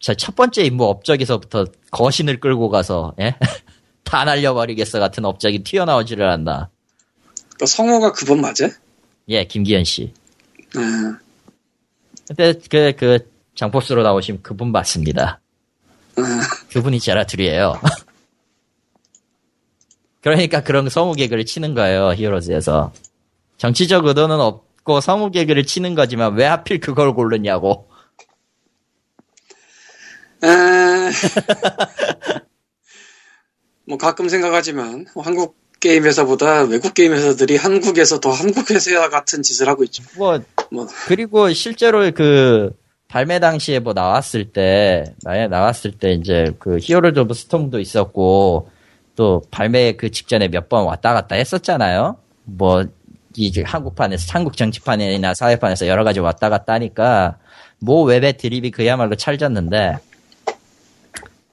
[0.00, 3.36] 첫 번째 임무 업적에서부터 거신을 끌고 가서 예?
[4.02, 6.70] 다 날려버리겠어 같은 업적이 튀어나오지를 않나.
[7.58, 8.68] 그 성우가 그분 맞아?
[9.28, 10.12] 예, 김기현 씨.
[10.74, 11.18] 아,
[12.26, 15.40] 근데 그, 그, 장포스로 나오신 그분 맞습니다.
[16.16, 16.22] 아,
[16.72, 17.80] 그분이 제라툴이에요.
[20.22, 22.92] 그러니까 그런 성우 개그를 치는 거예요, Heroes에서.
[23.58, 27.89] 정치적 의도는 없고 성우 개그를 치는 거지만 왜 하필 그걸 고르냐고.
[30.42, 31.10] 아.
[33.86, 39.42] 뭐 가끔 생각하지만 뭐 한국 게임 회사보다 외국 게임 회사들이 한국에서 더 한국 회사 같은
[39.42, 40.02] 짓을 하고 있죠.
[40.16, 40.38] 뭐
[40.72, 42.70] 뭐 그리고 실제로 그
[43.08, 48.70] 발매 당시에 뭐 나왔을 때 만약 나왔을 때 이제 그 Heroes of the Storm도 있었고
[49.16, 52.16] 또 발매 그 직전에 몇 번 왔다 갔다 했었잖아요.
[52.44, 52.84] 뭐
[53.36, 57.38] 이제 한국판에서 한국 정치판이나 사회판에서 여러 가지 왔다 갔다 하니까
[57.80, 59.96] 모 웹의 드립이 그야말로 찰졌는데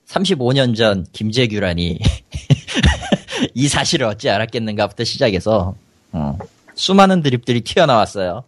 [0.07, 1.99] 35년 전 김재규라니
[3.53, 5.75] 이 사실을 어찌 알았겠는가부터 시작해서
[6.11, 6.37] 어,
[6.75, 8.45] 수많은 드립들이 튀어나왔어요.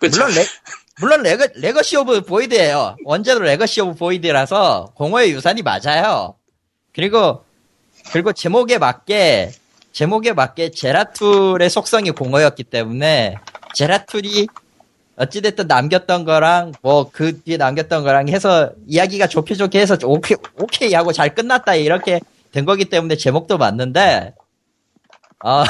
[0.00, 0.44] 물론 레,
[1.00, 2.96] 물론 레거, Legacy of the Void예요.
[3.06, 6.34] 원제도 Legacy of the Void라서 공허의 유산이 맞아요.
[6.92, 7.44] 그리고
[8.12, 9.52] 그리고 제목에 맞게
[9.92, 13.36] 제목에 맞게 제라툴의 속성이 공허였기 때문에
[13.74, 14.48] 제라툴이
[15.16, 20.92] 어찌됐든 남겼던 거랑 뭐 그 뒤에 남겼던 거랑 해서 이야기가 좋게 좋게 해서 오케이 오케이
[20.94, 22.20] 하고 잘 끝났다 이렇게
[22.52, 24.34] 된 거기 때문에 제목도 맞는데
[25.40, 25.64] 아,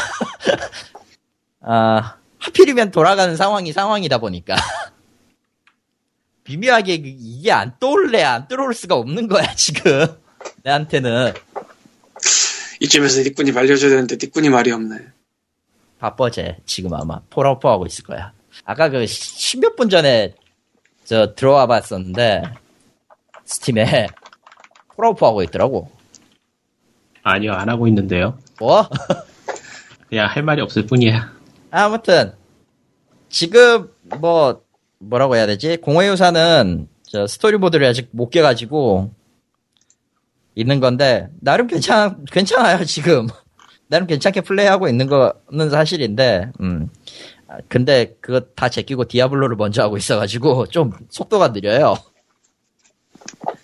[1.61, 4.55] 아 하필이면 돌아가는 상황이 상황이다 보니까.
[6.47, 10.07] 미묘하게 그- 이게 안 떠올래 안 떠올 수가 없는 거야 지금.
[10.63, 11.33] 내한테는.
[12.81, 14.99] 이쯤에서 니꾼이 말려줘야 되는데 니꾼이 말이 없네.
[15.99, 17.21] 바쁘제 지금 아마.
[17.31, 18.33] Fallout 하고 있을 거야
[18.65, 20.35] 아까 그 십몇 분 전에
[21.05, 22.43] 저 들어와 봤었는데
[23.45, 24.09] Steam에
[24.97, 25.91] Fallout 하고 있더라고
[27.25, 28.39] 아니요, 안 하고 있는데요.
[28.61, 28.89] 뭐
[30.09, 31.33] 그냥 할 말이 없을 뿐이야.
[31.71, 32.33] 아무튼
[33.31, 33.91] 지금
[34.21, 34.63] 뭐
[34.99, 35.79] 뭐라고 해야 되지?
[35.79, 39.11] 공허의 유산은 저 스토리 모드를 아직 못 깨가지고
[40.55, 43.27] 있는 건데 나름 괜찮 괜찮아요 지금
[43.89, 46.91] 나름 괜찮게 플레이하고 있는 거는 사실인데 음
[47.34, 47.34] 아,
[47.69, 51.95] 근데 그거 다 제끼고 디아블로를 먼저 하고 있어가지고 좀 속도가 느려요.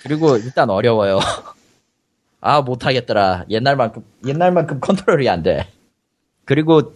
[0.02, 1.18] 그리고 일단 어려워요.
[2.40, 5.68] 아 못하겠더라 옛날만큼 옛날만큼 컨트롤이 안 돼.
[6.44, 6.94] 그리고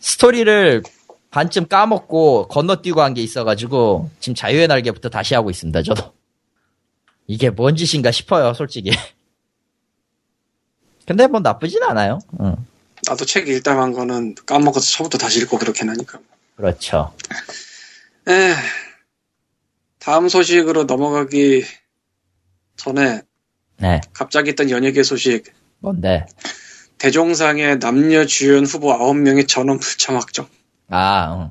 [0.00, 0.82] 스토리를
[1.30, 6.12] 반쯤 까먹고 건너뛰고 한 게 있어가지고 지금 자유의 날개부터 다시 하고 있습니다 저도
[7.26, 8.92] 이게 뭔 짓인가 싶어요 솔직히
[11.06, 12.56] 근데 뭐 나쁘진 않아요 응,
[13.08, 16.18] 나도 책 읽다만 거는 까먹어서 처음부터 다시 읽고 그렇게 하니까.
[16.56, 17.14] 그렇죠
[18.28, 18.54] 에
[19.98, 21.64] 다음 소식으로 넘어가기
[22.76, 23.22] 전에
[23.78, 25.44] 네 갑자기 있던 연예계 소식.
[25.78, 26.26] 뭔데
[26.98, 30.46] 대종상의 남녀 주연 후보 9명의 전원 불참 확정.
[30.88, 31.50] 아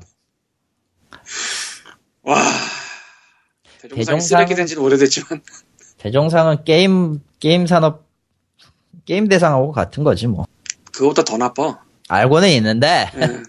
[2.22, 2.36] 와.
[3.82, 5.42] 대종상이 대종상은- 쓰레기 된 지는 오래됐지만
[5.98, 8.06] 대종상은 게임 게임 산업
[9.06, 10.46] 게임 대상하고 같은 거지 뭐
[10.98, 11.78] 그거보다 더 나빠.
[12.08, 13.42] 알고는 있는데 예.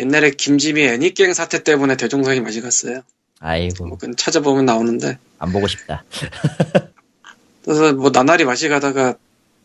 [0.00, 3.02] 옛날에 김지미 애니깽 사태 때문에 대종상이 맞이 갔어요.
[3.40, 5.18] 아이고 뭐 그건 찾아보면 나오는데.
[5.38, 6.04] 안 보고 싶다
[7.64, 9.14] 그래서 뭐 나날이 맛이 가다가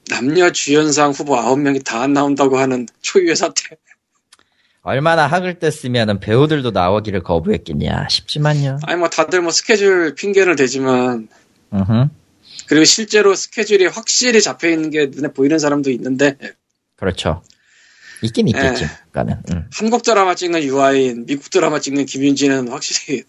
[0.09, 3.75] 남녀 주연상 후보 9명이 다 안 나온다고 하는 초유의 사태.
[4.83, 11.27] 얼마나 학을 뗐으면 배우들도 나오기를 거부했겠냐 싶지만요 아니 뭐 다들 뭐 스케줄 핑계를 대지만
[11.73, 12.09] 으흠.
[12.67, 16.37] 그리고 실제로 스케줄이 확실히 잡혀 있는 게 눈에 보이는 사람도 있는데
[16.95, 17.43] 그렇죠.
[18.21, 18.85] 있긴 있겠지.
[18.85, 18.87] 에.
[19.11, 19.43] 그러니까는.
[19.51, 19.69] 응.
[19.73, 23.23] 한국 드라마 찍는 유아인, 미국 드라마 찍는 김윤지는 확실히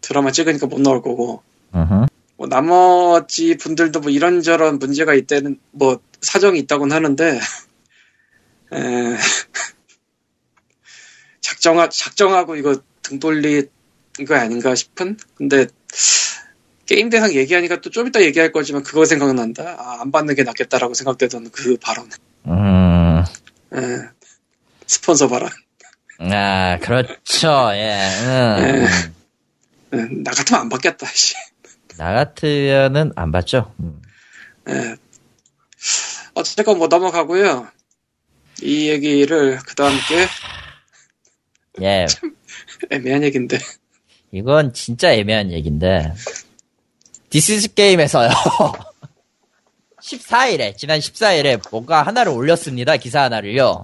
[0.00, 1.42] 드라마 찍으니까 못 나올 거고
[1.74, 2.06] 으흠.
[2.36, 7.40] 뭐 나머지 분들도 뭐 이런저런 문제가 있다는 뭐 사정이 있다고는 하는데
[8.72, 9.16] 에,
[11.40, 13.68] 작정하 작정하고 이거 등 돌린
[14.26, 15.66] 거 아닌가 싶은 근데
[16.88, 20.94] 게임 대상 얘기하니까 또 좀 이따 얘기할 거지만 그거 생각난다 아, 안 받는 게 낫겠다라고
[20.94, 22.08] 생각되던 그 발언
[22.46, 23.22] 음.
[23.74, 24.08] 에,
[24.86, 25.50] 스폰서 발언
[26.20, 27.48] 아, 그렇죠.
[27.74, 27.98] 예.
[28.24, 29.98] 응.
[29.98, 31.34] 에, 나 같으면 안 받겠다 씨.
[31.96, 33.72] 나 같으면은 안 봤죠.
[33.80, 34.00] 음.
[34.68, 34.96] 예.
[36.34, 37.68] 어쨌건 뭐 넘어가고요.
[38.62, 40.26] 이 얘기를 그 다음 게
[41.84, 42.06] 예.
[42.90, 43.58] 애매한 얘기인데
[44.32, 46.12] 이건 진짜 애매한 얘기인데.
[47.30, 48.30] This Is Game에서요.
[50.00, 52.96] 14일에, 지난 14일에 뭔가 하나를 올렸습니다.
[52.96, 53.82] 기사 하나를요.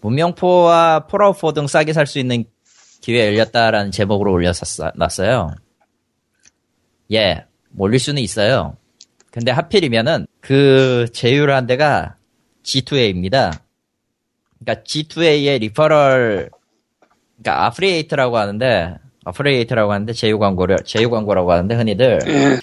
[0.00, 2.44] 문명 5와 Fallout 4 등 싸게 살 수 있는
[3.00, 5.54] 기회 열렸다라는 제목으로 올렸었어요.
[7.12, 8.76] 예, 뭐 올릴 수는 있어요.
[9.30, 12.16] 근데 하필이면은 그 제휴를 한 데가
[12.62, 13.60] G2A입니다.
[14.60, 16.50] 그러니까 G2A의 referral,
[17.42, 22.58] 그러니까 affiliate라고 하는데 affiliate라고 하는데 제휴 광고를 제휴 광고라고 하는데 흔히들 예.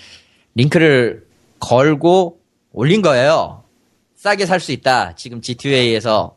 [0.55, 1.25] 링크를
[1.59, 2.39] 걸고
[2.71, 3.63] 올린 거예요.
[4.15, 5.15] 싸게 살 수 있다.
[5.15, 6.35] 지금 G2A에서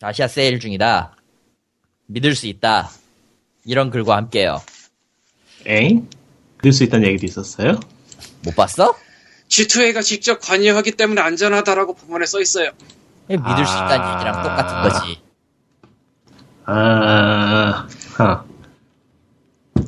[0.00, 1.16] 아시아 세일 중이다.
[2.06, 2.90] 믿을 수 있다.
[3.64, 4.60] 이런 글과 함께요.
[5.66, 6.08] 에잉?
[6.58, 7.80] 그럴 수 있다는 얘기도 있었어요?
[8.44, 8.94] 못 봤어?
[9.48, 12.70] G2A가 직접 관여하기 때문에 안전하다라고 법원에 써 있어요.
[13.28, 14.14] 믿을 수 있다는 아.
[14.14, 15.20] 얘기랑 똑같은 거지.
[16.66, 18.44] 아, 아.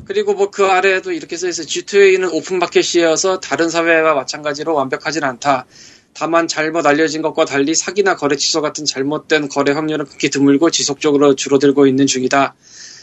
[0.09, 1.67] 그리고 뭐 그 아래에도 이렇게 써 있어요.
[1.67, 5.67] G2A는 오픈마켓이어서 다른 사회와 마찬가지로 완벽하진 않다.
[6.15, 11.37] 다만 잘못 알려진 것과 달리 사기나 거래 취소 같은 잘못된 거래 확률은 극히 드물고 지속적으로
[11.37, 12.55] 줄어들고 있는 중이다.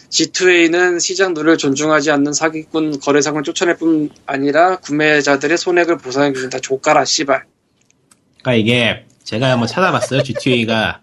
[0.10, 6.60] G2A는 시장 룰을 존중하지 않는 사기꾼 거래상을 쫓아낼 뿐 아니라 구매자들의 손해를 보상해준다.
[6.60, 7.46] 조카라 씨발.
[8.42, 10.22] 그러니까 이게 제가 한번 찾아봤어요.
[10.22, 11.00] G2A가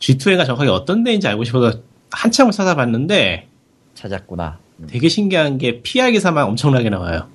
[0.00, 1.80] G2A가 정확하게 어떤 데인지 알고 싶어서
[2.10, 3.48] 한참을 찾아봤는데
[3.94, 4.61] 찾았구나.
[4.88, 7.28] 되게 신기한 게 PR 기사만 엄청나게 나와요.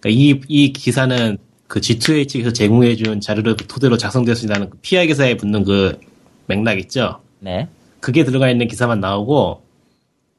[0.00, 5.64] 그러니까 이, 이 기사는 그 G2A 측에서 제공해준 자료를 토대로 작성되었다는 그 PR 기사에 붙는
[5.64, 5.98] 그
[6.46, 7.20] 맥락 있죠?
[7.40, 7.68] 네.
[8.00, 9.62] 그게 들어가 있는 기사만 나오고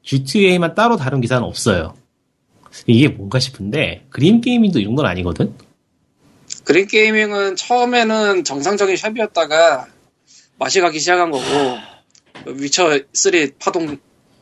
[0.04, 1.94] G2A만 따로 다룬 기사는 없어요.
[2.86, 5.54] 이게 뭔가 싶은데 Green Man Gaming도 이 정도는 아니거든?
[6.64, 9.86] Green Man Gaming은 처음에는 정상적인 샵이었다가
[10.58, 11.42] 맛이 가기 시작한 거고
[12.46, 13.98] 위쳐 3 파동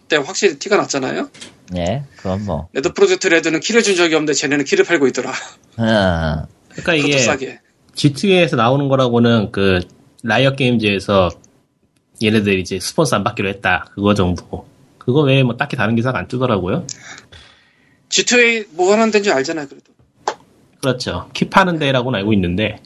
[0.09, 1.31] 때 확실히 티가 났잖아요.
[1.77, 2.69] 예, 그건 뭐.
[2.72, 5.33] 레드, Projekt Red는 키를 준 적이 없는데 쟤네는 키를 팔고 있더라.
[5.79, 7.61] 음, 그러니까 이게 싸게.
[7.95, 9.81] G2A에서 나오는 거라고는 그
[10.23, 11.31] 라이엇 게임즈에서
[12.23, 13.87] 얘네들 이제 스폰서 안 받기로 했다.
[13.95, 14.67] 그거 정도.
[14.99, 16.87] 그거 외에 뭐 딱히 다른 기사가 안 뜨더라고요.
[18.09, 19.69] G2A 뭐 하는 데인지 알잖아요.
[19.69, 19.93] 그래도
[20.81, 21.29] 그렇죠.
[21.33, 22.81] 키 파는 데라고는 알고 있는데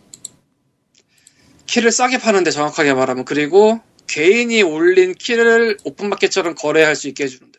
[1.66, 3.81] 키를 싸게 파는데 정확하게 말하면 그리고
[4.12, 7.58] 개인이 올린 키를 오픈마켓처럼 거래할 수 있게 해주는데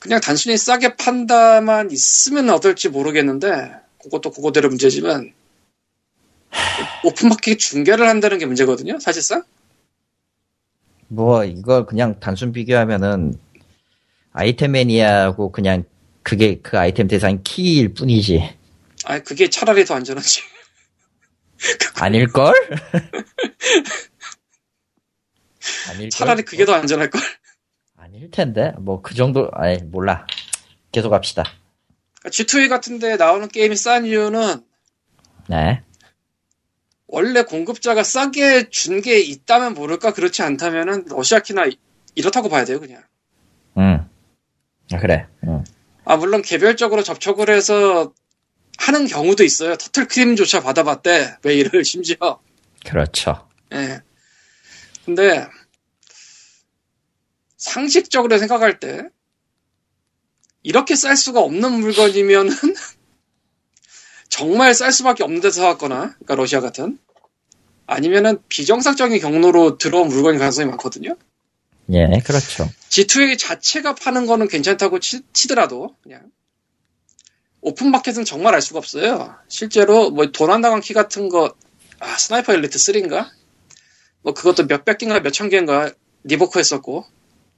[0.00, 3.70] 그냥 단순히 싸게 판다만 있으면 어떨지 모르겠는데
[4.02, 5.32] 그것도 그거대로 문제지만
[7.04, 8.98] 오픈마켓 중계를 한다는 게 문제거든요.
[8.98, 9.44] 사실상
[11.12, 13.34] 뭐, 이걸 그냥 단순 비교하면은,
[14.32, 15.82] 아이템 매니아하고 그냥,
[16.22, 18.56] 그게 그 아이템 대상 키일 뿐이지.
[19.06, 20.42] 아 그게 차라리 더 안전하지.
[21.96, 22.54] 아닐걸?
[25.90, 26.10] 아닐걸?
[26.10, 27.20] 차라리 그게 더 안전할 걸.
[27.96, 28.72] 아닐 텐데.
[28.78, 30.26] 뭐, 그 정도, 아이, 몰라.
[30.92, 31.44] 계속 합시다.
[32.24, 34.62] G2A 같은데 나오는 게임이 싼 이유는
[35.48, 35.82] 네.
[37.06, 41.78] 원래 공급자가 싸게 준 게 있다면 모를까 그렇지 않다면은 러시아키나 이-
[42.14, 43.02] 이렇다고 봐야 돼요 그냥.
[43.78, 44.06] 응.
[44.92, 45.26] 아, 그래.
[45.44, 45.64] 응.
[46.04, 48.12] 아 물론 개별적으로 접촉을 해서
[48.78, 49.76] 하는 경우도 있어요.
[49.76, 52.40] 터틀 크림조차 받아봤대 메일을 심지어.
[52.86, 53.48] 그렇죠.
[53.72, 54.00] 예.
[55.10, 55.48] 근데
[57.56, 59.08] 상식적으로 생각할 때
[60.62, 62.54] 이렇게 쌀 수가 없는 물건이면은
[64.28, 67.00] 정말 쌀 수밖에 없는 데서 사왔거나 그러니까 러시아 같은
[67.86, 71.16] 아니면은 비정상적인 경로로 들어온 물건이 가능성이 많거든요.
[71.92, 72.70] 예, 그렇죠.
[72.90, 76.30] G2A 자체가 파는 거는 괜찮다고 치, 더라도 그냥
[77.62, 79.34] 오픈마켓은 정말 알 수가 없어요.
[79.48, 81.52] 실제로 뭐 도난 당한 키 같은 거
[81.98, 83.39] 아, Sniper Elite 3인가?
[84.22, 85.92] 뭐 그것도 몇백 개인가 몇천 개인가
[86.24, 87.04] revoke 했었고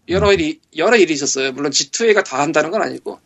[0.09, 1.53] 여러 일이 여러 일이 있었어요.
[1.53, 3.21] 물론 G2A가 다 한다는 건 아니고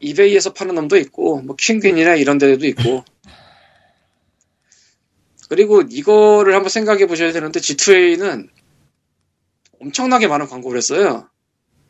[0.00, 3.04] eBay에서 파는 놈도 있고 뭐 Kinguin이나 이런 데도 있고
[5.48, 8.48] 그리고 이거를 한번 생각해 보셔야 되는데 G2A는
[9.80, 11.28] 엄청나게 많은 광고를 했어요.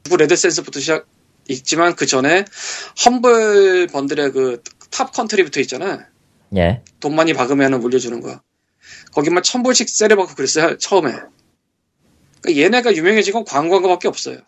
[0.08, 1.08] Google AdSense부터 시작
[1.48, 2.44] 있지만 그 전에
[3.04, 4.62] Humble Bundle의 그
[4.96, 6.08] top contributor 있잖아.
[6.56, 6.82] 예.
[7.00, 8.40] 돈 많이 박으면 물려주는 거.
[9.16, 11.10] 거기만 천 불씩 세려받고 그랬어요 처음에.
[12.42, 14.40] 그러니까 얘네가 유명해진 건 광고밖에 없어요.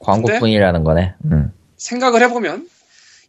[0.00, 1.14] 광고뿐이라는 거네.
[1.26, 1.52] 음.
[1.76, 2.68] 생각을 해보면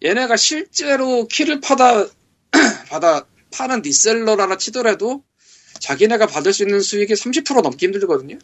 [0.03, 2.07] 얘네가 실제로 키를 파다
[2.89, 5.23] 받아 파는 리셀러라나 치더라도
[5.79, 8.39] 자기네가 받을 수 있는 수익이 30% 넘기 힘들거든요.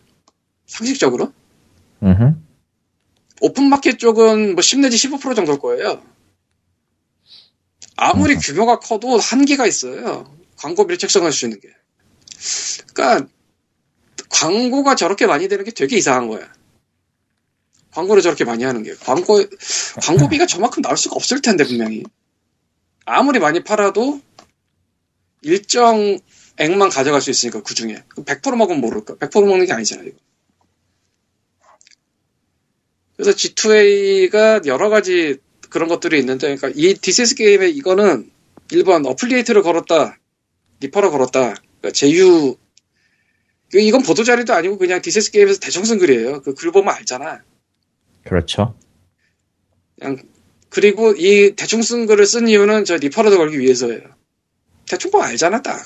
[0.67, 1.33] 상식적으로.
[2.03, 2.35] 음흠.
[3.41, 6.03] 오픈마켓 쪽은 뭐 10 내지 15% 정도일 거예요.
[7.95, 10.38] 아무리 규모가 커도 한계가 있어요.
[10.59, 11.69] 광고비를 책정할 수 있는 게.
[12.93, 13.27] 그러니까
[14.29, 16.51] 광고가 저렇게 많이 되는 게 되게 이상한 거야.
[17.91, 18.93] 광고를 저렇게 많이 하는 게.
[18.95, 19.43] 광고,
[20.01, 22.03] 광고비가 저만큼 나올 수가 없을 텐데, 분명히.
[23.05, 24.21] 아무리 많이 팔아도
[25.41, 26.19] 일정
[26.57, 28.03] 액만 가져갈 수 있으니까, 그 중에.
[28.15, 29.15] 100% 먹으면 모를까?
[29.15, 30.17] 100% 먹는 게 아니잖아요, 이거.
[33.17, 35.37] 그래서 G2A가 여러 가지
[35.69, 38.31] 그런 것들이 있는데, 그러니까 이 This Is Game에 이거는
[38.69, 40.18] 1번 affiliate를 걸었다,
[40.81, 42.55] referral을 걸었다, 그러니까 제휴,
[43.73, 46.41] 이건 보도 자료도 아니고 그냥 This Is Game에서 대충 쓴 글이에요.
[46.41, 47.41] 그 글 보면 알잖아.
[48.23, 48.75] 그렇죠.
[49.99, 50.17] 그냥
[50.69, 54.01] 그리고 이 대충 쓴 글을 쓴 이유는 저 referral을 걸기 위해서예요.
[54.89, 55.79] 대충 보면 알잖아, 딱.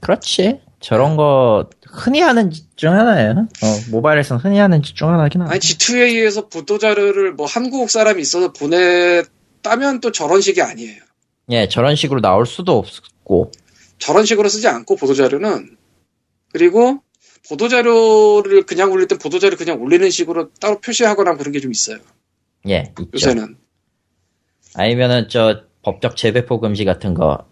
[0.00, 0.60] 그렇지.
[0.80, 3.32] 저런 거 흔히 하는 짓 중 하나예요.
[3.62, 5.50] 어, 모바일에서는 흔히 하는 짓 중 하나긴 하다.
[5.52, 11.02] 아니 G2A에서 보도 자료를 뭐 한국 사람이 있어서 보냈다면 또 저런 식이 아니에요.
[11.50, 13.50] 예, 저런 식으로 나올 수도 없고.
[14.00, 15.76] 저런 식으로 쓰지 않고 보도자료는
[16.52, 17.02] 그리고
[17.48, 21.98] 보도자료를 그냥 올릴 땐 보도자료 그냥 올리는 식으로 따로 표시하거나 그런 게 좀 있어요.
[22.68, 23.10] 예, 있죠.
[23.14, 23.56] 요새는.
[24.74, 27.46] 아니면은 저 법적 재배포 금지 같은 거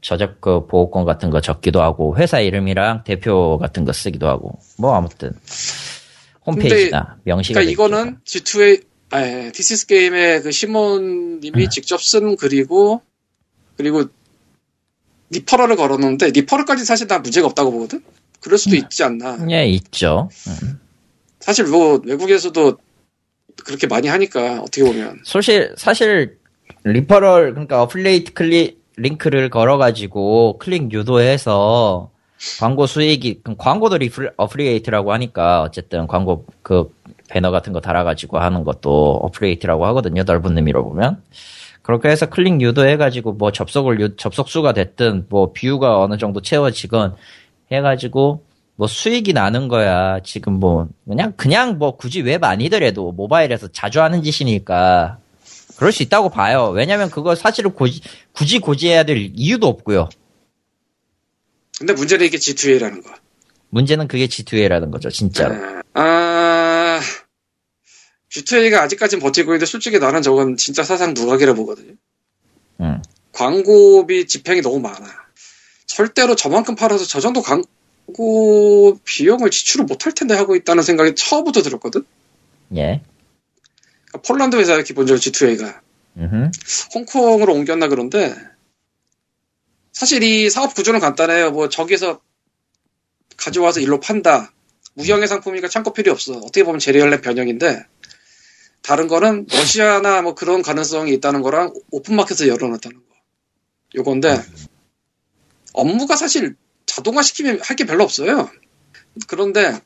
[0.00, 4.94] 저작 그 보호권 같은 거 적기도 하고 회사 이름이랑 대표 같은 거 쓰기도 하고 뭐
[4.94, 5.32] 아무튼
[6.46, 11.68] 홈페이지나 명시가 그러니까 돼 이거는 G2의 아, This Is Game의 그 시몬님이 음.
[11.70, 13.02] 직접 쓴 글이고
[13.76, 14.04] 그리고
[15.30, 18.02] referral을 걸어놓는데 referral까지 사실 다 문제가 없다고 보거든.
[18.40, 18.78] 그럴 수도 음.
[18.78, 19.38] 있지 않나.
[19.50, 20.28] 예, 있죠.
[20.48, 20.80] 음.
[21.40, 22.78] 사실 뭐 외국에서도
[23.64, 26.38] 그렇게 많이 하니까 어떻게 보면 사실 사실
[26.84, 32.10] referral 그러니까 affiliate 클릭 링크를 걸어가지고 클릭 유도해서
[32.60, 36.94] 광고 수익이 광고도 리플 affiliate라고 하니까 어쨌든 광고 그
[37.28, 41.22] 배너 같은 거 달아가지고 하는 것도 affiliate라고 하거든요 넓은 의미로 보면
[41.88, 47.16] 그렇게 해서 클릭 유도해가지고 뭐 접속을 유- 접속 수가 됐든 뭐 뷰가 어느 정도 채워지건
[47.72, 48.44] 해가지고
[48.76, 50.20] 뭐 수익이 나는 거야.
[50.22, 55.16] 지금 뭐 그냥 그냥 뭐 굳이 웹 아니더라도 모바일에서 자주 하는 짓이니까
[55.78, 56.66] 그럴 수 있다고 봐요.
[56.74, 60.10] 왜냐면 그거 사실은 고지, 굳이 고지해야 될 이유도 없고요.
[61.78, 63.14] 근데 문제는 이게 G2A라는 거.
[63.70, 65.54] 문제는 그게 G2A라는 거죠 진짜로.
[65.94, 66.00] 아,
[68.30, 71.94] G2A가 아직까진 버티고 있는데 솔직히 나는 저건 진짜 사상 누각이라 보거든요.
[72.80, 73.02] 음.
[73.32, 75.06] 광고비 집행이 너무 많아.
[75.86, 82.04] 절대로 저만큼 팔아서 저 정도 광고 비용을 지출을 못할 텐데 하고 있다는 생각이 처음부터 들었거든.
[82.76, 83.00] 예
[84.06, 85.80] 그러니까 폴란드 회사야 기본적으로 G2A가
[86.18, 86.50] 음흠.
[86.94, 88.34] 홍콩으로 옮겼나 그런데
[89.92, 91.50] 사실 이 사업 구조는 간단해요.
[91.50, 92.20] 뭐 저기서
[93.36, 94.52] 가져와서 일로 판다.
[94.94, 96.34] 무형의 상품이니까 창고 필요 없어.
[96.38, 97.84] 어떻게 보면 제리얼렌 변형인데
[98.82, 103.02] 다른 거는 러시아나 뭐 그런 가능성이 있다는 거랑 오픈마켓에 열어놨다는 거.
[103.96, 104.40] 요건데
[105.72, 106.56] 업무가 사실
[106.86, 108.50] 자동화 시키면 할 게 별로 없어요.
[109.26, 109.78] 그런데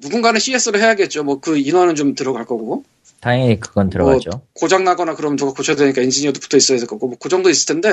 [0.00, 1.24] 누군가는 CS를 해야겠죠.
[1.24, 2.84] 뭐 그 인원은 좀 들어갈 거고.
[3.20, 7.30] 당연히 그건 들어가죠 고장 나거나 그러면 누가 고쳐야 되니까 엔지니어도 붙어 있어야 될 거고 뭐그
[7.30, 7.88] 정도 있을 텐데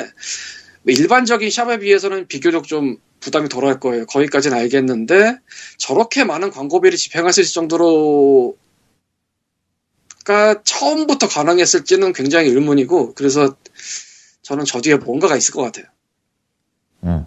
[0.84, 4.06] 뭐 일반적인 샵에 비해서는 비교적 좀 부담이 덜할 거예요.
[4.08, 5.38] 거기까지는 알겠는데
[5.78, 8.58] 저렇게 많은 광고비를 집행할 수 있을 정도로
[10.24, 13.56] 가 처음부터 가능했을지는 굉장히 의문이고 그래서
[14.44, 15.86] 저는 저 뒤에 뭔가가 있을 것 같아요.
[17.04, 17.26] 음.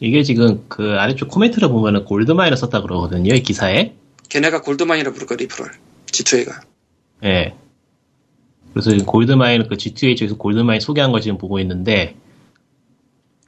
[0.00, 3.94] 이게 지금 그 아래쪽 코멘트를 보면은 Goldmine을 썼다 그러거든요, 이 기사에.
[4.28, 5.72] 걔네가 Goldmine이라 부를 거 referral
[6.06, 6.60] G2A가
[7.24, 7.54] 예.
[8.72, 12.16] 그래서 지금 Goldmine, 그 G2A 쪽에서 Goldmine 소개한 걸 지금 보고 있는데,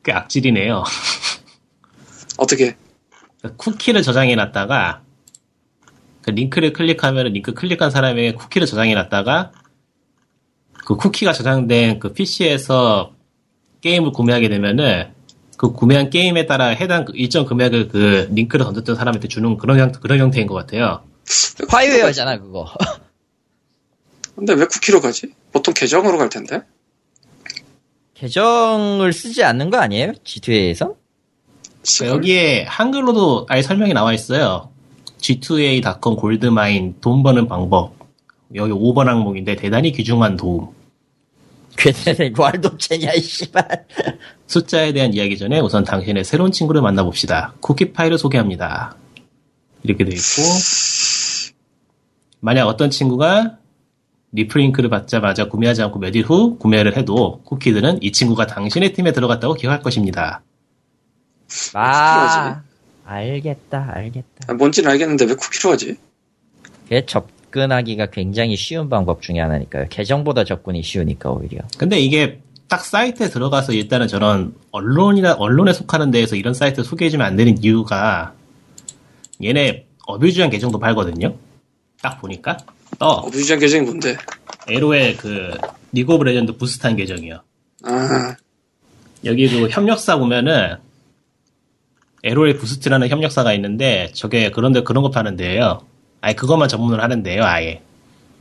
[0.04, 0.82] 꽤 악질이네요.
[2.38, 2.76] 어떻게
[3.56, 5.02] 쿠키를 저장해 놨다가,
[6.30, 9.52] 그 링크를 클릭하면 링크 클릭한 사람에게 쿠키를 저장해 놨다가,
[10.84, 13.12] 그 쿠키가 저장된 그 PC에서
[13.80, 15.12] 게임을 구매하게 되면은,
[15.56, 19.92] 그 구매한 게임에 따라 해당 그 일정 금액을 그 링크를 던졌던 사람한테 주는 그런 형,
[19.92, 21.02] 그런 형태인 것 같아요.
[21.68, 22.66] 파이웨어잖아 그거
[24.34, 25.32] 근데 왜 쿠키로 가지?
[25.52, 26.62] 보통 계정으로 갈 텐데
[28.14, 30.12] 계정을 쓰지 않는 거 아니에요?
[30.24, 30.96] G2A에서?
[31.98, 34.70] 그러니까 여기에 한글로도 아예 설명이 나와 있어요.
[35.20, 37.94] G2A.com 골드마인 돈 버는 방법.
[38.54, 40.68] 여기 5번 항목인데 대단히 귀중한 도움.
[41.76, 43.86] 걔네는 왈도체냐 이 씨발
[44.46, 47.54] 숫자에 대한 이야기 전에 우선 당신의 새로운 친구를 만나봅시다.
[47.60, 48.96] 쿠키 파일을 소개합니다.
[49.82, 50.42] 이렇게 되어 있고
[52.40, 53.58] 만약 어떤 친구가
[54.32, 59.54] 리프링크를 받자마자 구매하지 않고 몇 일 후 구매를 해도 쿠키들은 이 친구가 당신의 팀에 들어갔다고
[59.54, 60.42] 기억할 것입니다.
[61.72, 62.62] 아
[63.10, 65.96] 알겠다 알겠다 아, 뭔지는 알겠는데 왜 쿠키로 하지?
[66.84, 73.28] 그게 접근하기가 굉장히 쉬운 방법 중에 하나니까요 계정보다 접근이 쉬우니까 오히려 근데 이게 딱 사이트에
[73.28, 78.32] 들어가서 일단은 저런 언론이나 언론에 속하는 데에서 이런 사이트 소개해주면 안 되는 이유가
[79.42, 81.34] 얘네 abuse한 계정도 팔거든요.
[82.00, 82.58] 딱 보니까
[82.98, 84.16] 떠 abuse한 계정이 뭔데?
[84.68, 85.50] ELO의 그
[85.92, 87.42] 리그 오브 레전드 boost한 계정이요.
[87.84, 88.36] 아
[89.24, 90.76] 여기 그 협력사 보면은
[92.22, 95.86] ELO boost라는 협력사가 있는데 저게 그런데 그런 거 파는 데예요.
[96.20, 97.44] 아예 그것만 전문을 하는 데예요.
[97.44, 97.82] 아예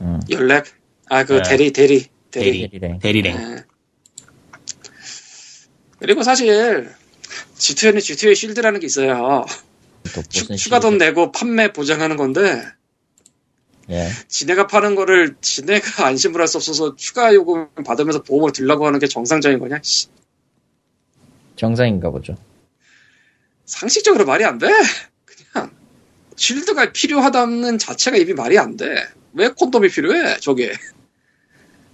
[0.00, 0.64] 음, 열랩?
[1.08, 1.42] 아그 네.
[1.42, 2.68] 대리 대리 대리.
[2.68, 2.98] 대리 대리랭.
[3.00, 3.56] 대리랭.
[3.58, 3.64] 예.
[5.98, 6.90] 그리고 사실
[7.56, 9.44] G2A는 G2A Shield라는 게 있어요.
[10.14, 12.62] 또 추, 무슨 추가 돈 식으로- 내고 판매 보장하는 건데
[13.90, 14.08] 예.
[14.28, 19.06] 지네가 파는 거를 지네가 안심을 할 수 없어서 추가 요금 받으면서 보험을 들라고 하는 게
[19.06, 19.78] 정상적인 거냐?
[19.82, 20.06] 씨,
[21.56, 22.34] 정상인가 보죠
[23.80, 24.68] 상식적으로 말이 안 돼.
[25.24, 25.70] 그냥
[26.36, 29.08] 쉴드가 필요하다는 자체가 이미 말이 안 돼.
[29.32, 30.38] 왜 콘돔이 필요해?
[30.40, 30.72] 저게.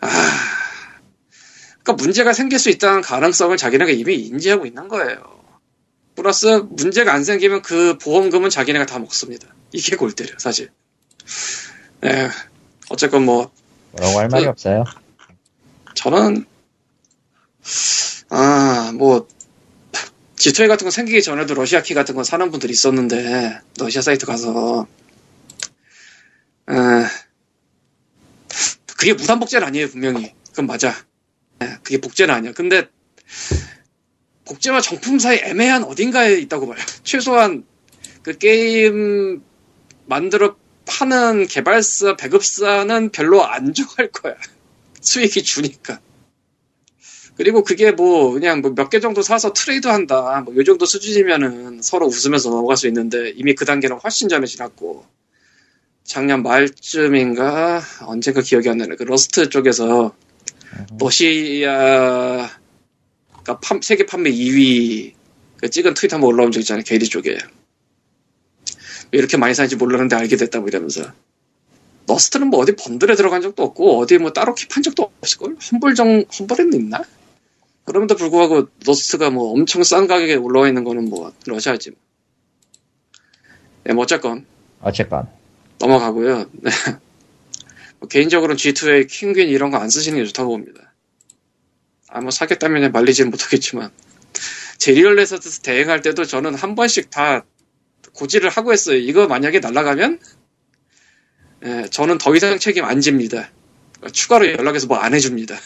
[0.00, 0.08] 아
[1.82, 5.36] 그러니까 문제가 생길 수 있다는 가능성을 자기네가 이미 인지하고 있는 거예요.
[6.16, 9.54] 플러스 문제가 안 생기면 그 보험금은 자기네가 다 먹습니다.
[9.72, 10.70] 이게 골 때려 사실.
[12.04, 12.30] 예.
[12.88, 13.52] 어쨌건 뭐
[13.92, 14.84] 뭐라고 할 말이 그- 없어요.
[15.94, 16.46] 저는
[18.30, 19.28] 아 뭐
[20.36, 24.86] G2A 같은 거 생기기 전에도 러시아 키 같은 거 사는 분들이 있었는데 러시아 사이트 가서.
[26.68, 26.74] 에,
[28.96, 30.34] 그게 무단 복제는 아니에요 분명히.
[30.50, 30.94] 그건 맞아.
[31.62, 32.52] 예, 그게 복제는 아니야.
[32.52, 32.88] 근데
[34.44, 36.78] 복제와 정품 사이 애매한 어딘가에 있다고 봐요.
[37.02, 37.64] 최소한
[38.22, 39.42] 그 게임
[40.06, 40.56] 만들어
[40.86, 44.34] 파는 개발사 배급사는 별로 안 좋아할 거야.
[45.00, 46.00] 수익이 주니까.
[47.36, 50.40] 그리고 그게 뭐 그냥 뭐 몇 개 정도 사서 트레이드 한다.
[50.44, 55.04] 뭐 요 정도 수준이면은 서로 웃으면서 넘어갈 수 있는데 이미 그 단계는 훨씬 전에 지났고
[56.04, 58.96] 작년 말쯤인가 언젠가 기억이 안 나네.
[58.96, 60.14] 그 러스트 쪽에서
[61.00, 62.50] 러시아가
[63.62, 65.12] 판- 세계 판매 2위
[65.58, 66.84] 그 찍은 트윗 한번 올라온 적 있잖아요.
[66.84, 67.38] 게리 쪽에.
[69.12, 71.12] 왜 이렇게 많이 사는지 몰랐는데 알게 됐다고 이러면서.
[72.08, 75.56] 러스트는 뭐 어디 bundle에 들어간 적도 없고 어디 뭐 따로 keep한 적도 없을걸?
[75.72, 77.02] 험블 정 험블에는 있나?
[77.86, 81.90] 그럼에도 불구하고 러스트가 뭐 엄청 싼 가격에 올라와 있는 거는 뭐 러시아지.
[81.90, 81.98] 뭐.
[83.84, 84.44] 네, 뭐 어쨌건
[84.80, 85.28] 어쨌건
[85.78, 86.50] 넘어가고요.
[86.52, 86.70] 네.
[88.00, 90.92] 뭐 개인적으로는 G2A Kinguin 이런 거 안 쓰시는 게 좋다고 봅니다.
[92.08, 93.90] 아, 뭐 사겠다면 말리지는 못하겠지만
[94.78, 97.44] 제 리얼레서트에서 대행할 때도 저는 한 번씩 다
[98.14, 98.96] 고지를 하고 했어요.
[98.98, 100.18] 이거 만약에 날아가면
[101.64, 103.50] 예, 저는 더 이상 책임 안 집니다.
[104.12, 105.56] 추가로 연락해서 뭐 안 해줍니다.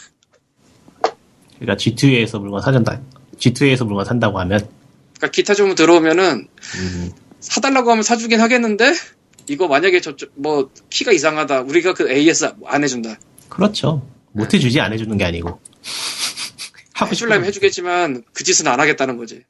[1.61, 2.99] 그러니까 G2A에서 물건 사준다.
[3.37, 4.67] G2A에서 물건 산다고 하면.
[5.17, 6.47] 그러니까 기타 주문 들어오면은
[6.79, 8.93] 음, 사달라고 하면 사주긴 하겠는데
[9.47, 11.61] 이거 만약에 저쪽 뭐 키가 이상하다.
[11.61, 13.17] 우리가 그 AS 안 해준다.
[13.47, 14.07] 그렇죠.
[14.31, 15.59] 못 해주지 안 해주는 게 아니고.
[17.13, 19.43] 싶으면 해주겠지만 그 짓은 안 하겠다는 거지.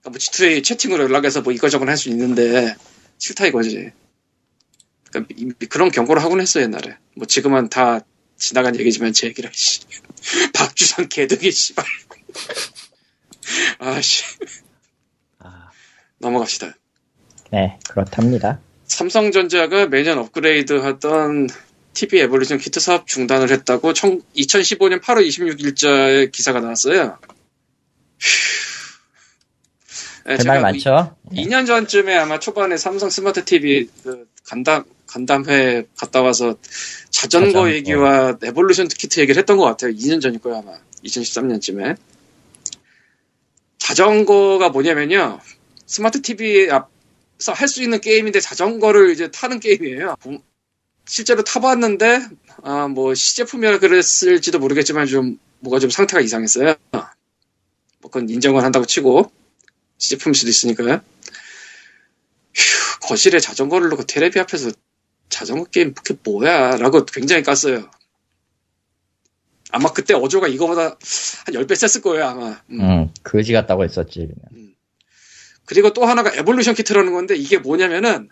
[0.00, 2.76] 그러니까 뭐 G2A 채팅으로 연락해서 뭐 이거저거 할 수 있는데
[3.18, 3.90] 싫다 이거지.
[5.10, 5.34] 그러니까
[5.68, 6.96] 그런 경고를 하곤 했어 옛날에.
[7.16, 8.00] 뭐 지금은 다
[8.36, 9.80] 지나간 얘기지만 제 얘기를 씨
[10.54, 11.84] 박주선 개등이 씨발
[13.78, 14.24] 아씨
[15.38, 15.70] 아,
[16.18, 16.74] 넘어갑시다
[17.50, 18.60] 네 그렇답니다.
[18.84, 21.48] 삼성전자가 매년 업그레이드 하던
[21.94, 27.18] TV 에볼루션 키트 사업 중단을 했다고 2015년 8월 26일자에 기사가 나왔어요.
[30.26, 31.16] 네, 할말 많죠?
[31.32, 36.56] 2년 전쯤에 아마 초반에 삼성 스마트 TV 그 간담 간담회 갔다 와서
[37.10, 37.72] 자전거, 자전거.
[37.72, 39.92] 얘기와 Evolution Kit 얘기를 했던 것 같아요.
[39.92, 40.72] 2년 전일 거야 아마
[41.04, 41.96] 2013년쯤에.
[43.78, 45.40] 자전거가 뭐냐면요.
[45.86, 50.16] 스마트 TV 앞에서 할 수 있는 게임인데 자전거를 이제 타는 게임이에요.
[50.20, 50.42] 보-
[51.06, 52.20] 실제로 타봤는데
[52.62, 56.74] 아, 뭐 시제품이라 그랬을지도 모르겠지만 좀 뭐가 좀 상태가 이상했어요.
[56.92, 57.06] 뭐
[58.10, 59.32] 그건 인정을 한다고 치고
[59.96, 61.00] 시제품일 수도 있으니까요.
[62.54, 64.70] 휴, 거실에 자전거를 놓고 테레비 앞에서
[65.38, 66.78] 자전거 게임 그게 뭐야?
[66.78, 67.88] 라고 굉장히 깠어요.
[69.70, 72.60] 아마 그때 어조가 이거보다 한 10배 셌을 거예요, 아마.
[72.70, 72.80] 음.
[72.80, 74.28] 응 거지 같다고 했었지.
[74.50, 74.74] 그냥.
[75.64, 78.30] 그리고 또 하나가 Evolution Kit라는 건데 이게 뭐냐면은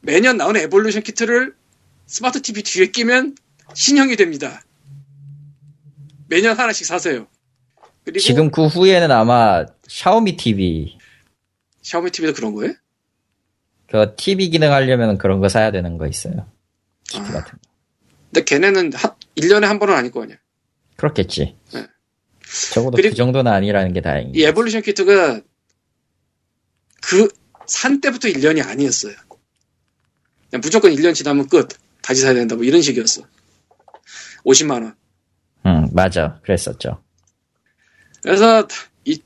[0.00, 1.56] 매년 나오는 Evolution Kit를
[2.06, 3.34] 스마트 TV 뒤에 끼면
[3.74, 4.62] 신형이 됩니다.
[6.28, 7.26] 매년 하나씩 사세요.
[8.04, 10.98] 그리고 지금 그 후에는 아마 샤오미 TV
[11.82, 12.74] 샤오미 TV도 그런 거예요?
[13.88, 16.50] 그 TV 기능 하려면 그런 거 사야 되는 거 있어요.
[17.14, 17.22] 아.
[17.22, 17.58] 같은 거.
[18.32, 20.36] 근데 걔네는 한, 1년에 한 번은 아닐 거 아니야.
[20.96, 21.56] 그렇겠지.
[21.72, 21.86] 네.
[22.72, 24.38] 적어도 그 정도는 아니라는 게 다행이지.
[24.38, 25.40] 이 에볼루션 키트가
[27.02, 27.28] 그
[27.66, 29.14] 산 때부터 1년이 아니었어요.
[30.48, 31.68] 그냥 무조건 1년 지나면 끝.
[32.00, 32.54] 다시 사야 된다.
[32.54, 33.22] 뭐 이런 식이었어.
[34.44, 34.94] 50만원.
[35.66, 36.38] 응 맞아.
[36.44, 37.02] 그랬었죠.
[38.22, 38.66] 그래서
[39.04, 39.20] 이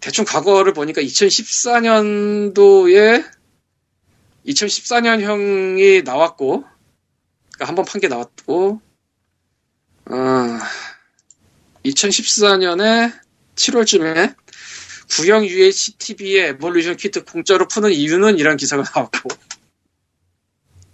[0.00, 3.24] 대충 과거를 보니까 2014년도에
[4.46, 6.64] 2014년형이 나왔고
[7.54, 8.80] 그러니까 한번 판 게 나왔고
[10.06, 10.14] 어,
[11.84, 13.12] 2014년에
[13.56, 14.34] 7월쯤에
[15.16, 19.28] 구형 UHTV의 에볼루션 키트 공짜로 푸는 이유는 이런 기사가 나왔고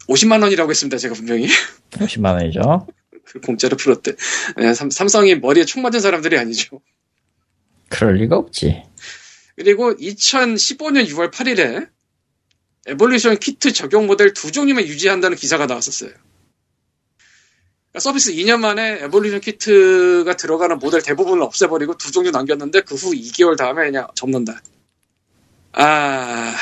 [0.08, 1.48] 50만 원이라고 했습니다 제가 분명히
[1.92, 2.86] 50만 원이죠.
[3.24, 4.14] 그 공짜로 풀었대
[4.56, 6.80] 네, 삼, 삼성이 머리에 총 맞은 사람들이 아니죠
[7.88, 8.82] 그럴 리가 없지.
[9.56, 11.88] 그리고 2015년 6월 8일에
[12.86, 16.10] Evolution Kit 적용 모델 두 종류만 유지한다는 기사가 나왔었어요.
[16.10, 23.12] 그러니까 서비스 2년 만에 Evolution Kit가 들어가는 모델 대부분을 없애버리고 두 종류 남겼는데 그 후
[23.12, 24.60] 2개월 다음에 그냥 접는다.
[25.72, 26.54] 아,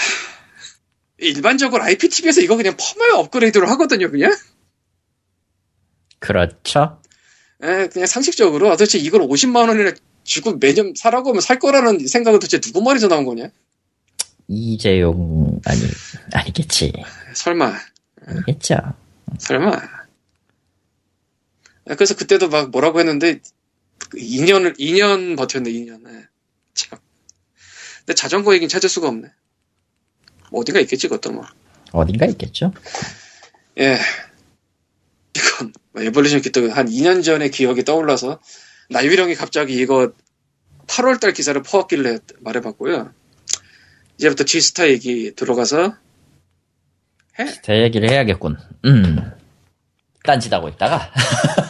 [1.19, 4.35] 일반적으로 IPTV에서 이거 그냥 펌웨어 업그레이드로 하거든요, 그냥.
[6.19, 7.01] 그렇죠.
[7.63, 9.93] 에, 그냥 상식적으로 아, 도대체 이걸 50만 원이나
[10.25, 13.49] 주고 매년 사라고 하면 살 거라는 생각은 도대체 누구 머리에서 나온 거냐?
[14.49, 15.81] 이재용 아니
[16.33, 16.93] 아니겠지
[17.35, 17.75] 설마,
[18.27, 18.77] 아니겠죠.
[19.39, 19.71] 설마.
[21.89, 23.41] 아, 그래서 그때도 막 뭐라고 했는데
[24.15, 26.07] 2년을 2년 버텼네 2년.
[26.09, 26.27] 에.
[26.75, 26.99] 참.
[28.01, 29.29] 근데 자전거 얘기는 찾을 수가 없네.
[30.51, 31.47] 뭐 어딘가 있겠지 그것도 뭐.
[31.93, 32.73] 어딘가 있겠죠.
[33.79, 33.99] 예.
[35.35, 38.41] 이건 뭐 에볼루션 기트 한 2년 전의 기억이 떠올라서
[38.91, 40.13] 나유령이 갑자기 이거
[40.87, 43.13] 8월달 기사를 퍼왔길래 말해봤고요.
[44.19, 45.95] 이제부터 G스타 얘기 들어가서
[47.63, 48.57] 제 얘기를 해야겠군.
[48.85, 49.33] 음.
[50.25, 51.11] 딴짓하고 있다가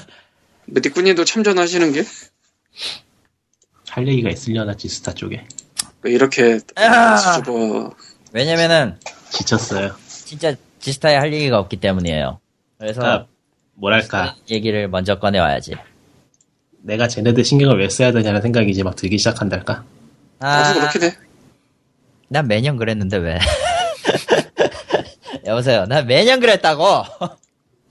[0.66, 2.04] 메디꾸님도 참전하시는 게
[3.90, 5.44] 할 얘기가 있으려나 지스타 쪽에
[6.02, 7.16] 왜 이렇게 아!
[7.16, 7.94] 수줍어
[8.32, 8.96] 왜냐면은
[9.30, 9.94] 지쳤어요.
[10.06, 12.38] 진짜 지스타에 할 얘기가 없기 때문이에요.
[12.78, 13.26] 그래서 그러니까
[13.74, 15.74] 뭐랄까 얘기를 먼저 꺼내와야지.
[16.82, 19.84] 내가 쟤네들 신경을 왜 써야 되냐는 생각이 이제 막 들기 시작한달까.
[20.40, 21.16] 아, 나도 그렇긴 해.
[22.28, 23.38] 난 매년 그랬는데 왜?
[25.46, 25.86] 여보세요.
[25.86, 27.04] 난 매년 그랬다고.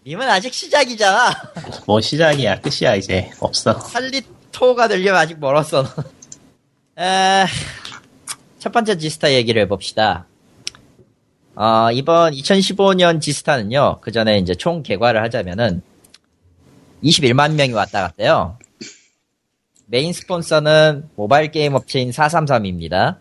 [0.05, 1.31] 님은 아직 시작이잖아.
[1.85, 3.73] 뭐 시작이야 끝이야 이제 없어.
[3.79, 5.83] 살리토가 되려면 아직 멀었어.
[6.97, 7.45] 에,
[8.59, 10.27] 첫 번째 지스타 얘기를 해봅시다.
[11.55, 15.81] 어, 이번 2015년 지스타는요, 그 전에 이제 총 개괄을 하자면은,
[17.03, 18.59] 21만 명이 왔다 갔대요.
[19.87, 23.17] 메인 스폰서는 모바일 게임 업체인 433입니다.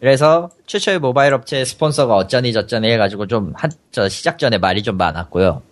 [0.00, 4.96] 그래서 최초의 모바일 업체 스폰서가 어쩌니 저쩌니 해가지고 좀 한, 저 시작 전에 말이 좀
[4.96, 5.62] 많았고요.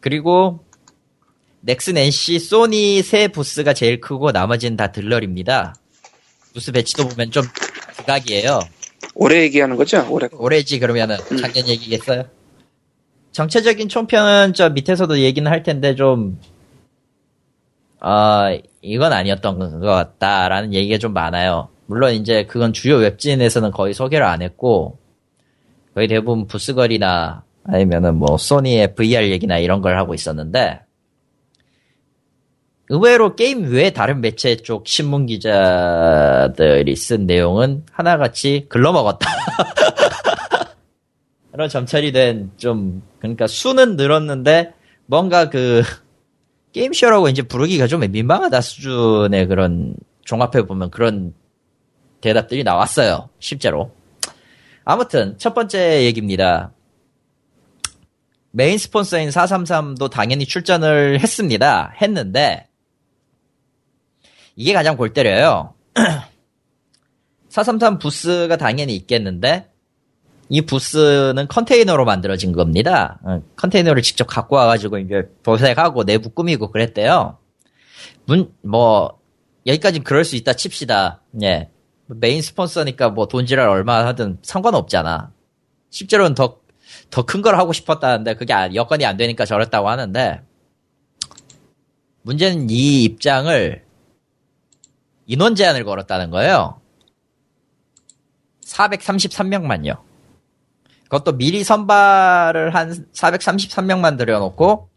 [0.00, 0.64] 그리고
[1.60, 5.74] 넥슨, NC, 소니 세 부스가 제일 크고 나머지는 다 들러리입니다.
[6.52, 7.44] 부스 배치도 보면 좀
[7.96, 8.60] 극악이에요.
[9.14, 10.06] 올해 얘기하는 거죠?
[10.10, 10.36] 올해 거.
[10.38, 12.24] 올해지 그러면은 작년 얘기겠어요?
[13.32, 16.38] 정체적인 총평은 저 밑에서도 얘기는 할 텐데 좀,
[17.98, 21.68] 아, 이건 아니었던 것 같다라는 얘기가 좀 많아요.
[21.86, 24.98] 물론 이제 그건 주요 웹진에서는 거의 소개를 안 했고,
[25.94, 30.80] 거의 대부분 부스걸이나 아니면은 뭐 소니의 VR 얘기나 이런 걸 하고 있었는데,
[32.90, 39.26] 의외로 게임 외 다른 매체 쪽 신문 기자들이 쓴 내용은 하나같이 글러먹었다.
[41.50, 44.74] 그런 점철이 된 좀, 그러니까 수는 늘었는데,
[45.06, 45.82] 뭔가 그,
[46.72, 49.94] 게임쇼라고 이제 부르기가 좀 민망하다 수준의 그런,
[50.24, 51.32] 종합해 보면 그런
[52.24, 53.28] 대답들이 나왔어요.
[53.38, 53.94] 실제로.
[54.84, 56.72] 아무튼, 첫 번째 얘기입니다.
[58.50, 61.92] 메인 스폰서인 433도 당연히 출전을 했습니다.
[62.00, 62.68] 했는데,
[64.56, 65.74] 이게 가장 골 때려요.
[67.50, 69.70] 433 부스가 당연히 있겠는데,
[70.48, 73.18] 이 부스는 컨테이너로 만들어진 겁니다.
[73.22, 77.38] 어, 컨테이너를 직접 갖고 와가지고 이제 도색하고 내부 꾸미고 그랬대요.
[78.26, 79.18] 문, 뭐,
[79.66, 81.22] 여기까진 그럴 수 있다 칩시다.
[81.42, 81.70] 예.
[82.06, 85.32] 메인 스폰서니까 뭐 돈지랄 얼마 하든 상관없잖아.
[85.90, 86.58] 실제로는 더,
[87.10, 90.40] 더 큰 걸 하고 싶었다는데 그게 아- 여건이 안 되니까 저랬다고 하는데,
[92.22, 93.84] 문제는 이 입장을
[95.26, 96.80] 인원 제한을 걸었다는 거예요.
[98.64, 100.00] 433명만요.
[101.04, 104.88] 그것도 미리 선발을 한 433명만 들여놓고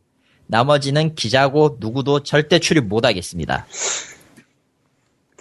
[0.48, 3.66] 나머지는 기자고 누구도 절대 출입 못하겠습니다.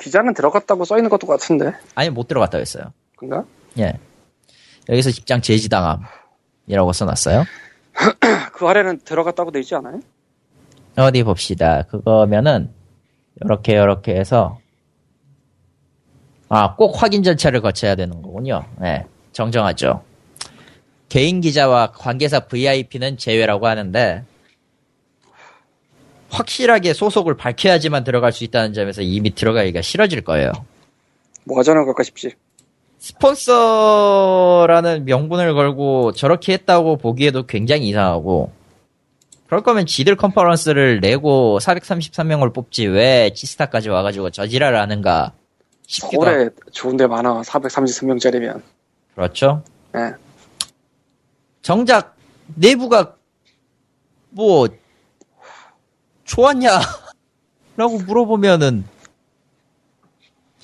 [0.01, 1.73] 기자는 들어갔다고 써 있는 것도 같은데.
[1.95, 2.93] 아니 못 들어갔다고 했어요.
[3.17, 3.45] 그런가?
[3.79, 3.95] 예.
[4.89, 7.45] 여기서 입장 제지당함이라고 써놨어요.
[8.53, 10.01] 그 아래는 들어갔다고 돼 있지 않아요?
[10.97, 11.83] 어디 봅시다.
[11.83, 12.71] 그거면은
[13.45, 14.59] 요렇게 요렇게 해서
[16.49, 18.65] 아, 꼭 확인 절차를 거쳐야 되는 거군요.
[18.81, 20.03] 네, 정정하죠.
[21.09, 24.25] 개인 기자와 관계사 VIP는 제외라고 하는데
[26.31, 30.53] 확실하게 소속을 밝혀야지만 들어갈 수 있다는 점에서 이미 들어가기가 싫어질 거예요.
[31.45, 32.35] 뭐가 전화 갈까 싶지.
[32.99, 38.51] 스폰서라는 명분을 걸고 저렇게 했다고 보기에도 굉장히 이상하고
[39.47, 45.33] 그럴 거면 지들 컨퍼런스를 내고 433명을 뽑지 왜 치스타까지 와가지고 저지랄을 하는가
[45.87, 47.43] 싶기도 서울에 좋은 데 많아.
[47.43, 48.61] 433명짜리면.
[49.15, 49.63] 그렇죠
[49.95, 50.13] 예.
[51.63, 52.17] 정작
[52.55, 53.15] 내부가
[54.31, 54.69] 뭐
[56.27, 56.81] 좋았냐
[57.77, 58.85] 라고 물어보면은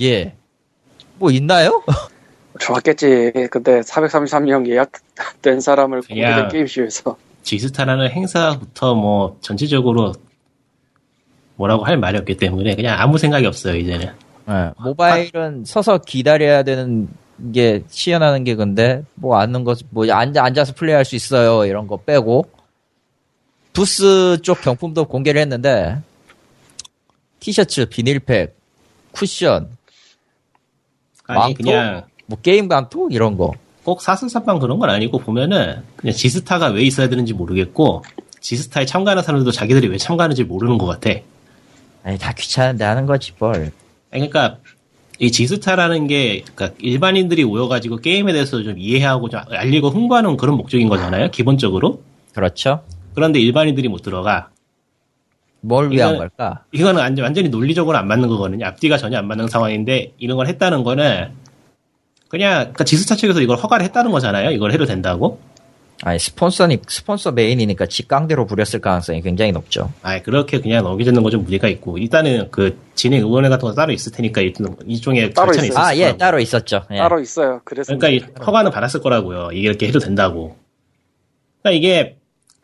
[0.01, 0.35] 예
[1.23, 1.81] 뭐 있나요?
[2.59, 3.33] 좋았겠지.
[3.51, 7.17] 근데 433명 예약된 사람을 공개된 게임쇼에서.
[7.43, 10.13] 지스타라는 행사부터 뭐 전체적으로
[11.55, 14.07] 뭐라고 할 말이 없기 때문에 그냥 아무 생각이 없어요 이제는.
[14.49, 17.09] 예, 모바일은 서서 기다려야 되는
[17.55, 21.99] 게 시연하는 게 근데 뭐 앉는 것, 뭐 앉아 앉아서 플레이할 수 있어요 이런 거
[21.99, 22.47] 빼고
[23.73, 25.99] 부스 쪽 경품도 공개를 했는데
[27.41, 28.57] 티셔츠, 비닐팩,
[29.13, 29.69] 쿠션,
[31.27, 31.55] 아니 망토?
[31.57, 33.53] 그냥 뭐 게임 강토 이런 거.
[33.85, 38.05] 꼭 사슬사빵 그런 건 아니고 보면은 그냥 지스타가 왜 있어야 되는지 모르겠고
[38.41, 41.19] 지스타에 참가하는 사람들도 자기들이 왜 참가하는지 모르는 것 같아.
[42.05, 43.73] 아니 다 귀찮은데 하는 거지 뭘.
[44.11, 44.59] 그러니까
[45.19, 50.89] 이 지스타라는 게 그러니까 일반인들이 모여가지고 게임에 대해서 좀 이해하고 좀 알리고 홍보하는 그런 목적인
[50.89, 51.31] 거잖아요.
[51.31, 52.03] 기본적으로.
[52.35, 52.83] 그렇죠.
[53.15, 54.51] 그런데 일반인들이 못 들어가.
[55.61, 56.65] 뭘 위한 걸까?
[56.73, 58.67] 이거는 완전- 완전히 논리적으로 안 맞는 거거든요.
[58.67, 61.31] 앞뒤가 전혀 안 맞는 상황인데 이런 걸 했다는 거는
[62.29, 64.51] 그냥 그러니까 지스타 측에서 이걸 허가를 했다는 거잖아요.
[64.51, 65.39] 이걸 해도 된다고.
[66.05, 69.93] 아니 스폰서니 스폰서 메인이니까 지 깡대로 부렸을 가능성이 굉장히 높죠.
[70.03, 73.93] 아 그렇게 그냥 넘겨주는 건 좀 무리가 있고 일단은 그 진행 의원회 같은 거 따로
[73.93, 75.67] 있을 테니까 일종의 절차는 있어요.
[75.69, 76.17] 있을 아 예.
[76.17, 76.83] 따로 있었죠.
[76.91, 76.97] 예.
[76.97, 77.61] 따로 있어요.
[77.65, 79.51] 그래서 그러니까 이 허가는 받았을 거라고요.
[79.53, 80.57] 이게 이렇게 해도 된다고.
[81.63, 82.17] 그러니까 이게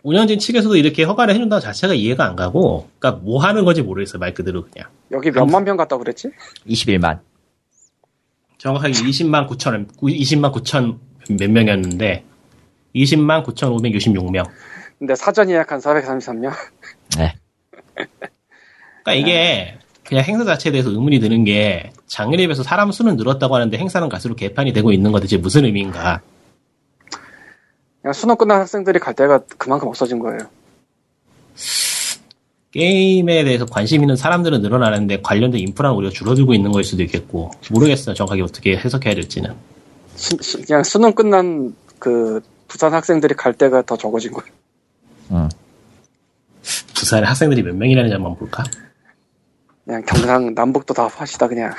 [0.09, 4.18] 운영진 측에서도 이렇게 허가를 해준다는 자체가 이해가 안 가고, 그러니까 뭐 하는 건지 모르겠어요.
[4.18, 4.89] 말 그대로 그냥.
[5.10, 6.30] 여기 몇만 명 갔다 고 그랬지?
[6.66, 7.18] 21만.
[8.56, 10.97] 정확하게 20만 9천, 20만 9천
[11.39, 12.24] 몇 명이었는데,
[12.94, 14.48] 20만 9,566명.
[14.98, 16.52] 근데 사전 예약한 433명.
[17.18, 17.35] 네.
[19.05, 23.76] 그러니까 이게 그냥 행사 자체에 대해서 의문이 드는 게 작년에 비해서 사람 수는 늘었다고 하는데
[23.76, 26.22] 행사는 갈수록 개판이 되고 있는 건 대체 무슨 의미인가?
[28.09, 30.39] 그냥 수능 끝난 학생들이 갈 데가 그만큼 없어진 거예요.
[32.70, 38.14] 게임에 대해서 관심 있는 사람들은 늘어나는데 관련된 인프라는 우리가 줄어들고 있는 거일 수도 있겠고 모르겠어요.
[38.14, 39.55] 정확하게 어떻게 해석해야 될지는.
[40.16, 44.51] 수- 수- 그냥 수능 끝난 그 부산 학생들이 갈 데가 더 적어진 거예요.
[45.32, 45.48] 음.
[46.94, 48.64] 부산에 학생들이 몇 명이라는지 한번 볼까?
[49.85, 51.74] 그냥 경상 남북도 다 하시다 그냥.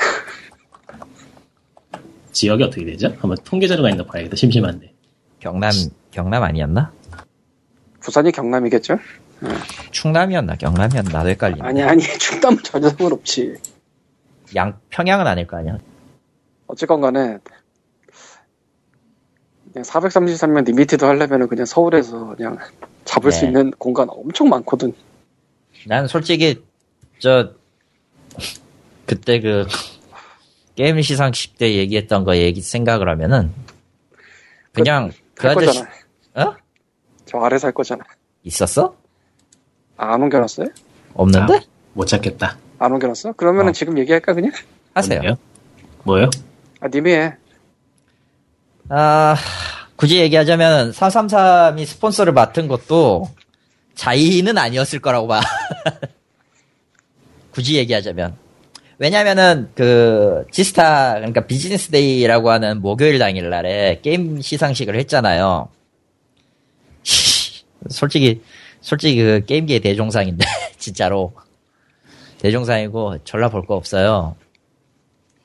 [2.33, 3.07] 지역이 어떻게 되죠?
[3.19, 4.35] 한번 통계 자료가 있나 봐야겠다.
[4.35, 4.93] 심심한데.
[5.39, 5.71] 경남
[6.11, 6.91] 경남 아니었나?
[8.01, 8.97] 부산이 경남이겠죠?
[9.91, 10.55] 충남이었나?
[10.55, 11.11] 경남이었나?
[11.11, 11.61] 나도 헷갈리네.
[11.61, 13.55] 아니 아니 충남은 전혀 상관없지.
[14.55, 15.77] 양 평양은 아닐 거 아니야.
[16.67, 17.37] 어쨌건 간에
[19.71, 22.57] 그냥 433명 limited 하려면 그냥 서울에서 그냥
[23.05, 23.47] 잡을 수 네.
[23.47, 24.93] 있는 공간 엄청 많거든.
[25.87, 26.61] 난 솔직히
[27.19, 27.53] 저
[29.05, 29.65] 그때 그
[30.75, 33.51] 게임 시상식 때 얘기했던 거 얘기 생각을 하면은
[34.73, 35.17] 그냥 그
[35.47, 35.89] 할 아저씨 거잖아.
[36.49, 36.55] 어?
[37.25, 38.03] 저 아래서 할 거잖아.
[38.43, 38.95] 있었어?
[39.97, 40.67] 아, 안 옮겨놨어요?
[41.13, 41.55] 없는데?
[41.55, 41.59] 아,
[41.93, 42.57] 못 찾겠다.
[42.79, 43.33] 안 옮겨놨어?
[43.33, 43.73] 그러면은 어.
[43.73, 44.51] 지금 얘기할까 그냥?
[44.93, 45.19] 하세요.
[45.19, 45.37] 뭐예요?
[46.03, 46.29] 뭐요?
[46.81, 47.35] 아 님이 해.
[48.89, 49.35] 아
[49.95, 53.29] 굳이 얘기하자면 433이 스폰서를 맡은 것도
[53.95, 55.41] 자의는 아니었을 거라고 봐.
[57.51, 58.37] 굳이 얘기하자면.
[58.99, 65.69] 왜냐면은 그 지스타 그러니까 비즈니스 데이라고 하는 목요일 당일 날에 게임 시상식을 했잖아요.
[67.89, 68.41] 솔직히
[68.81, 70.45] 솔직히 그 게임계의 대종상인데
[70.77, 71.33] 진짜로
[72.39, 74.35] 대종상이고 전라 볼 거 없어요.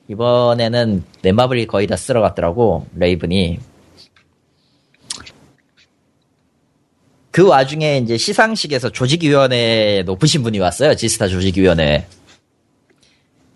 [0.09, 3.59] 이번에는 넷마블이 거의 다 쓸어갔더라고 레이븐이
[7.31, 12.05] 그 와중에 이제 시상식에서 조직위원회 높으신 분이 왔어요 지스타 조직위원회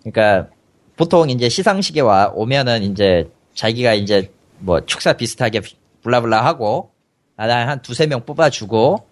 [0.02, 0.48] 그러니까
[0.96, 5.60] 보통 이제 시상식에 와 오면은 이제 자기가 이제 뭐 축사 비슷하게
[6.02, 6.92] 블라블라 하고
[7.36, 9.06] 한 두세 명 뽑아주고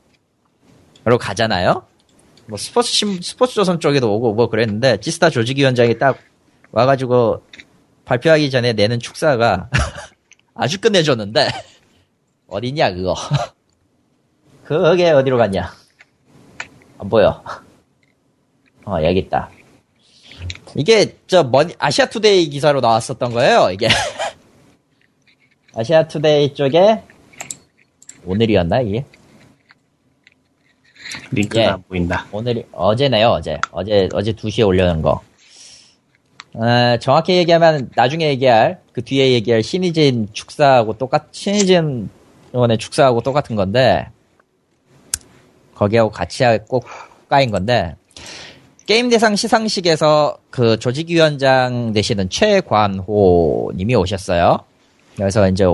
[1.05, 1.85] 그러고 가잖아요.
[2.47, 6.19] 뭐 스포츠 신- 스포츠 조선 쪽에도 오고 뭐 그랬는데 지스타 조직위원장이 딱
[6.73, 7.43] 와가지고
[8.05, 9.71] 발표하기 전에 내는 축사가
[10.55, 11.49] 아주 끝내줬는데
[12.49, 13.15] 어디냐 그거?
[14.65, 15.73] 그게 어디로 갔냐?
[16.99, 17.43] 안 보여.
[18.85, 19.51] 어 여기 있다
[20.79, 23.89] 이게 저 머니 아시아 투데이 기사로 나왔었던 거예요 이게
[25.75, 27.03] 아시아 투데이 쪽에
[28.25, 29.05] 오늘이었나 이게
[31.33, 31.67] 링크가 예.
[31.67, 32.27] 안 보인다.
[32.31, 35.21] 오늘 어제네요 어제 어제 어제 2시에 올려놓은 거
[36.55, 42.09] 어, 정확히 얘기하면 나중에 얘기할 그 뒤에 얘기할 신의진 축사하고 똑같 신의진
[42.53, 44.11] 의원의 축사하고 똑같은 건데
[45.75, 46.85] 거기하고 같이 꼭
[47.29, 47.97] 까인 건데
[48.89, 54.61] 게임 대상 시상식에서 그 조직위원장 되시는 최관호 님이 오셨어요.
[55.15, 55.67] 그래서 이제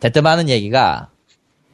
[0.00, 1.08] 대뜸 하는 얘기가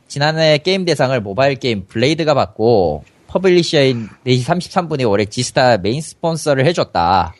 [0.07, 7.35] 지난해 게임 대상을 모바일 게임 블레이드가 받고 publisher인 4시 33분이 올해 지스타 메인 스폰서를 해줬다.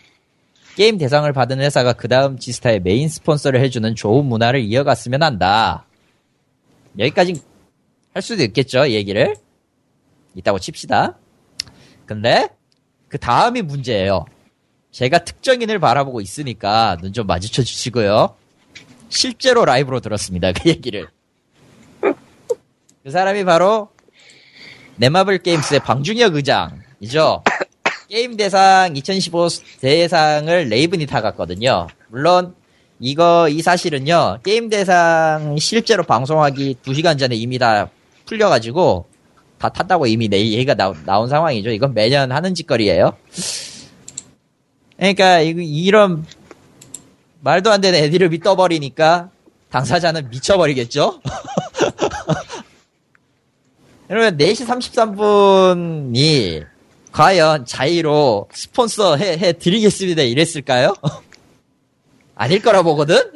[0.75, 5.85] 게임 대상을 받은 회사가 그 다음 지스타의 메인 스폰서를 해주는 좋은 문화를 이어갔으면 한다.
[6.99, 7.43] 여기까지
[8.15, 9.37] 할 수도 있겠죠, 이 얘기를.
[10.35, 11.19] 있다고 칩시다.
[12.09, 12.49] 근데
[13.09, 14.25] 그 다음이 문제예요.
[14.91, 18.35] 제가 특정인을 바라보고 있으니까 눈 좀 마주쳐 주시고요.
[19.11, 20.53] 실제로 라이브로 들었습니다.
[20.53, 21.07] 그 얘기를.
[22.01, 23.91] 그 사람이 바로
[24.97, 27.45] 네마블 게임스의 방중혁 의장이죠.
[28.09, 29.49] 게임 대상 2015
[29.81, 31.89] 대상을 레이븐이 타갔거든요.
[32.09, 32.55] 물론
[33.01, 34.41] 이거 이 사실은요.
[34.43, 37.91] 게임 대상 실제로 방송하기 2시간 전에 이미 다
[38.25, 39.07] 풀려가지고
[39.59, 41.71] 다 탔다고 이미 내 얘기가 나온, 나온 상황이죠.
[41.71, 43.17] 이건 매년 하는 짓거리예요.
[44.97, 45.51] 그러니까 이-
[45.85, 46.25] 이런
[47.41, 49.31] 말도 안 되는 애드립이 떠버리니까
[49.71, 51.21] 당사자는 미쳐버리겠죠?
[54.09, 56.67] 그러면 4시 33분이
[57.13, 60.95] 과연 자의로 스폰서 해, 해 드리겠습니다 이랬을까요?
[62.35, 63.33] 아닐 거라 보거든?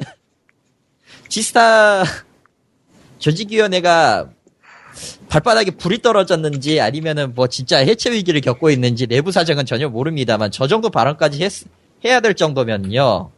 [1.27, 2.03] 지스타
[3.19, 4.29] 조직위원회가
[5.33, 10.67] 발바닥에 불이 떨어졌는지 아니면은 뭐 진짜 해체 위기를 겪고 있는지 내부 사정은 전혀 모릅니다만 저
[10.67, 11.51] 정도 발언까지 했,
[12.05, 13.31] 해야 될 정도면요.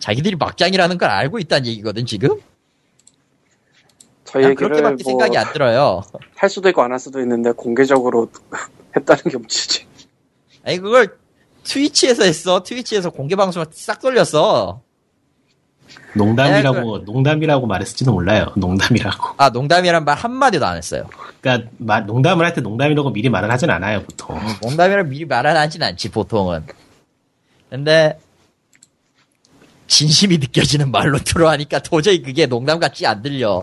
[0.00, 2.40] 자기들이 막장이라는 걸 알고 있다는 얘기거든 지금?
[4.24, 6.02] 저 얘기를 그렇게밖에 뭐 생각이 안 들어요.
[6.34, 8.28] 할 수도 있고 안 할 수도 있는데 공개적으로
[8.96, 9.86] 했다는 게 문제지.
[10.64, 11.16] 아니 그걸
[11.62, 12.64] 트위치에서 했어.
[12.64, 14.80] 트위치에서 공개 방송을 싹 돌렸어.
[16.14, 18.46] 농담이라고 농담이라고 말했을지도 몰라요.
[18.56, 19.34] 농담이라고.
[19.36, 21.08] 아 농담이란 말 한마디도 안 했어요.
[21.40, 24.38] 그러니까 말- 농담을 할 때 농담이라고 미리 말을 하진 않아요 보통.
[24.62, 26.64] 농담이란 미리 말을 하진 않지 보통은.
[27.70, 28.18] 근데
[29.86, 33.62] 진심이 느껴지는 말로 들어하니까 도저히 그게 농담 같지 안 들려.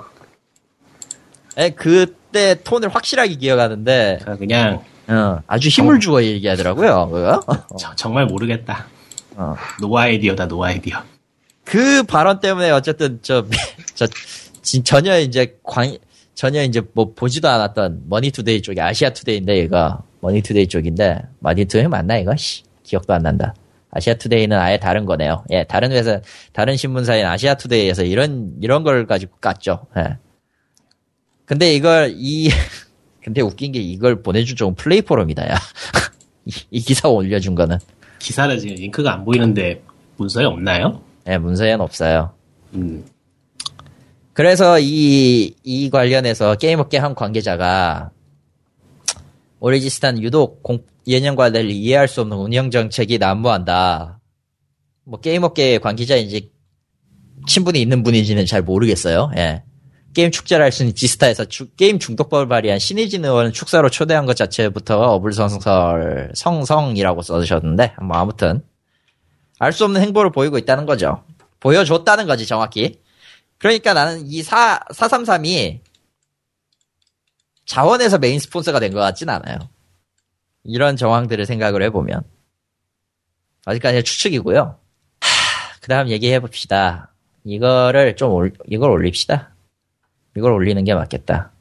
[1.58, 7.10] 에, 그때 톤을 확실하게 기억하는데 그냥 어, 아주 힘을 주어 얘기하더라고요.
[7.10, 7.42] 그거.
[7.78, 8.86] 저- 정말 모르겠다.
[9.36, 9.56] 어.
[9.82, 11.04] no idea다 no idea.
[11.64, 13.46] 그 발언 때문에 어쨌든 저,
[13.96, 14.08] 저
[14.62, 15.98] 진- 전혀 이제 광
[16.36, 22.36] 전혀 이제 뭐 보지도 않았던 머니투데이 쪽이 아시아투데이인데 얘가 머니투데이 쪽인데 머니투데이 맞나 이거?
[22.36, 23.54] 씨, 기억도 안 난다.
[23.92, 25.44] 아시아투데이는 아예 다른 거네요.
[25.52, 26.20] 예, 다른 회사
[26.52, 29.86] 다른 신문사인 아시아투데이에서 이런 이런 걸 가지고 깠죠.
[29.98, 30.18] 예.
[31.46, 32.50] 근데 이걸 이
[33.24, 35.56] 근데 웃긴 게 이걸 보내준 쪽은 플레이 포럼이다 야.
[36.46, 37.78] 이, 이 기사 올려준 거는
[38.20, 39.82] 기사를 지금 링크가 안 보이는데
[40.18, 41.02] 문서에 없나요?
[41.28, 42.34] 예, 문서에는 없어요.
[42.74, 43.06] 음.
[44.34, 48.10] 그래서 이, 이 관련해서 게임업계 한 관계자가
[49.60, 54.20] 오리지스탄 유독 공- 예년과 달리 이해할 수 없는 운영 정책이 난무한다.
[55.06, 56.52] 뭐 게임업계 관계자인지
[57.48, 59.32] 친분이 있는 분인지는 잘 모르겠어요.
[59.38, 59.64] 예.
[60.14, 64.36] 게임 축제를 할 수 있는 지스타에서 주- 게임 중독법을 발의한 신의진 의원을 축사로 초대한 것
[64.36, 68.62] 자체부터 어불성설 성성이라고 써주셨는데 뭐 아무튼
[69.60, 71.24] 알 수 없는 행보를 보이고 있다는 거죠.
[71.60, 73.02] 보여줬다는 거지 정확히.
[73.58, 75.80] 그러니까 나는 이 4, 433이
[77.66, 79.58] 자원해서 메인 스폰서가 된 것 같진 않아요.
[80.64, 82.24] 이런 정황들을 생각을 해보면.
[83.66, 84.78] 아직까지 추측이고요.
[85.82, 87.14] 그 다음 얘기해 봅시다.
[87.46, 89.54] 이거를 좀 올, 이걸 올립시다.
[90.36, 91.52] 이걸 올리는 게 맞겠다.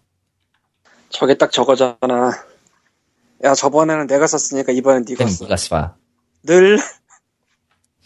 [1.10, 2.32] 저게 딱 저거잖아.
[3.44, 5.44] 야 저번에는 내가 썼으니까 이번엔 네가 땡, 써.
[5.44, 5.94] 니가 쏴.
[6.44, 6.78] 늘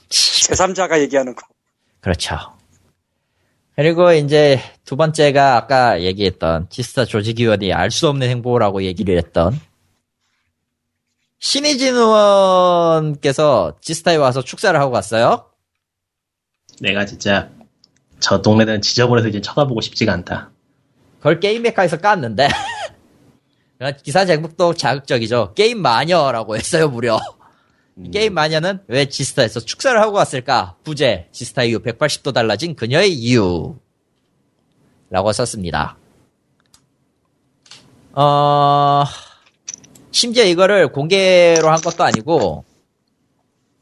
[0.08, 1.46] 제3자가 얘기하는 거.
[2.00, 2.36] 그렇죠.
[3.74, 9.58] 그리고 이제 두 번째가 아까 얘기했던 지스타 조직위원이 알 수 없는 행보라고 얘기를 했던
[11.38, 15.50] 신의진 의원께서 지스타에 와서 축사를 하고 갔어요.
[16.80, 17.50] 내가 진짜
[18.18, 20.50] 저 동네는 지저분해서 이제 쳐다보고 싶지가 않다.
[21.18, 22.48] 그걸 게임 메카에서 깠는데
[24.02, 25.52] 기사 제목도 자극적이죠.
[25.54, 27.18] 게임 마녀라고 했어요 무려.
[28.04, 30.76] 이 게임 마녀는 왜 지스타에서 축사를 하고 왔을까?
[30.84, 33.76] 부재 지스타 이후 180도 달라진 그녀의 이유
[35.08, 35.96] 라고 썼습니다.
[38.12, 39.04] 어
[40.10, 42.64] 심지어 이거를 공개로 한 것도 아니고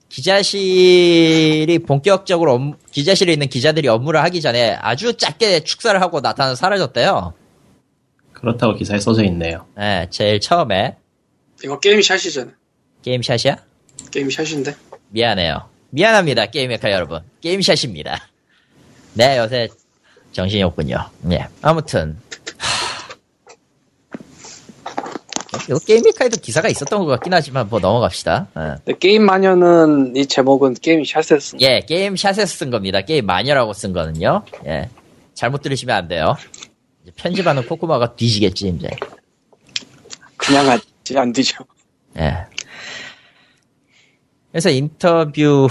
[0.09, 7.35] 기자실이 본격적으로 업- 기자실에 있는 기자들이 업무를 하기 전에 아주 짧게 축사를 하고 나타나 사라졌대요.
[8.33, 9.67] 그렇다고 기사에 써져 있네요.
[9.77, 10.97] 네, 제일 처음에
[11.65, 12.53] 이거 게임 샷이잖아.
[13.03, 13.57] 게임샷이야?
[14.15, 14.77] 게임 샷인데.
[15.09, 15.69] 미안해요.
[15.91, 17.21] 미안합니다, 게임메카 여러분.
[17.41, 18.29] 게임샷입니다.
[19.15, 19.69] 네, 요새
[20.31, 21.11] 정신이 없군요.
[21.33, 21.49] 예.
[21.61, 22.17] 아무튼.
[22.57, 23.17] 하...
[25.69, 28.47] 이거 게임메카에도 기사가 있었던 것 같긴 하지만 뭐 넘어갑시다.
[28.57, 28.61] 예.
[28.85, 31.61] 근데 게임 마녀는 이 제목은 게임 샷에 쓴.
[31.61, 33.01] 예, 게임 샷에서 쓴 겁니다.
[33.01, 34.45] 게임 마녀라고 쓴 거는요.
[34.67, 34.91] 예.
[35.35, 36.37] 잘못 들으시면 안 돼요.
[37.17, 38.91] 편집하는 꼬꼬마가 뒤지겠지, 이제.
[40.37, 41.65] 그냥 하지 안 되죠.
[42.17, 42.47] 예.
[44.55, 45.67] 그래서 인터뷰,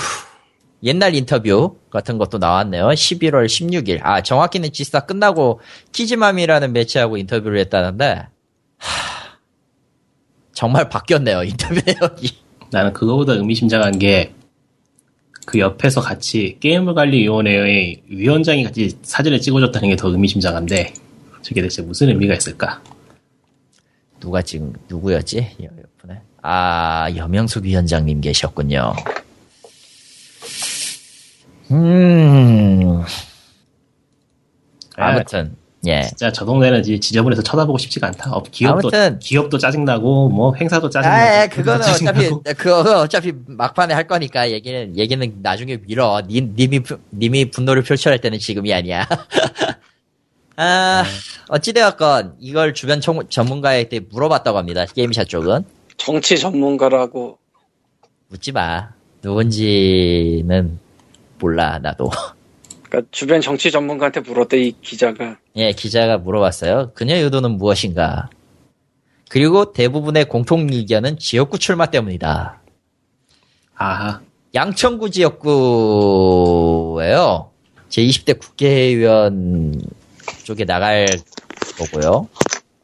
[0.84, 2.88] 옛날 인터뷰 같은 것도 나왔네요.
[2.88, 4.02] 11월 16일.
[4.04, 5.62] 아, 정확히는 지스타 끝나고
[5.94, 8.28] 키즈맘이라는 매체하고 인터뷰를 했다는데,
[8.80, 9.38] 하,
[10.52, 12.28] 정말 바뀌었네요, 인터뷰 내용이.
[12.72, 14.34] 나는 그거보다 의미심장한 게
[15.46, 20.94] 그 옆에서 같이 게임관리위원회의 위원장이 같이 사진을 찍어줬다는 게 더 의미심장한데
[21.42, 22.82] 저게 대체 무슨 의미가 있을까?
[24.22, 25.40] 누가 지금 누구였지?
[25.62, 28.94] 여- 옆에 아 여명숙 위원장님 계셨군요.
[31.72, 33.02] 음
[34.98, 35.56] 아무튼
[35.86, 38.32] 예 진짜 저 동네는 지저분해서 쳐다보고 싶지가 않다.
[38.32, 39.20] 어, 기업도 아무튼.
[39.20, 41.22] 기업도 짜증나고 뭐 행사도 짜증나고.
[41.24, 42.30] 아, 그거는 어차피.
[42.58, 46.22] 그거 어차피 막판에 할 거니까 얘기는 얘기는 나중에 미뤄.
[46.28, 49.08] 님, 님이 부- 님이 분노를 표출할 때는 지금이 아니야.
[50.56, 51.04] 아
[51.50, 54.86] 어찌되었건 이걸 주변 청- 전문가에게 물어봤다고 합니다.
[54.86, 55.66] 게임샷 쪽은
[55.98, 57.38] 정치 전문가라고
[58.30, 58.92] 묻지 마.
[59.24, 60.80] 누군지는
[61.40, 62.10] 몰라 나도.
[62.90, 66.92] 그러니까 주변 정치 전문가한테 물었대 이 기자가 예 기자가 물어봤어요.
[66.94, 68.30] 그녀의 의도는 무엇인가?
[69.30, 72.62] 그리고 대부분의 공통 의견은 지역구 출마 때문이다.
[73.76, 74.22] 아하.
[74.54, 75.50] 양천구 지역구예요.
[77.90, 79.82] 제20대 국회의원
[80.44, 81.08] 쪽에 나갈
[81.78, 82.30] 거고요.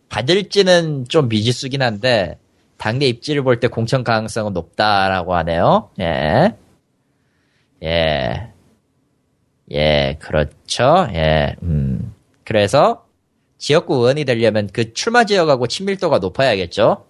[0.10, 2.40] 받을지는 좀 미지수긴 한데
[2.80, 5.92] 당내 입지를 볼 때 공천 가능성은 높다라고 하네요.
[6.00, 6.56] 예.
[7.84, 8.52] 예.
[9.72, 11.08] 예, 그렇죠.
[11.14, 11.56] 예.
[11.62, 12.16] 음.
[12.44, 13.06] 그래서
[13.60, 17.06] 지역구 의원이 되려면 그 출마 지역하고 친밀도가 높아야겠죠.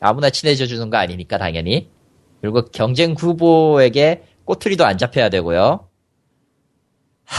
[0.00, 1.88] 아무나 친해져 주는 거 아니니까 당연히.
[2.40, 5.88] 그리고 경쟁 후보에게 꼬투리도 안 잡혀야 되고요.
[7.24, 7.36] 하,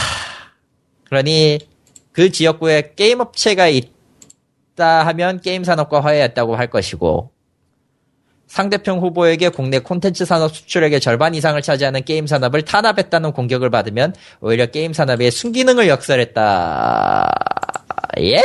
[1.04, 1.58] 그러니
[2.12, 7.33] 그 지역구에 게임 업체가 있다 하면 게임 산업과 화해했다고 할 것이고
[8.46, 14.66] 상대편 후보에게 국내 콘텐츠 산업 수출액의 절반 이상을 차지하는 게임 산업을 탄압했다는 공격을 받으면 오히려
[14.66, 17.30] 게임 산업의 순기능을 역설했다.
[18.20, 18.36] 예?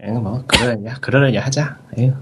[0.00, 1.78] 에, 뭐 그러느냐 그러느냐 하자.
[1.98, 2.12] 에휴.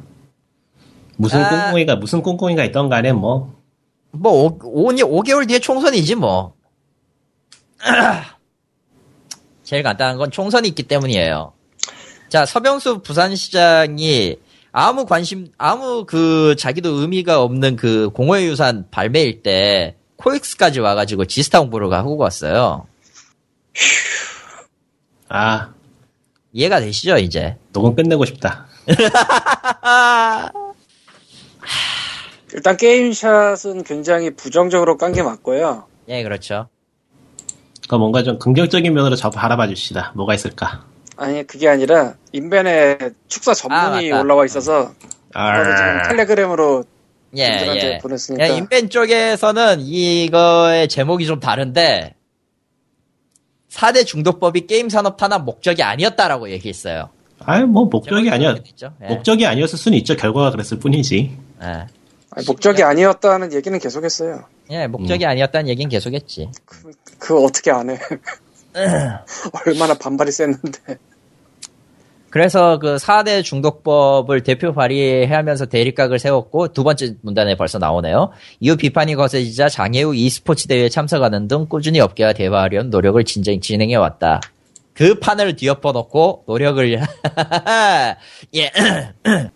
[1.18, 1.48] 무슨 아.
[1.48, 3.56] 꽁꽁이가 무슨 꽁꽁이가 있던 간에 뭐
[4.18, 6.54] 뭐, 5, 5, 개월 뒤에 총선이지, 뭐.
[9.62, 11.52] 제일 간단한 건 총선이 있기 때문이에요.
[12.28, 14.36] 자, 서병수 부산시장이
[14.78, 21.90] 아무 관심, 아무 그, 자기도 의미가 없는 그 공허유산 발매일 때, 코엑스까지 와가지고 지스타 홍보를
[21.94, 22.86] 하고 갔어요.
[25.30, 25.70] 아,
[26.52, 27.56] 이해가 되시죠, 이제?
[27.72, 28.66] 녹음 끝내고 싶다.
[32.52, 35.86] 일단 게임샷은 굉장히 부정적으로 깐 게 맞고요.
[36.08, 36.68] 예, 그렇죠.
[37.86, 40.12] 그러니까 뭔가 좀 긍정적인 면으로 저 바라봐 주시다.
[40.16, 40.84] 뭐가 있을까?
[41.16, 42.98] 아니 그게 아니라 인벤에
[43.28, 44.22] 축사 전문이 맞다.
[44.22, 44.92] 올라와 있어서
[45.32, 46.84] 아, 그거를 지금 텔레그램으로
[47.36, 47.98] 예, 분들한테 예.
[47.98, 52.14] 보냈으니까 야, 인벤 쪽에서는 이거의 제목이 좀 다른데
[53.70, 57.10] 4대 중독법이 게임 산업 탄압 목적이 아니었다라고 얘기했어요.
[57.40, 58.94] 아유, 뭐 목적이 됐죠.
[59.02, 59.06] 예.
[59.08, 60.16] 목적이 아니었을 수는 있죠.
[60.16, 61.36] 결과가 그랬을 뿐이지.
[61.62, 61.66] 예.
[61.66, 64.44] 아니, 목적이 아니었다는 얘기는 계속했어요.
[64.70, 65.30] 예, 목적이 음.
[65.30, 66.50] 아니었다는 얘기는 계속했지.
[67.18, 67.98] 그거 어떻게 안 해?
[69.66, 70.98] 얼마나 반발이 셌는데.
[72.30, 78.30] 그래서 그 4대 중독법을 대표 발의하면서 대립각을 세웠고 두 번째 문단에 벌써 나오네요.
[78.60, 84.40] 이후 비판이 거세지자 장애우 e스포츠 대회에 참석하는 등 꾸준히 업계와 대화하려는 노력을 진정 진행해 왔다.
[84.92, 86.92] 그 판을 뒤엎어 놓고 노력을
[88.54, 88.70] 예.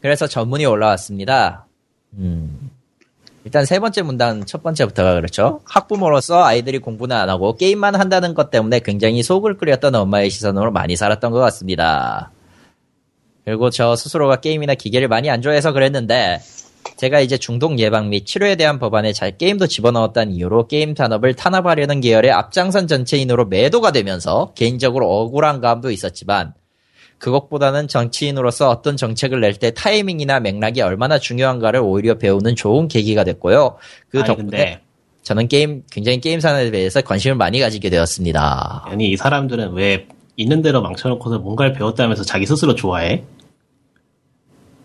[0.00, 1.66] 그래서 전문이 올라왔습니다.
[2.14, 2.63] 음.
[3.44, 5.60] 일단 세 번째 문단 첫 번째부터가 그렇죠.
[5.64, 10.96] 학부모로서 아이들이 공부는 안 하고 게임만 한다는 것 때문에 굉장히 속을 끓였던 엄마의 시선으로 많이
[10.96, 12.32] 살았던 것 같습니다.
[13.44, 16.40] 그리고 저 스스로가 게임이나 기계를 많이 안 좋아해서 그랬는데
[16.96, 22.00] 제가 이제 중독 예방 및 치료에 대한 법안에 잘 게임도 집어넣었다는 이유로 게임 산업을 탄압하려는
[22.00, 26.54] 계열의 앞장선 전체인으로 매도가 되면서 개인적으로 억울한 감도 있었지만
[27.18, 33.76] 그것보다는 정치인으로서 어떤 정책을 낼 때 타이밍이나 맥락이 얼마나 중요한가를 오히려 배우는 좋은 계기가 됐고요.
[34.08, 34.80] 그 아니, 덕분에 근데
[35.22, 38.82] 저는 게임 굉장히 게임 산업에 대해서 관심을 많이 가지게 되었습니다.
[38.86, 43.22] 아니 이 사람들은 왜 있는 대로 망쳐놓고서 뭔가를 배웠다면서 자기 스스로 좋아해?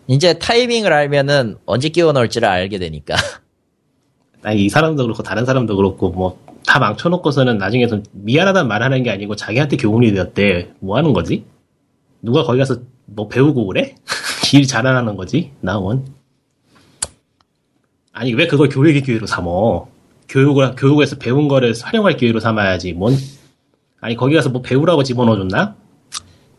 [0.07, 3.15] 이제 타이밍을 알면은 언제 끼워 넣을지를 알게 되니까.
[4.43, 9.09] 아니 이 사람도 그렇고 다른 사람도 그렇고 뭐 다 망쳐놓고서는 나중에 좀 미안하다는 말하는 게
[9.09, 10.69] 아니고 자기한테 교훈이 되었대.
[10.79, 11.43] 뭐 하는 거지?
[12.21, 13.95] 누가 거기 가서 뭐 배우고 그래?
[14.53, 15.51] 일 잘하는 거지?
[15.61, 16.07] 나원.
[18.11, 19.87] 아니 왜 그걸 교육의 기회로 삼어?
[20.27, 22.93] 교육을 교육에서 배운 거를 활용할 기회로 삼아야지.
[22.93, 23.15] 뭔?
[24.01, 25.75] 아니 거기 가서 뭐 배우라고 집어넣어줬나?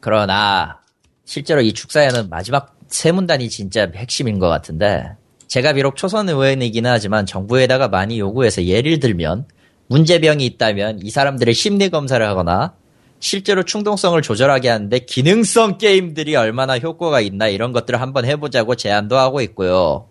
[0.01, 0.81] 그러나
[1.24, 5.12] 실제로 이 축사에는 마지막 세 문단이 진짜 핵심인 것 같은데
[5.47, 9.47] 제가 비록 초선 의원이기는 하지만 정부에다가 많이 요구해서 예를 들면
[9.89, 12.74] 문제병이 있다면 이 사람들의 심리 검사를 하거나
[13.20, 19.42] 실제로 충동성을 조절하게 하는데 기능성 게임들이 얼마나 효과가 있나 이런 것들을 한번 해보자고 제안도 하고
[19.42, 20.09] 있고요.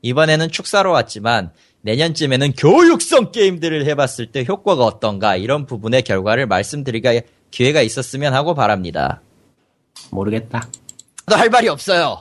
[0.00, 1.52] 이번에는 축사로 왔지만
[1.82, 9.20] 내년쯤에는 교육성 게임들을 해봤을 때 효과가 어떤가 이런 부분의 결과를 말씀드리가 기회가 있었으면 하고 바랍니다.
[10.10, 10.68] 모르겠다.
[11.26, 12.18] 너할 말이 없어요.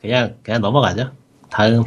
[0.00, 1.10] 그냥 그냥 넘어가죠.
[1.48, 1.84] 다음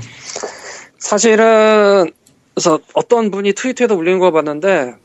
[0.97, 2.11] 사실은
[2.55, 4.95] 그래서 어떤 분이 트위터에도 올린 거 봤는데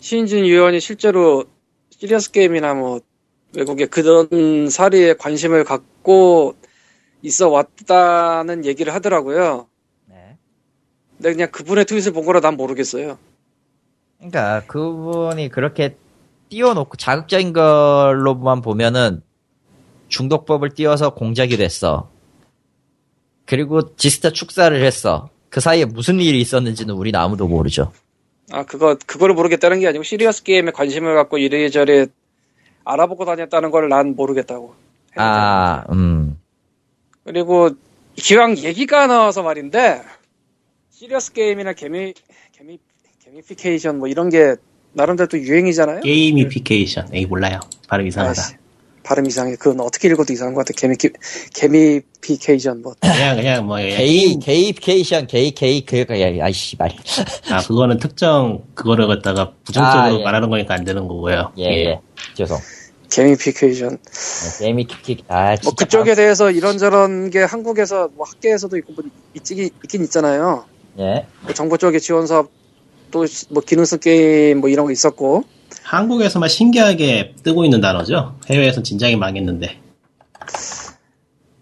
[0.00, 1.44] 신진 의원이 실제로
[2.02, 3.00] 시리어스 게임이나 뭐
[3.54, 6.56] 외국의 그런 사리에 관심을 갖고
[7.22, 9.68] 있어 왔다는 얘기를 하더라고요.
[10.06, 10.36] 네.
[11.16, 13.18] 근데 그냥 그분의 트윗을 본 거라 난 모르겠어요.
[14.18, 15.96] 그러니까 그분이 그렇게
[16.48, 19.22] 띄워놓고 자극적인 걸로만 보면은
[20.08, 22.10] 중독법을 띄워서 공작이 됐어.
[23.46, 25.30] 그리고 지스타 축사를 했어.
[25.50, 27.92] 그 사이에 무슨 일이 있었는지는 우리는 아무도 모르죠.
[28.52, 32.06] 아 그거 그거를 모르겠다는 게 아니고 serious game에 관심을 갖고 이래저래
[32.84, 34.74] 알아보고 다녔다는 걸 난 모르겠다고.
[35.16, 36.38] 아, 음.
[37.24, 37.70] 그리고
[38.16, 40.02] 기왕 얘기가 나와서 말인데
[40.90, 42.12] serious game이나 gami
[42.52, 42.78] gami
[43.24, 44.56] gamification 뭐 이런 게
[44.92, 46.00] 나름대로 또 유행이잖아요.
[46.00, 47.08] gamification.
[47.14, 47.60] 에이 몰라요.
[47.88, 48.40] 발음 이상하다.
[48.42, 48.54] 아이씨,
[49.02, 49.56] 발음 이상해.
[49.56, 50.72] 그건 어떻게 읽어도 이상한 것 같아.
[50.76, 50.96] gami
[51.54, 52.94] gamification 뭐.
[53.00, 56.90] 그냥 그냥 뭐 게이, 게이피케이션, 게이, 게이, 그, 그, 아이씨, 말.
[57.50, 60.24] 아 그거는 특정 그거를 갖다가 부정적으로 아, 예.
[60.24, 61.52] 말하는 거니까 안 되는 거고요.
[61.58, 62.00] 예, 예.
[62.34, 62.58] 죄송.
[63.10, 63.98] gamification.
[63.98, 65.64] 네, 게이미키키, 아, 진짜.
[65.64, 69.04] 뭐 그쪽에 대해서 이런저런 게 한국에서 뭐 학계에서도 있고 뭐
[69.34, 70.64] 있긴, 있긴 있잖아요.
[70.98, 71.26] 예.
[71.42, 72.50] 뭐 정보 쪽의 지원 사업
[73.12, 75.44] 또 뭐 기능성 게임 뭐 이런 거 있었고
[75.84, 78.36] 한국에서만 신기하게 뜨고 있는 단어죠.
[78.50, 79.80] 해외에선 진작에 망했는데.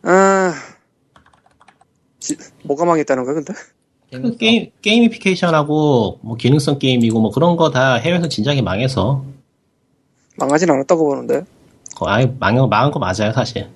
[0.02, 0.54] 아
[2.18, 3.52] 지- 뭐가 망했다는 거야 근데?
[4.12, 9.24] 그 게임 게이미피케이션하고 뭐 기능성 게임이고 뭐 그런 거 다 해외에서 진작에 망해서
[10.36, 11.44] 망하진 않았다고 보는데
[11.94, 13.68] 거- 아예 망한 망한 거 맞아요 사실.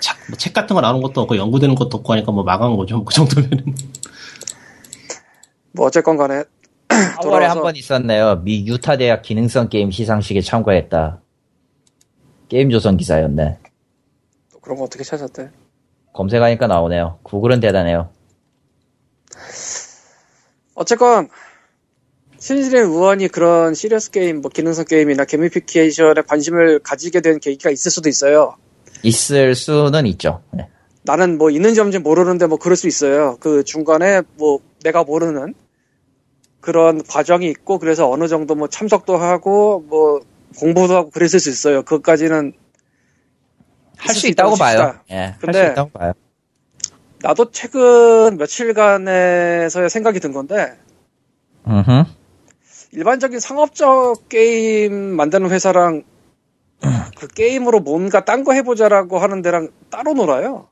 [0.00, 2.96] 자- 뭐 책 같은 거 나오는 것도 없고 연구되는 것도 없고 하니까 뭐 망한 거죠.
[2.96, 3.74] 뭐그 정도면은.
[5.72, 6.44] 뭐 어쨌건 간에
[7.18, 8.42] 4월에 돌아와서- 한번 있었네요.
[8.44, 11.20] 미 유타 대학 기능성 게임 시상식에 참가했다.
[12.48, 13.58] 게임 조선 기사였네.
[14.52, 15.50] 또 그런 거 어떻게 찾았대?
[16.12, 17.18] 검색하니까 나오네요.
[17.22, 18.10] 구글은 대단해요.
[20.74, 21.28] 어쨌건
[22.38, 28.08] 신의진 의원이 그런 serious game, 뭐 기능성 게임이나 gamification에 관심을 가지게 된 계기가 있을 수도
[28.08, 28.56] 있어요.
[29.02, 30.42] 있을 수는 있죠.
[30.52, 30.68] 네.
[31.04, 33.36] 나는 뭐 있는지 없는지 모르는데 뭐 그럴 수 있어요.
[33.40, 35.54] 그 중간에 뭐 내가 모르는
[36.62, 40.20] 그런 과정이 있고 그래서 어느 정도 뭐 참석도 하고 뭐
[40.58, 41.82] 공부도 하고 그랬을 수 있어요.
[41.82, 42.54] 그것까지는
[43.98, 44.94] 할 수 있다고 봐요.
[45.10, 46.12] 예, 할 근데- 수 있다고 봐요.
[47.20, 50.76] 나도 최근 며칠간에서의 생각이 든 건데
[51.68, 52.04] 음흠.
[52.92, 56.02] 일반적인 상업적 게임 만드는 회사랑
[57.16, 60.68] 그 게임으로 뭔가 딴 거 해보자라고 하는 데랑 따로 놀아요.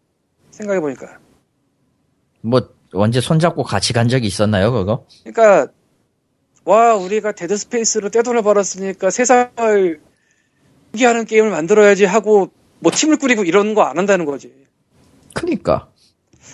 [0.50, 1.18] 생각해보니까.
[2.42, 5.06] 뭐 언제 손잡고 같이 간 적이 있었나요, 그거?
[5.22, 5.72] 그러니까
[6.64, 10.00] 와 우리가 데드 스페이스로 떼돈을 벌었으니까 세상을
[10.92, 12.50] 포기하는 게임을 만들어야지 하고
[12.80, 14.52] 뭐 팀을 꾸리고 이런 거 안 한다는 거지.
[15.34, 15.88] 그니까.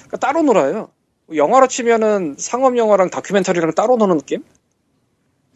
[0.07, 0.91] 그러니까 따로 놀아요.
[1.35, 4.45] 영화로 치면은 상업 영화랑 다큐멘터리랑 따로 노는 느낌?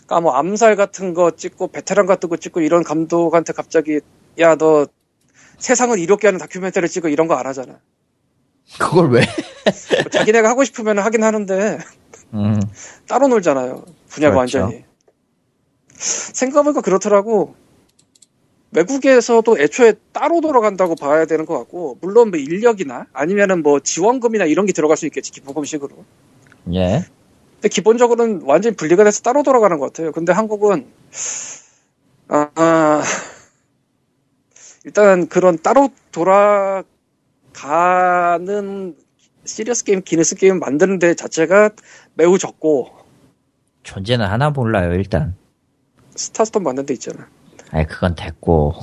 [0.06, 4.00] 그러니까 뭐 암살 같은 거 찍고 베테랑 같은 거 찍고 이런 감독한테 갑자기
[4.38, 4.86] 야 너
[5.58, 7.78] 세상을 이롭게 하는 다큐멘터리 찍고 이런 거 안 하잖아.
[8.80, 9.20] 그걸 왜?
[10.02, 11.78] 뭐 자기네가 하고 싶으면 하긴 하는데
[12.34, 12.60] 음.
[13.06, 13.84] 따로 놀잖아요.
[14.10, 14.58] 분야가 그렇죠.
[14.58, 14.84] 완전히.
[15.94, 17.54] 생각해보니까 그렇더라고.
[18.72, 24.66] 외국에서도 애초에 따로 돌아간다고 봐야 되는 것 같고, 물론 뭐 인력이나 아니면은 뭐 지원금이나 이런
[24.66, 26.04] 게 들어갈 수 있겠지, 기부금식으로.
[26.74, 27.04] 예.
[27.54, 30.12] 근데 기본적으로는 완전히 분리가 돼서 따로 돌아가는 것 같아요.
[30.12, 30.86] 근데 한국은,
[32.28, 33.02] 아, 아,
[34.84, 36.84] 일단 그런 따로 돌아가는
[39.44, 41.70] serious game, 기능성 게임 만드는 데 자체가
[42.14, 42.99] 매우 적고,
[43.82, 45.36] 존재는 하나 몰라요, 일단.
[46.14, 47.28] 스타스톤 만든 데 있잖아.
[47.70, 48.74] 아이, 그건 됐고.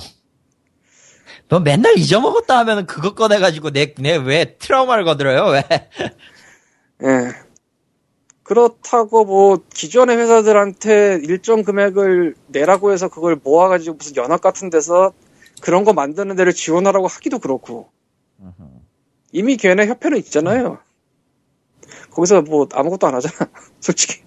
[1.50, 5.64] 너 맨날 잊어먹었다 하면은 그거 꺼내가지고 내, 내 왜 트라우마를 거들어요, 왜?
[7.04, 7.32] 예.
[8.44, 15.12] 그렇다고 뭐 기존의 회사들한테 일정 금액을 내라고 해서 그걸 모아가지고 무슨 연합 같은 데서
[15.62, 17.90] 그런 거 만드는 데를 지원하라고 하기도 그렇고
[19.34, 20.80] 이미 걔네 협회는 있잖아요.
[22.12, 23.52] 거기서 뭐 아무것도 안 하잖아.
[23.82, 24.22] 솔직히.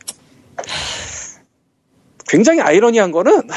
[2.28, 3.49] 굉장히 아이러니한 거는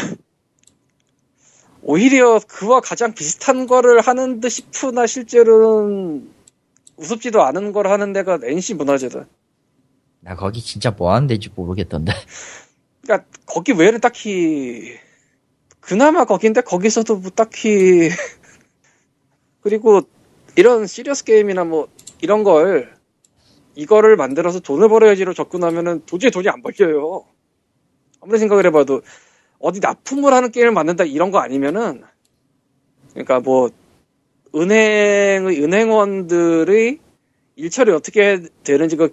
[1.83, 6.31] 오히려 그와 가장 비슷한 거를 하는 듯 싶으나 실제로는
[6.97, 9.25] 우습지도 않은 걸 하는 데가 NC 문화재다.
[10.21, 12.13] 나 거기 진짜 뭐 하는 데인지 모르겠던데.
[13.01, 14.97] 그러니까 거기 외에는 딱히
[15.81, 18.09] 그나마 거긴데 거기서도 뭐 딱히
[19.61, 20.01] 그리고
[20.55, 21.89] 이런 시리어스 게임이나 뭐
[22.21, 22.92] 이런 걸
[23.75, 27.25] 이거를 만들어서 돈을 벌어야지로 접근하면은 도저히 돈이 안 벌려요.
[28.21, 29.01] 아무리 생각을 해봐도
[29.59, 32.03] 어디 납품을 하는 게임을 만든다 이런 거 아니면은
[33.11, 33.69] 그러니까 뭐
[34.55, 36.99] 은행의 은행원들의
[37.55, 39.11] 일처리 어떻게 되는지 그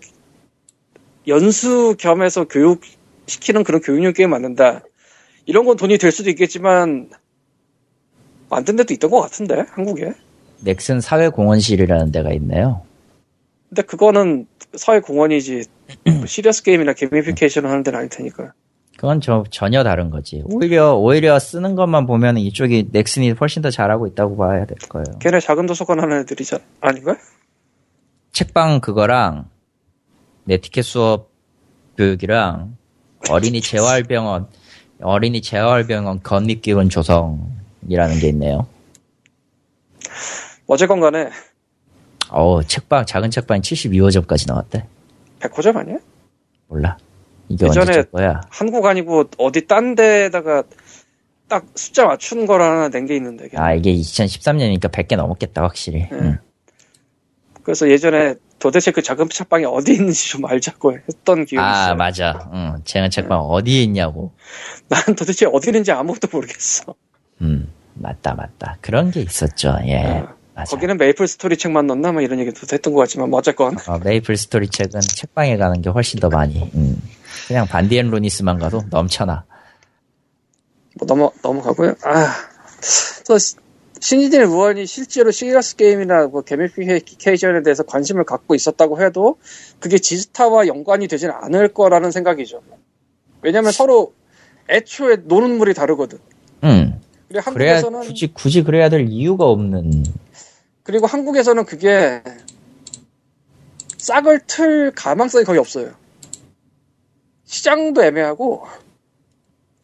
[1.28, 2.82] 연수 겸해서 교육
[3.26, 4.82] 시키는 그런 교육용 게임 만든다.
[5.46, 7.10] 이런 건 돈이 될 수도 있겠지만
[8.48, 10.12] 만든 데도 있던 것 같은데 한국에.
[10.62, 12.82] 넥슨 사회공헌실이라는 데가 있네요.
[13.70, 15.64] 근데 그거는 사회 공헌이지
[16.18, 18.52] 뭐 시리어스 게임이나 게이미피케이션 하는 데는 아닐 테니까.
[18.96, 20.42] 그건 저, 전혀 다른 거지.
[20.44, 25.18] 오히려, 오히려 쓰는 것만 보면 이쪽이 넥슨이 훨씬 더 잘하고 있다고 봐야 될 거예요.
[25.20, 27.16] 걔네 작은 도서관 하는 애들이잖 아닌가?
[28.32, 29.48] 책방 그거랑
[30.44, 31.30] 네티켓 수업
[31.96, 32.76] 교육이랑
[33.30, 34.48] 어린이 재활병원,
[35.00, 38.66] 어린이 재활병원 건립기원 조성이라는 게 있네요.
[40.66, 41.30] 어쨌건 간에
[42.30, 44.84] 어우, 책방, 작은 책방이 72호점까지 나왔대.
[45.40, 45.96] 100호점 아니야?
[46.68, 46.96] 몰라.
[47.48, 48.40] 이게 예전에- 거야?
[48.50, 50.62] 한국 아니고 어디 딴 데다가
[51.48, 53.48] 딱 숫자 맞추는 걸 하나 낸 게 있는데.
[53.48, 53.60] 걔네.
[53.60, 56.06] 아, 이게 2013년이니까 100개 넘었겠다, 확실히.
[56.12, 56.38] 응.
[57.64, 61.96] 그래서 예전에 도대체 그 작은 책방이 어디 있는지 좀 알자고 했던 기억이 아, 있어요.
[61.96, 62.50] 맞아.
[62.52, 64.32] 응, 쟤는 책방 어디에 있냐고.
[64.88, 66.94] 난 도대체 어디 있는지 아무것도 모르겠어.
[67.42, 68.76] 음, 맞다, 맞다.
[68.80, 70.04] 그런 게 있었죠, 예.
[70.04, 70.76] 아, 맞아.
[70.76, 74.36] 거기는 메이플 스토리 책만 넣나 뭐 이런 얘기도 했던 것 같지만 뭐 어쨌건 어, 메이플
[74.36, 76.70] 스토리 책은 책방에 가는 게 훨씬 더 많이.
[76.74, 77.00] 음.
[77.48, 79.44] 그냥 반디앤루니스만 가도 넘쳐나.
[80.98, 81.94] 뭐 넘어 넘어가고요.
[82.04, 82.34] 아,
[83.26, 83.56] 또 시-
[84.00, 89.36] 신의진 의원이 실제로 serious game이나 뭐 gamification에 대해서 관심을 갖고 있었다고 해도
[89.78, 92.62] 그게 지스타와 연관이 되지는 않을 거라는 생각이죠.
[93.42, 94.14] 왜냐면 서로
[94.68, 96.18] 애초에 노는 물이 다르거든.
[96.64, 97.00] 음.
[97.28, 100.04] 그래야, 한국에서는 굳이, 굳이 그래야 될 이유가 없는.
[100.82, 102.22] 그리고 한국에서는 그게
[103.98, 105.92] 싹을 틀 가망성이 거의 없어요.
[107.44, 108.64] 시장도 애매하고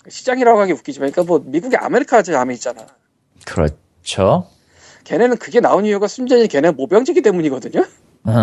[0.08, 2.86] 시장이라고 하기 웃기지만 그러니까 뭐 미국의 아메리카즈암이 있잖아.
[3.44, 4.48] 그렇죠.
[5.04, 7.84] 걔네는 그게 나온 이유가 순전히 걔네 모병제기 때문이거든요.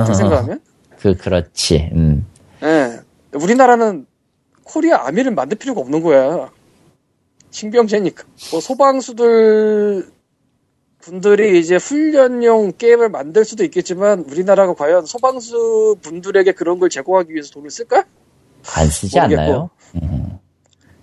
[0.08, 0.62] 그 생각하면.
[1.00, 1.90] 그, 그렇지.
[1.94, 2.26] 음.
[2.64, 3.00] 예.
[3.34, 4.06] 우리나라는
[4.64, 6.50] 코리아 아미를 만들 필요가 없는 거야.
[7.52, 8.24] 징병제니까.
[8.52, 10.10] 뭐 소방수들
[11.04, 17.52] 분들이 이제 훈련용 게임을 만들 수도 있겠지만 우리나라가 과연 소방수 분들에게 그런 걸 제공하기 위해서
[17.52, 18.06] 돈을 쓸까?
[18.76, 19.42] 안 쓰지 모르겠고.
[19.42, 19.70] 않나요?
[19.96, 20.40] 음.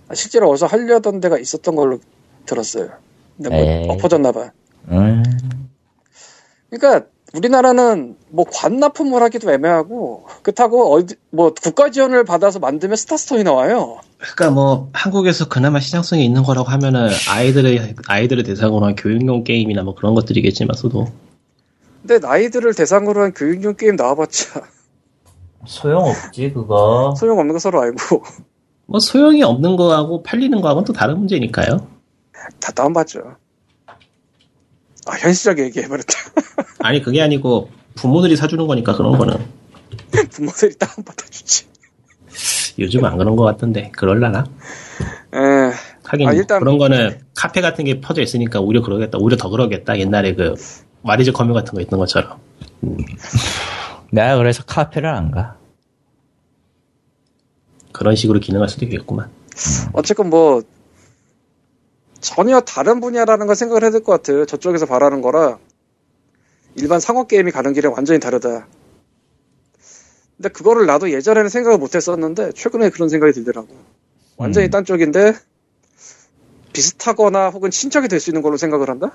[0.09, 2.01] 아, 실제로 어디서 하려던 데가 있었던 걸로
[2.47, 2.91] 들었어요.
[3.37, 3.85] 근데.
[3.85, 4.53] 뭐 엎어졌나 봐.
[4.89, 5.23] 음.
[6.71, 14.01] 그러니까 우리나라는 뭐 관납품을 하기도 애매하고 그렇다고 어디 뭐 국가 지원을 받아서 만들면 스타스톤이 나와요.
[14.19, 19.95] 그러니까 뭐 한국에서 그나마 시장성이 있는 거라고 하면은 아이들의 아이들을 대상으로 한 교육용 게임이나 뭐
[19.95, 21.07] 그런 것들이겠지만서도
[22.03, 24.63] 근데 나이들을 대상으로 한 교육용 게임 나와봤자
[25.67, 27.15] 소용없지, 그거.
[27.19, 28.25] 소용없는 거 서로 알고
[28.87, 31.87] 뭐 소용이 없는 거하고 팔리는 거하고는 또 다른 문제니까요.
[32.59, 33.37] 다 다운받죠.
[35.07, 36.15] 아 현실적인 얘기해버렸다.
[36.81, 39.35] 아니 그게 아니고 부모들이 사주는 거니까 그런 거는
[40.31, 41.67] 부모들이 다운받아주지.
[42.79, 44.45] 요즘 안 그런 거 같던데 그럴라나?
[45.35, 45.73] 에,
[46.05, 49.19] 하긴 아, 일단- 그런 거는 카페 같은 게 퍼져 있으니까 오히려 그러겠다.
[49.19, 49.99] 오히려 더 그러겠다.
[49.99, 50.55] 옛날에 그
[51.03, 52.39] 마리즈 커뮤 같은 거 있던 것처럼.
[54.13, 55.57] 내가 그래서 카페를 안 가.
[57.93, 59.31] 그런 식으로 기능할 수도 있겠구만.
[59.93, 60.63] 어쨌건 뭐
[62.21, 64.45] 전혀 다른 분야라는 걸 생각을 해야 될 것 같아요.
[64.47, 65.59] 저쪽에서 바라는 거라
[66.77, 68.67] 일반 상업 게임이 가는 길이 완전히 다르다.
[70.37, 73.69] 근데 그거를 나도 예전에는 생각을 못 했었는데 최근에 그런 생각이 들더라고.
[74.37, 74.71] 완전히 음.
[74.71, 75.35] 딴 쪽인데
[76.73, 79.13] 비슷하거나 혹은 친척이 될 수 있는 걸로 생각을 한다?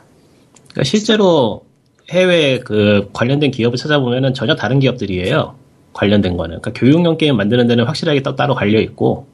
[0.71, 1.65] 그러니까 실제로
[2.11, 5.55] 해외 그 관련된 기업을 찾아보면은 전혀 다른 기업들이에요.
[5.93, 6.59] 관련된 거는.
[6.61, 9.27] 그러니까 교육용 게임 만드는 데는 확실하게 또 따로 갈려 있고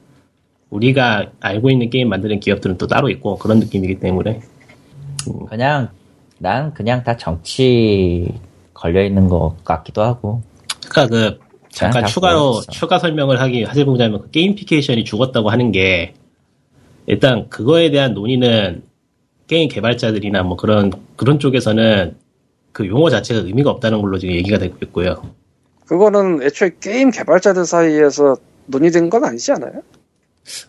[0.72, 4.42] 우리가 알고 있는 게임 만드는 기업들은 또 따로 있고 그런 느낌이기 때문에
[5.48, 5.90] 그냥,
[6.40, 8.28] 난 그냥 다 정치
[8.74, 10.42] 걸려 있는 것 같기도 하고.
[10.90, 11.40] 그러니까 그
[11.70, 12.62] 잠깐 추가로.
[12.72, 16.14] 추가 설명을 하기 하자보자면 그 게임피케이션이 죽었다고 하는 게
[17.06, 18.84] 일단 그거에 대한 논의는
[19.48, 22.16] 게임 개발자들이나 뭐 그런 그런 쪽에서는
[22.72, 25.22] 그 용어 자체가 의미가 없다는 걸로 지금 얘기가 되고 있고요.
[25.86, 28.38] 그거는 애초에 게임 개발자들 사이에서
[28.68, 29.82] 논의된 건 아니지 않아요?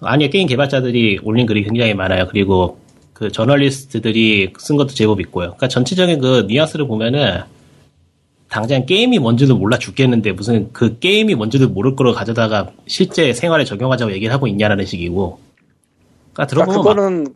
[0.01, 2.29] 아니요 게임 개발자들이 올린 글이 굉장히 많아요.
[2.29, 2.79] 그리고
[3.13, 5.49] 그 저널리스트들이 쓴 것도 제법 있고요.
[5.49, 7.43] 그러니까 전체적인 그 뉘앙스를 보면은
[8.49, 14.13] 당장 게임이 뭔지도 몰라 죽겠는데 무슨 그 게임이 뭔지도 모를 거로 가져다가 실제 생활에 적용하자고
[14.13, 15.39] 얘기를 하고 있냐라는 식이고.
[16.33, 17.35] 그러니까 들어보면 막 그거는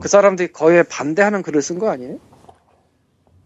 [0.00, 2.18] 그 사람들이 거의 반대하는 글을 쓴 거 아니에요?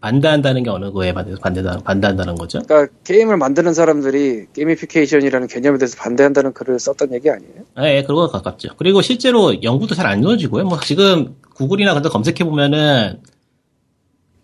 [0.01, 2.61] 반대한다는 게 어느 거에 반대, 반대다, 반대한다는 거죠?
[2.65, 7.63] 그러니까 게임을 만드는 사람들이 게이미피케이션이라는 개념에 대해서 반대한다는 글을 썼던 얘기 아니에요?
[7.81, 8.69] 예, 예, 그거가 가깝죠.
[8.77, 10.63] 그리고 실제로 연구도 잘 안 이루어지고요.
[10.63, 13.19] 뭐 지금 구글이나 근데 검색해 보면은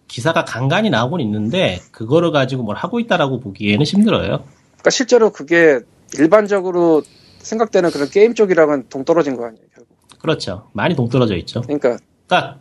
[0.07, 4.43] 기사가 간간히 나오곤 있는데 그거를 가지고 뭘 하고 있다라고 보기에는 힘들어요.
[4.73, 5.79] 그러니까 실제로 그게
[6.17, 7.01] 일반적으로
[7.39, 9.95] 생각되는 그런 게임 쪽이랑은 동떨어진 거 아니에요, 결국.
[10.19, 10.69] 그렇죠.
[10.73, 11.61] 많이 동떨어져 있죠.
[11.61, 12.59] 그러니까 그러니까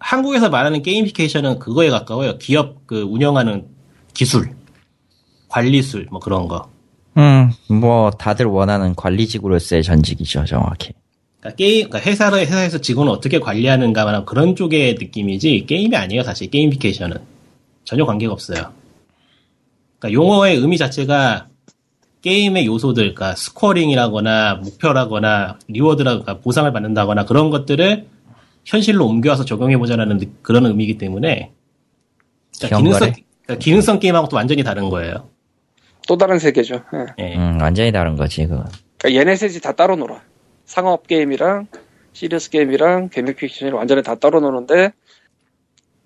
[0.00, 2.38] 한국에서 말하는 게이미피케이션은 그거에 가까워요.
[2.38, 3.66] 기업 그 운영하는
[4.14, 4.50] 기술,
[5.48, 6.68] 관리술 뭐 그런 거.
[7.16, 10.92] 음, 뭐 다들 원하는 관리직으로서의 전직이죠, 정확히.
[11.40, 16.22] 그러니까 게임, 그러니까 회사를 회사에서 직원을 어떻게 관리하는가만 그런 쪽의 느낌이지 게임이 아니에요.
[16.22, 17.18] 사실 게이미피케이션은
[17.84, 18.72] 전혀 관계가 없어요.
[19.98, 21.48] 그러니까 용어의 의미 자체가
[22.22, 28.06] 게임의 요소들, 그러니까 scoring이라거나 목표라거나 reward라거나 보상을 받는다거나 그런 것들을
[28.64, 31.52] 현실로 옮겨와서 적용해보자라는 느- 그런 의미이기 때문에
[32.58, 32.76] 그러니까?
[32.78, 33.12] 기능성,
[33.44, 35.28] 그러니까 기능성 게임하고 또 완전히 다른 거예요.
[36.08, 36.82] 또 다른 세계죠.
[36.94, 37.06] 예.
[37.24, 37.36] 예.
[37.36, 38.66] 음, 완전히 다른 거지, 그건.
[38.98, 40.22] 그러니까 얘네 셋이 다 따로 놀아.
[40.64, 41.66] 상업 게임이랑
[42.12, 44.92] serious game이랑 gamification이 완전히 다 따로 노는데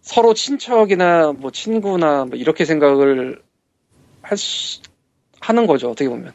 [0.01, 3.41] 서로 친척이나 뭐 친구나 뭐 이렇게 생각을
[4.23, 4.81] 할 수,
[5.41, 5.91] 하는 거죠.
[5.91, 6.33] 어떻게 보면.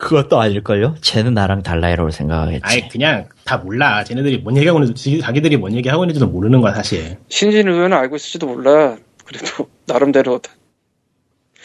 [0.00, 0.96] 그것도 아닐걸요?
[1.02, 2.62] 쟤는 나랑 달라이라고 생각하겠지.
[2.64, 4.02] 아예 그냥 다 몰라.
[4.02, 7.18] 쟤네들이 뭔 얘기하고 있는지, 자기들이 뭔 얘기하고 있는지도 모르는 거야, 사실.
[7.28, 8.96] 신진 의원은 알고 있을지도 몰라.
[9.26, 10.40] 그래도 나름대로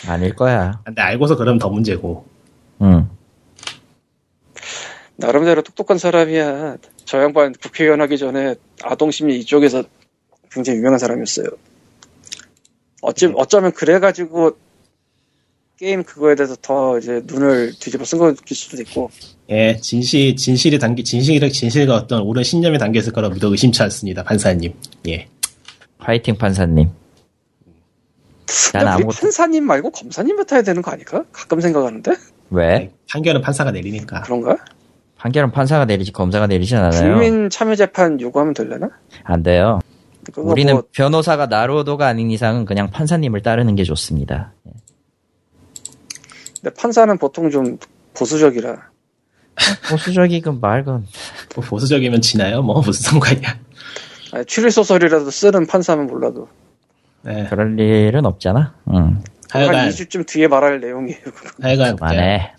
[0.06, 0.82] 아닐 거야.
[0.84, 2.26] 근데 알고서 그러면 더 문제고.
[2.82, 3.10] 응.
[5.16, 6.76] 나름대로 똑똑한 사람이야.
[7.06, 9.84] 저 양반 국회의원 하기 전에 아동심리 이쪽에서
[10.52, 11.48] 굉장히 유명한 사람이었어요.
[13.02, 14.58] 어찌, 어쩌면 그래가지고
[15.78, 19.10] 게임 그거에 대해서 더 이제 눈을 뒤집어 쓴 거일 수도 있고.
[19.50, 24.24] 예, 진실, 진실이 담기, 진실, 진실과 어떤 옳은 신념이 담겨 있을 거라고 믿어 의심치 않습니다,
[24.24, 24.74] 판사님.
[25.10, 25.28] 예.
[25.98, 26.90] 파이팅 판사님.
[28.74, 31.26] 난 아무것도, 판사님 말고 검사님 맡아야 되는 거 아닐까?
[31.32, 32.12] 가끔 생각하는데?
[32.52, 32.92] 왜?
[33.10, 34.22] 판결은 판사가 내리니까.
[34.22, 34.58] 그런가?
[35.18, 37.16] 판결은 판사가 내리지 검사가 내리진 않아요.
[37.16, 38.92] 국민 참여 재판 요구하면 되려나?
[39.24, 39.80] 안 돼요.
[40.38, 44.54] 우리는 뭐 변호사가 나로도가 아닌 이상은 그냥 판사님을 따르는 게 좋습니다.
[46.66, 47.78] 근데 판사는 보통 좀
[48.18, 48.90] 보수적이라.
[49.88, 51.06] 보수적이건 말건
[51.56, 52.64] 뭐 보수적이면 지나요?
[52.64, 53.60] 뭐, 무슨 상관이야.
[54.32, 56.50] 아니, 추리 소설이라도 쓰는 판사면 몰라도.
[57.22, 57.46] 네.
[57.48, 58.74] 그럴 일은 없잖아.
[58.90, 58.96] 응.
[58.96, 61.20] 한 하여간, 2주쯤 뒤에 말할 내용이에요.
[61.62, 62.54] 하여간, 그만해.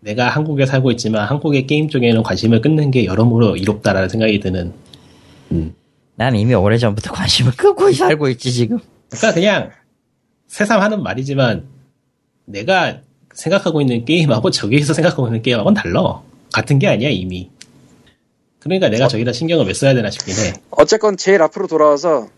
[0.00, 4.72] 내가 한국에 살고 있지만 한국의 게임 쪽에는 관심을 끊는 게 여러모로 이롭다라는 생각이 드는.
[5.50, 5.74] 음.
[6.14, 8.78] 난 이미 오래 전부터 관심을 끄고 살고 있지 지금.
[9.10, 9.70] 그러니까 그냥
[10.46, 11.66] 새삼 하는 말이지만
[12.44, 13.00] 내가
[13.36, 16.22] 생각하고 있는 게임하고 저기에서 생각하고 있는 게임하고는 달라.
[16.52, 17.50] 같은 게 아니야 이미.
[18.58, 20.54] 그러니까 내가 저기다 신경을 왜 써야 되나 싶긴 해.
[20.70, 22.28] 어쨌건 제일 앞으로 돌아와서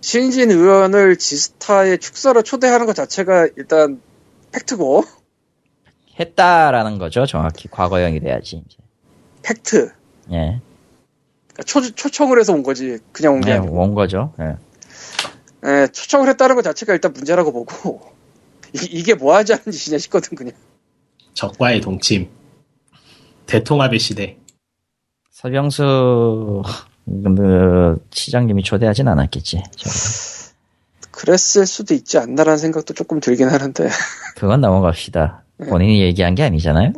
[0.00, 4.00] 신진 의원을 지스타의 축사로 초대하는 것 자체가 일단
[4.52, 5.04] 팩트고
[6.18, 7.26] 했다라는 거죠.
[7.26, 8.62] 정확히 과거형이 돼야지.
[8.66, 8.76] 이제.
[9.42, 9.92] 팩트.
[10.32, 10.60] 예.
[11.48, 12.98] 그러니까 초, 초청을 해서 온 거지.
[13.12, 13.74] 그냥 온게 네, 아니고.
[13.74, 14.32] 온 거죠.
[14.40, 14.56] 예.
[15.64, 18.12] 예, 초청을 했다는 것 자체가 일단 문제라고 보고
[18.74, 20.54] 이, 게뭐 하자는 짓이냐 싶거든 그냥.
[21.34, 22.28] 적과의 동침.
[23.46, 24.38] 대통합의 시대.
[25.30, 26.62] 서병수
[27.06, 29.62] 그, 시장님이 초대하진 않았겠지.
[31.10, 33.88] 그랬을 수도 있지 않나라는 생각도 조금 들긴 하는데
[34.36, 35.44] 그건 넘어갑시다.
[35.58, 35.66] 네.
[35.66, 36.92] 본인이 얘기한 게 아니잖아요.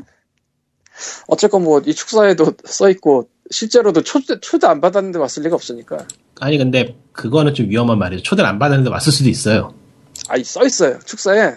[1.26, 6.06] 어쨌건 뭐 이 축사에도 써 있고 실제로도 초대 초대 안 받았는데 왔을 리가 없으니까.
[6.40, 8.22] 아니 근데 그거는 좀 위험한 말이죠.
[8.22, 9.74] 초대를 안 받았는데 왔을 수도 있어요.
[10.28, 11.56] 아이 써 있어요 축사에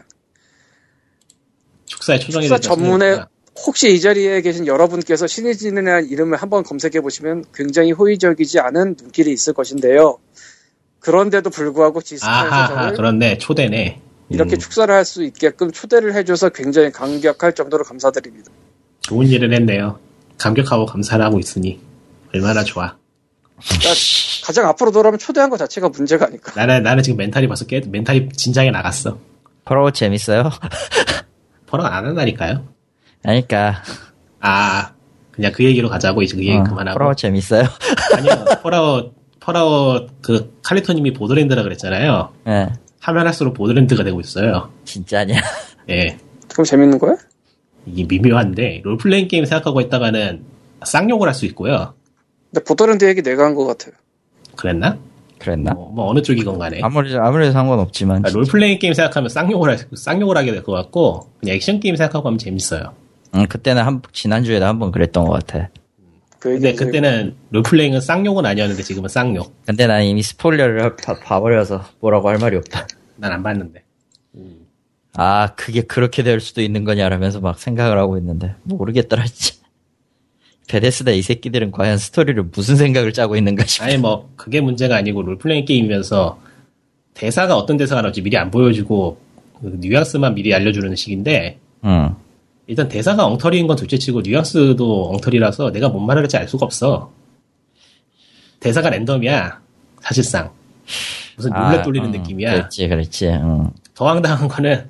[1.88, 3.22] 축사에 초정이 축사 전문에.
[3.66, 9.54] 혹시 이 자리에 계신 여러분께서 신의진이라는 이름을 한번 검색해 보시면 굉장히 호의적이지 않은 눈길이 있을
[9.54, 10.20] 것인데요.
[11.00, 14.00] 그런데도 불구하고 지스타에서 그렇네 초대네.
[14.30, 18.52] 이렇게 음, 축사를 할 수 있게끔 초대를 해줘서 굉장히 감격할 정도로 감사드립니다.
[19.02, 19.98] 좋은 일을 했네요.
[20.38, 21.80] 감격하고 감사를 하고 있으니
[22.36, 22.96] 얼마나 좋아.
[23.58, 23.90] 그러니까
[24.44, 26.52] 가장 앞으로 돌아오면 초대한 것 자체가 문제가 아닐까.
[26.56, 29.18] 나는 나는 지금 멘탈이 벌써 깨 멘탈이 진작에 나갔어.
[29.66, 30.52] 폴아웃 재밌어요.
[31.68, 32.66] 폴아웃 안 한다니까요.
[33.22, 33.84] 그러니까
[34.40, 34.94] 아
[35.32, 36.98] 그냥 그 얘기로 가자고 이제 그 얘기 어, 그만하고.
[36.98, 37.64] 폴아웃 재밌어요.
[38.18, 42.34] 아니요 폴아웃 폴아웃 그 칼리토님이 보더랜드라 그랬잖아요.
[42.48, 42.70] 예.
[43.02, 44.72] 하면 할수록 보더랜드가 되고 있어요.
[44.86, 45.36] 진짜냐?
[45.90, 46.18] 예.
[46.52, 47.16] 그럼 재밌는 거야?
[47.86, 50.44] 이게 미묘한데 롤플레잉 게임 생각하고 있다가는
[50.86, 51.94] 쌍욕을 할 수 있고요.
[52.52, 53.94] 근데 보더랜드 얘기 내가 한 것 같아요.
[54.56, 54.98] 그랬나?
[55.48, 55.74] 그랬나?
[55.74, 56.80] 뭐, 뭐 어느 쪽이건 간에.
[56.84, 61.56] 아무리 아무래도 상관없지만 그러니까 롤플레잉 게임 생각하면 쌍욕을 할, 쌍욕을 하게 될 것 같고 그냥
[61.56, 62.94] 액션 게임 생각하고 하면 재밌어요.
[63.36, 65.70] 응, 그때는 한 지난주에도 한 번 그랬던 것 같아.
[66.40, 69.52] 그 근데 그때는 롤플레잉은 쌍욕은 아니었는데 지금은 쌍욕.
[69.66, 72.86] 근데 난 이미 스포일러를 봐, 봐버려서 뭐라고 할 말이 없다.
[73.16, 73.84] 난 안 봤는데.
[75.20, 79.57] 아 그게 그렇게 될 수도 있는 거냐라면서 막 생각을 하고 있는데 모르겠더라 진짜.
[80.68, 83.86] 베데스다 이 새끼들은 과연 스토리를 무슨 생각을 짜고 있는가 싶어.
[83.86, 86.40] 아니 뭐 그게 문제가 아니고 롤플레잉 게임이면서
[87.14, 89.18] 대사가 어떤 대사가 나올지 미리 안 보여주고
[89.60, 92.16] 그 뉘앙스만 미리 알려주는 식인데 응.
[92.68, 97.12] 일단 대사가 엉터리인 건 둘째치고 뉘앙스도 엉터리라서 내가 뭔 말을 할지 알 수가 없어.
[98.60, 99.62] 대사가 랜덤이야
[100.02, 100.52] 사실상
[101.38, 102.54] 무슨 룰렛 돌리는 음, 느낌이야.
[102.54, 103.28] 그렇지, 그렇지.
[103.28, 103.70] 응.
[103.94, 104.90] 더 황당한 거는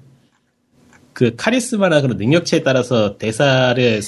[1.14, 4.02] 그 카리스마나 그런 능력치에 따라서 대사를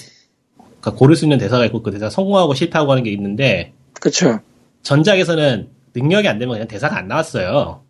[0.82, 4.40] 그러니까 고를 수 있는 대사가 있고 그 대사 성공하고 실패하고 하는 게 있는데 그쵸.
[4.84, 7.84] 전작에서는 능력이 안 되면 그냥 대사가 안 나왔어요.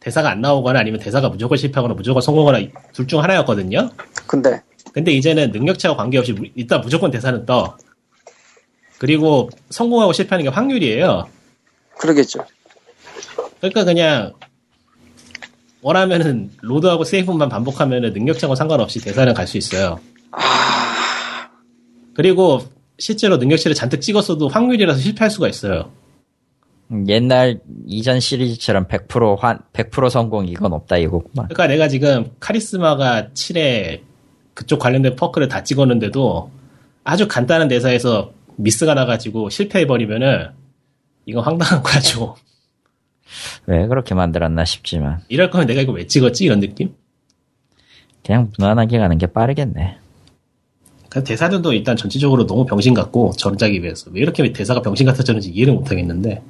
[0.00, 3.90] 대사가 안 나오거나 아니면 대사가 무조건 실패하거나 무조건 성공하거나 둘 중 하나였거든요.
[4.26, 4.62] 근데,
[4.92, 7.76] 근데 이제는 능력치와 관계없이 무- 일단 무조건 대사는 떠.
[8.98, 11.28] 그리고 성공하고 실패하는 게 확률이에요.
[11.98, 12.44] 그러겠죠.
[13.58, 14.32] 그러니까 그냥
[15.82, 20.00] 원하면은 로드하고 세이브만 반복하면은 능력치하고 상관없이 대사는 갈 수 있어요.
[22.14, 22.60] 그리고
[22.98, 25.90] 실제로 능력치를 잔뜩 찍었어도 확률이라서 실패할 수가 있어요.
[26.90, 31.48] 음, 옛날 이전 시리즈처럼 100% 환, 100% 성공 이건 없다 이거구만.
[31.48, 34.02] 그러니까 내가 지금 카리스마가 7에
[34.54, 36.50] 그쪽 관련된 퍼크를 다 찍었는데도
[37.04, 40.50] 아주 간단한 대사에서 미스가 나가지고 실패해버리면은
[41.26, 42.36] 이건 황당한 거죠.
[43.66, 46.44] 왜 그렇게 만들었나 싶지만 이럴 거면 내가 이거 왜 찍었지?
[46.44, 46.94] 이런 느낌?
[48.24, 49.98] 그냥 무난하게 가는 게 빠르겠네.
[51.12, 55.74] 그 대사들도 일단 전체적으로 너무 병신 같고 전작에 비해서 왜 이렇게 대사가 병신 같아졌는지 이해를
[55.74, 56.42] 못하겠는데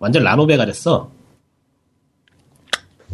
[0.00, 1.12] 완전 라노베가 됐어.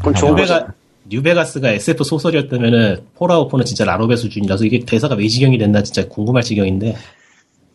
[0.03, 0.29] 거죠.
[0.29, 0.73] 뉴베가
[1.11, 6.97] 뉴베가스가 SF 소설이었다면은 폴아웃4는 진짜 라노베 수준이라서 이게 대사가 왜 지경이 됐나 진짜 궁금할 지경인데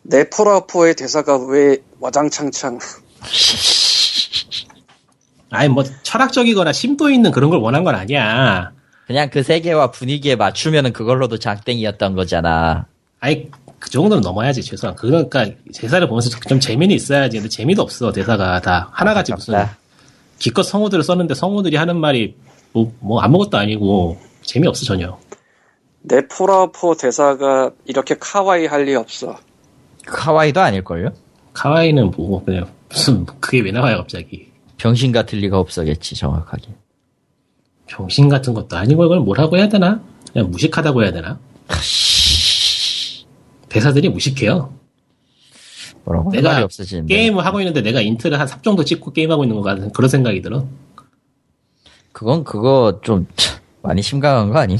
[0.02, 2.80] 내 폴아웃4의 대사가 왜 와장창창.
[5.50, 8.72] 아니 뭐 철학적이거나 심도 있는 그런 걸 원한 건 아니야.
[9.10, 12.86] 그냥 그 세계와 분위기에 맞추면은 그걸로도 장땡이었던 거잖아.
[13.18, 13.50] 아니
[13.80, 14.94] 그 정도는 넘어야지 최소한.
[14.94, 17.38] 그러니까 대사를 보면서 좀 재미는 있어야지.
[17.38, 19.78] 근데 재미도 없어 대사가 다 하나같이 무슨 아깝다.
[20.38, 22.36] 기껏 성우들을 썼는데 성우들이 하는 말이
[22.70, 25.18] 뭐, 뭐 아무것도 아니고 재미없어 전혀.
[26.02, 29.36] 내 폴아웃4 대사가 이렇게 かわいい 할 리 없어.
[30.06, 31.10] 카와이도 아닐걸요?
[31.54, 34.52] 카와이는 뭐 그냥 무슨 그게 왜 나와요 갑자기.
[34.76, 36.68] 병신 같을 리가 없어겠지 정확하게.
[37.90, 40.00] 병신 같은 것도 아니고 이걸 뭐라고 해야 되나?
[40.32, 41.38] 그냥 무식하다고 해야 되나?
[43.68, 44.72] 대사들이 무식해요.
[46.04, 46.66] 뭐라고 할 내가.
[47.06, 50.40] 게임을 하고 있는데 내가 INT를 한 3 정도 찍고 게임하고 있는 것 같은 그런 생각이
[50.40, 50.66] 들어.
[52.12, 53.26] 그건 그거 좀
[53.82, 54.78] 많이 심각한 거 아님?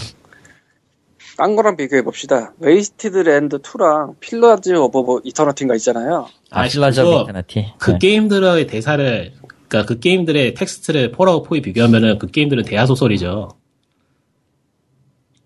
[1.37, 2.53] 딴 거랑 비교해 봅시다.
[2.59, 6.29] 웨이스트랜드 2랑 필라즈 오브 이터니티인가 있잖아요.
[6.51, 7.73] 아, 아니, 필라즈 그거 이터니티.
[7.79, 7.99] 그 네.
[7.99, 9.33] 게임들의 대사를
[9.71, 13.49] 그러니까 그 게임들의 텍스트를 폴아웃 4에 비교하면은 그 게임들은 대하 소설이죠.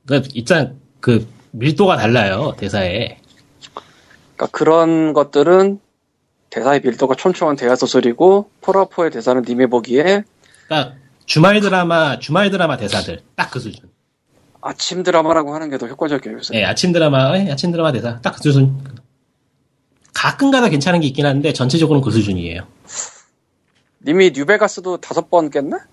[0.06, 3.18] 그러니까 일단 그 밀도가 달라요 대사에.
[4.34, 5.78] 그러니까 그런 것들은
[6.51, 10.24] 대사의 밀도가 촘촘한 대하 소설이고 폴아웃4의 대사는 님이 보기에
[10.66, 10.94] 그러니까
[11.26, 13.90] 주말 드라마 주말 드라마 대사들 딱 그 수준.
[14.62, 16.38] 아침 드라마라고 하는 게 더 효과적이에요.
[16.38, 16.55] 요새.
[16.59, 18.74] 예, 아침 드라마 에, 아침 드라마 대사 딱 그 수준.
[20.14, 22.66] 가끔가다 괜찮은 게 있긴 한데 전체적으로는 그 수준이에요.
[24.06, 25.86] 님이 뉴베가스도 다섯 번 깼나?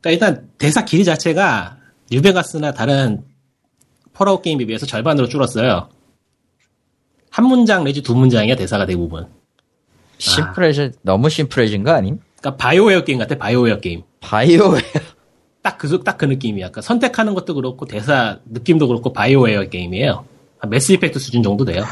[0.00, 1.78] 그러니까 일단 대사 길이 자체가
[2.10, 3.24] 뉴베가스나 다른
[4.12, 5.88] 폴아웃 게임에 비해서 절반으로 줄었어요.
[7.30, 9.26] 한 문장 내지 두 문장이야 대사가 대부분.
[10.18, 12.20] 심플해져 너무 심플해진 거 아님?
[12.38, 14.02] 그러니까 바이오웨어 게임 같아 바이오웨어 게임.
[14.20, 14.82] 바이오웨어.
[15.62, 16.66] 딱그 딱그 느낌이야.
[16.66, 20.24] 그러니까 선택하는 것도 그렇고 대사 느낌도 그렇고 바이오웨어 게임이에요.
[20.58, 21.82] 한 매스 이펙트 수준 정도 돼요.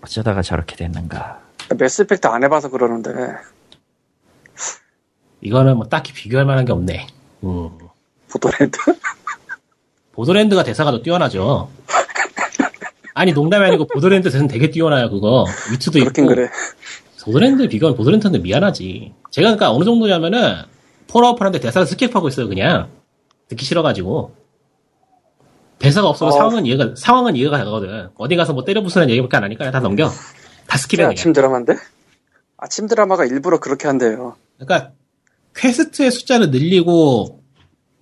[0.00, 1.40] 어쩌다가 저렇게 됐는가.
[1.78, 3.10] 매스 이펙트 안 해봐서 그러는데
[5.44, 7.06] 이거는 뭐 딱히 비교할 만한 게 없네.
[7.44, 7.70] 음.
[8.30, 8.78] 보도랜드
[10.12, 11.70] 보도랜드가 대사가 더 뛰어나죠.
[13.14, 15.44] 아니 농담이 아니고 보더랜드 대사는 되게 뛰어나요 그거.
[15.70, 16.34] 위트도 그렇긴 있고.
[16.34, 16.48] 그래.
[17.22, 19.14] 보더랜드 비교하면 보더랜드는 미안하지.
[19.30, 20.62] 제가 그러니까 어느 정도냐면은
[21.08, 22.88] 폴아웃 하는데 대사를 skip하고 있어요 그냥
[23.48, 24.34] 듣기 싫어가지고
[25.78, 26.36] 대사가 없으면 어.
[26.36, 28.08] 상황은 이해가 상황은 이해가 가거든.
[28.16, 30.08] 어디 가서 뭐 때려 부수는 얘기밖에 안 하니까 다 넘겨.
[30.66, 31.10] 다 skip해.
[31.10, 31.74] 아침 드라마인데?
[32.56, 34.36] 아침 드라마가 일부러 그렇게 한대요.
[34.58, 34.92] 그러니까
[35.56, 37.40] 퀘스트의 숫자를 늘리고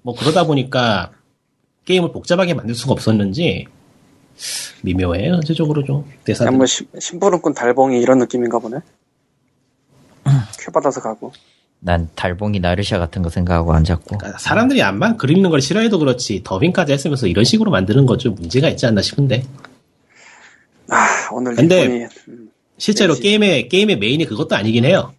[0.03, 1.13] 뭐 그러다 보니까
[1.85, 3.67] 게임을 복잡하게 만들 수가 없었는지
[4.83, 6.47] 미묘해요 전체적으로 좀 대사들.
[6.47, 8.79] 그냥 뭐 심- 심부름꾼 달봉이 이런 느낌인가 보네.
[10.25, 11.33] 퀘 받아서 가고.
[11.81, 14.17] 난 달봉이 나르샤 같은 거 생각하고 앉았고.
[14.19, 18.35] 그러니까 사람들이 암만 글 읽는 걸 싫어해도 그렇지 더빙까지 했으면서 이런 식으로 만드는 건 좀
[18.37, 19.45] 문제가 있지 않나 싶은데
[20.89, 23.23] 아 오늘 근데- 일본이 음, 실제로 그렇지.
[23.23, 25.13] 게임의 게임의 메인이 그것도 아니긴 해요.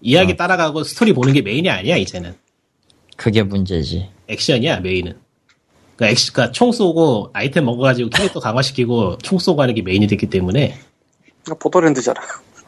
[0.00, 2.34] 이야기 따라가고 스토리 보는 게 메인이 아니야 이제는
[3.16, 4.08] 그게 문제지.
[4.28, 5.18] 액션이야 메인은.
[5.96, 10.26] 그러니까, 액션, 그러니까 총 쏘고 아이템 먹어가지고 캐릭터 강화시키고 총 쏘고 하는 게 메인이 됐기
[10.26, 10.76] 때문에
[11.58, 12.20] 보더랜드잖아.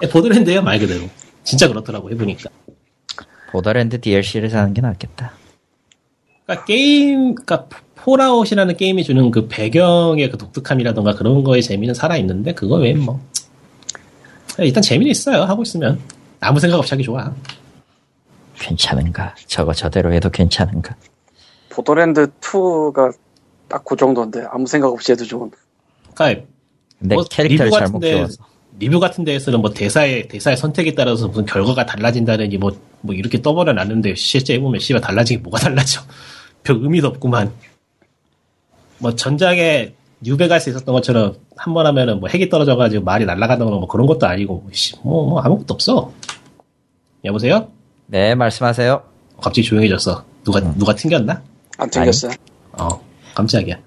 [0.03, 1.09] 예, 보더랜드예요 말 그대로.
[1.45, 2.51] 진짜 그렇더라고 해보니까.
[3.53, 5.33] 보더랜드 DLC를 사는 게 낫겠다.
[6.45, 12.55] 그러니까 게임, 그러니까 폴아웃이라는 게임이 주는 그 배경의 그 독특함이라던가 그런 거에 재미는 살아 있는데
[12.55, 13.21] 그거 외엔 뭐
[14.59, 16.01] 일단 재미는 있어요 하고 있으면
[16.41, 17.33] 아무 생각 없이 하기 좋아.
[18.59, 19.35] 괜찮은가?
[19.47, 20.95] 저거 저대로 해도 괜찮은가?
[21.71, 23.13] 보더랜드 2가
[23.69, 25.51] 딱 그 정도인데 아무 생각 없이 해도 좋은.
[26.15, 26.45] 그러니까
[26.99, 28.45] 근데 뭐 캐릭터를 리뷰 잘못 같은데- 키워서.
[28.79, 32.71] 리뷰 같은 데에서는 뭐 대사의 대사의 선택에 따라서 무슨 결과가 달라진다느니 뭐
[33.03, 36.03] 뭐 이렇게 떠버려 놨는데 실제 해보면 씨발 달라진 게 뭐가 달라져
[36.63, 37.51] 별 의미도 없구만
[38.99, 44.07] 뭐 전작에 뉴베가스 있었던 것처럼 한 번 하면은 뭐 핵이 떨어져가지고 말이 날아가는 거뭐 그런
[44.07, 46.13] 것도 아니고 씨, 뭐, 뭐 아무것도 없어
[47.25, 47.69] 여보세요
[48.07, 49.03] 네, 말씀하세요.
[49.41, 51.43] 갑자기 조용해졌어 누가 누가 튕겼나
[51.79, 52.33] 안 튕겼어요.
[52.73, 53.01] 어
[53.35, 53.79] 깜짝이야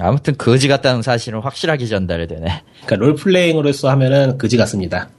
[0.00, 2.62] 아무튼 거지 같다는 사실은 확실하게 전달이 되네.
[2.86, 5.10] 그러니까 롤플레잉으로서 하면은 그지 같습니다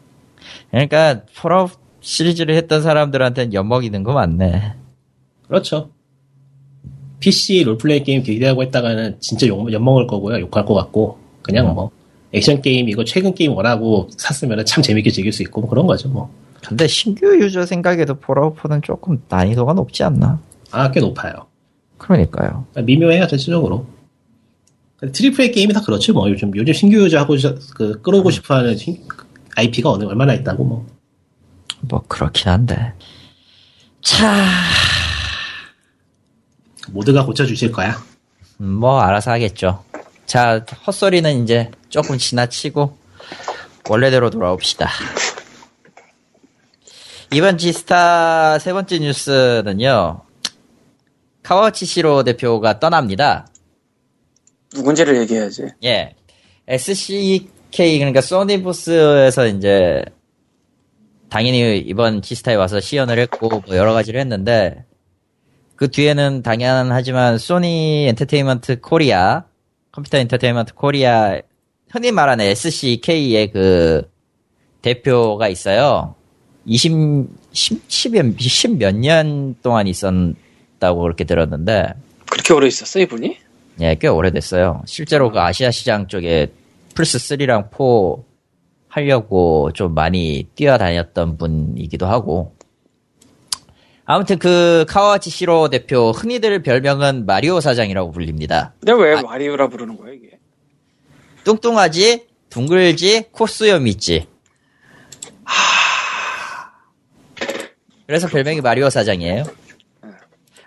[0.72, 1.72] 그러니까 폴아웃
[2.02, 4.74] 시리즈를 했던 사람들한테는 엿먹이는 거 맞네.
[5.48, 5.92] 그렇죠.
[7.24, 10.42] PC 롤플레이 게임 기대하고 했다가는 진짜 욕, 엿먹을 거고요.
[10.42, 11.18] 욕할 것 같고.
[11.42, 11.90] 그냥 뭐,
[12.34, 16.10] 액션 게임, 이거 최근 게임 원하고 샀으면 참 재밌게 즐길 수 있고, 뭐 그런 거죠,
[16.10, 16.30] 뭐.
[16.68, 20.42] 근데 신규 유저 생각에도 4는 조금 난이도가 높지 않나?
[20.72, 21.46] 아, 꽤 높아요.
[21.98, 22.66] 그러니까요.
[22.76, 23.86] 미묘해요, 전체적으로.
[25.14, 26.30] triple A 게임이 다 그렇죠, 뭐.
[26.30, 28.76] 요즘, 요즘 신규 유저하고 저- 그, 끌어오고 싶어 하는
[29.56, 30.86] IP가 어느, 얼마나 있다고, 뭐.
[31.82, 32.94] 뭐 그렇긴 한데.
[34.02, 34.46] 차,
[36.94, 38.02] 모두가 고쳐주실 거야.
[38.62, 39.84] 음, 뭐 알아서 하겠죠.
[40.26, 42.98] 자, 헛소리는 이제 조금 지나치고
[43.90, 44.88] 원래대로 돌아옵시다.
[47.34, 50.22] 이번 지스타 세 번째 뉴스는요.
[51.42, 53.48] 카와치 시로 대표가 떠납니다.
[54.74, 55.66] 누군지를 얘기해야지.
[55.84, 56.16] 예.
[56.68, 60.06] SCK, 그러니까 소니부스에서 이제,
[61.30, 64.86] 당연히 이번 지스타에 와서 시연을 했고, 뭐 여러 가지를 했는데,
[65.76, 69.44] 그 뒤에는 당연하지만 소니 엔터테인먼트 코리아,
[69.92, 71.40] 컴퓨터 엔터테인먼트 코리아,
[71.90, 74.10] 흔히 말하는 SCK의 그,
[74.82, 76.16] 대표가 있어요.
[76.66, 81.94] 20, 10, 10, 10몇 년 동안 있었다고 그렇게 들었는데,
[82.30, 83.38] 그렇게 오래 있었어 이분이?
[83.82, 84.84] 예, 꽤 오래됐어요.
[84.86, 86.52] 실제로 그 아시아 시장 쪽에
[86.96, 88.24] 플스 3랑 4
[88.88, 92.53] 하려고 좀 많이 뛰어다녔던 분이기도 하고.
[94.06, 98.74] 아무튼 그 카와치 시로 대표 흔히들 별명은 마리오 사장이라고 불립니다.
[98.80, 99.22] 근데 왜 아.
[99.22, 100.40] 마리오라 부르는 거야 이게?
[101.44, 104.28] 뚱뚱하지, 둥글지, 코수염 있지.
[108.06, 109.46] 그래서 별명이 마리오 사장이에요.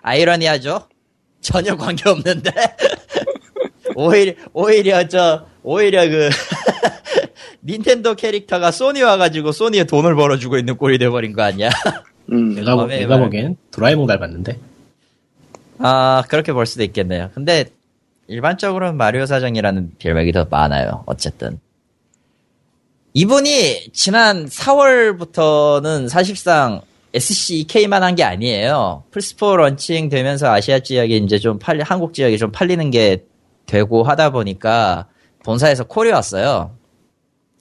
[0.01, 0.87] 아이러니하죠?
[1.41, 2.51] 전혀 관계 없는데.
[3.95, 6.29] 오히려, 오히려 저, 오히려 그,
[7.63, 11.69] 닌텐도 캐릭터가 소니 와가지고 소니에 돈을 벌어주고 있는 꼴이 돼버린 거 아니야?
[12.31, 12.55] 음.
[12.55, 13.25] 내가, 보- 내가 말.
[13.25, 14.59] 보기엔 도라에몽 닮았는데.
[15.79, 17.29] 아, 그렇게 볼 수도 있겠네요.
[17.33, 17.65] 근데,
[18.27, 21.03] 일반적으로는 마리오 사장이라는 별명이 더 많아요.
[21.05, 21.59] 어쨌든.
[23.13, 26.81] 이분이 지난 4월부터는 사실상
[27.13, 29.03] SCK만 한 게 아니에요.
[29.11, 33.23] 플스4 런칭 되면서 아시아 지역에 이제 좀 팔리, 한국 지역에 좀 팔리는 게
[33.65, 35.07] 되고 하다 보니까
[35.43, 36.75] 본사에서 콜이 왔어요.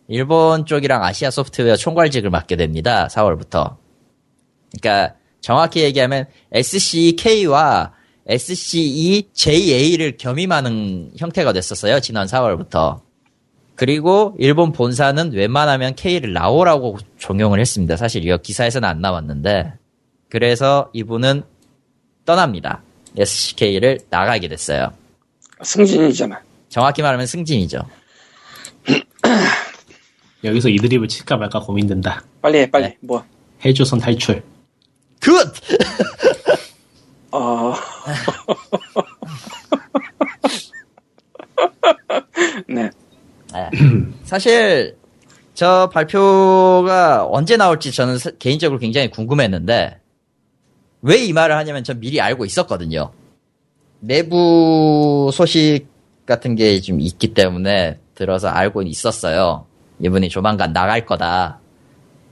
[0.09, 3.09] 일본 쪽이랑 아시아 소프트웨어 총괄직을 맡게 됩니다.
[3.11, 3.77] 4월부터.
[4.81, 7.93] 그러니까 정확히 얘기하면 SCK와
[8.27, 12.01] SCEJA를 겸임하는 형태가 됐었어요.
[12.01, 13.01] 지난 4월부터.
[13.77, 17.97] 그리고 일본 본사는 웬만하면 K를 라오라고 종용을 했습니다.
[17.97, 19.75] 사실 이거 기사에서는 안 나왔는데.
[20.29, 21.45] 그래서 이분은
[22.25, 22.83] 떠납니다.
[23.17, 24.93] SCK를 나가게 됐어요.
[25.63, 26.43] 승진이잖아.
[26.69, 27.79] 정확히 말하면 승진이죠.
[30.45, 32.25] 여기서 이 드립을 칠까 말까 고민된다.
[32.43, 32.85] 빨리 해 빨리.
[32.87, 32.97] 네.
[33.01, 33.25] 뭐?
[33.65, 34.43] 헬조선 탈출.
[35.21, 35.53] Good!
[37.33, 37.75] 어.
[42.69, 42.91] 네.
[43.53, 43.71] 네.
[44.25, 44.97] 사실
[45.55, 50.01] 저 발표가 언제 나올지 저는 사- 개인적으로 굉장히 궁금했는데
[51.03, 53.13] 왜 이 말을 하냐면 전 미리 알고 있었거든요.
[54.01, 55.87] 내부 소식
[56.27, 59.67] 같은 게 좀 있기 때문에 들어서 알고 있었어요.
[60.01, 61.61] 이분이 조만간 나갈 거다.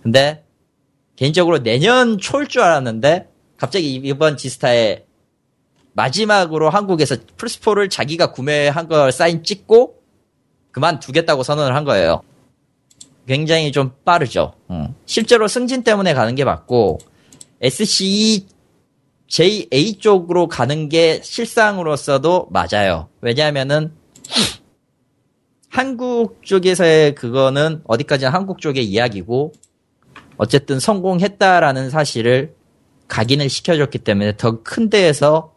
[0.02, 0.43] 근데
[1.16, 5.04] 개인적으로 내년 초일 줄 알았는데 갑자기 이번 지스타에
[5.92, 10.02] 마지막으로 한국에서 플스4를 자기가 구매한 걸 사인 찍고
[10.72, 12.22] 그만두겠다고 선언을 한 거예요.
[13.26, 14.54] 굉장히 좀 빠르죠.
[14.70, 14.94] 음.
[15.06, 16.98] 실제로 승진 때문에 가는 게 맞고
[17.60, 18.46] SCE
[19.28, 23.08] JA 쪽으로 가는 게 실상으로서도 맞아요.
[23.20, 23.92] 왜냐하면은
[25.68, 29.52] 한국 쪽에서의 그거는 어디까지나 한국 쪽의 이야기고
[30.36, 32.54] 어쨌든 성공했다라는 사실을
[33.08, 35.54] 각인을 시켜줬기 때문에 더 큰 데에서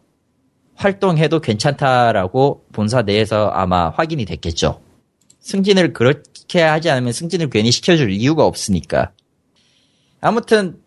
[0.76, 4.82] 활동해도 괜찮다라고 본사 내에서 아마 확인이 됐겠죠.
[5.40, 9.12] 승진을 그렇게 하지 않으면 승진을 괜히 시켜줄 이유가 없으니까.
[10.22, 10.78] 아무튼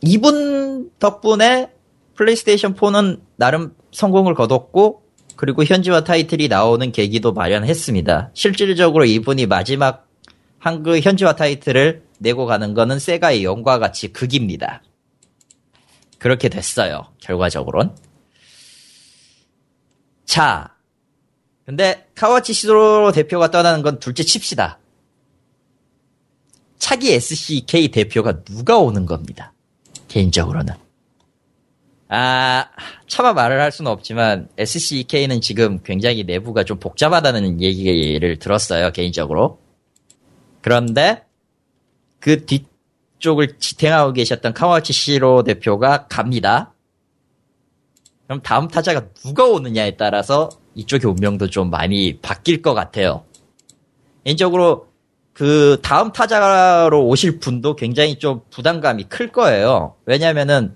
[0.00, 1.70] 이분 덕분에
[2.14, 5.02] 플레이스테이션 4는 나름 성공을 거뒀고
[5.36, 8.30] 그리고 현지화 타이틀이 나오는 계기도 마련했습니다.
[8.34, 10.08] 실질적으로 이분이 마지막
[10.58, 14.82] 한글 현지화 타이틀을 내고 가는 거는 세가의 영과 같이 극입니다.
[16.18, 17.12] 그렇게 됐어요.
[17.20, 17.96] 결과적으론.
[20.24, 20.74] 자,
[21.64, 24.78] 근데 카와치 시도로 대표가 떠나는 건 둘째 칩시다.
[26.78, 29.52] 차기 SCK 대표가 누가 오는 겁니다.
[30.08, 30.74] 개인적으로는.
[32.08, 32.68] 아,
[33.08, 39.58] 차마 말을 할 수는 없지만 SCK는 지금 굉장히 내부가 좀 복잡하다는 얘기를 들었어요, 개인적으로.
[40.62, 41.25] 그런데
[42.26, 46.74] 그 뒤쪽을 지탱하고 계셨던 카와치 시로 대표가 갑니다.
[48.24, 53.24] 그럼 다음 타자가 누가 오느냐에 따라서 이쪽의 운명도 좀 많이 바뀔 것 같아요.
[54.24, 54.88] 개인적으로
[55.34, 59.94] 그 다음 타자로 오실 분도 굉장히 좀 부담감이 클 거예요.
[60.04, 60.74] 왜냐면은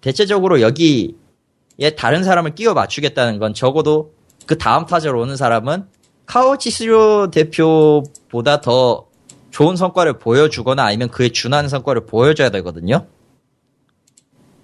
[0.00, 4.12] 대체적으로 여기에 다른 사람을 끼워 맞추겠다는 건 적어도
[4.44, 5.86] 그 다음 타자로 오는 사람은
[6.26, 9.06] 카오치스료 대표보다 더
[9.54, 13.06] 좋은 성과를 보여주거나 아니면 그에 준하는 성과를 보여줘야 되거든요.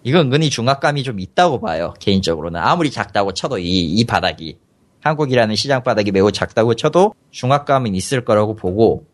[0.03, 1.95] 이건 은근히 중압감이 좀 있다고 봐요.
[2.01, 4.59] 개인적으로는 아무리 작다고 쳐도 이, 이 바닥이
[5.01, 9.07] 한국이라는 시장 바닥이 매우 작다고 쳐도 중압감은 있을 거라고 보고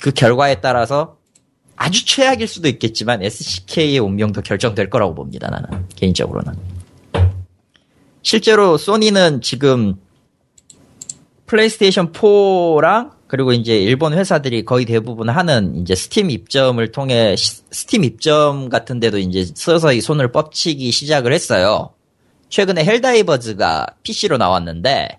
[0.00, 1.18] 그 결과에 따라서
[1.76, 5.50] 아주 최악일 수도 있겠지만 SCK의 운명도 결정될 거라고 봅니다.
[5.50, 6.54] 나는 개인적으로는
[8.22, 9.96] 실제로 소니는 지금
[11.44, 18.04] 플레이스테이션 4랑 그리고 이제 일본 회사들이 거의 대부분 하는 이제 스팀 입점을 통해 시- 스팀
[18.04, 21.90] 입점 같은 데도 이제 서서히 손을 뻗치기 시작을 했어요.
[22.48, 25.18] 최근에 헬다이버즈가 PC로 나왔는데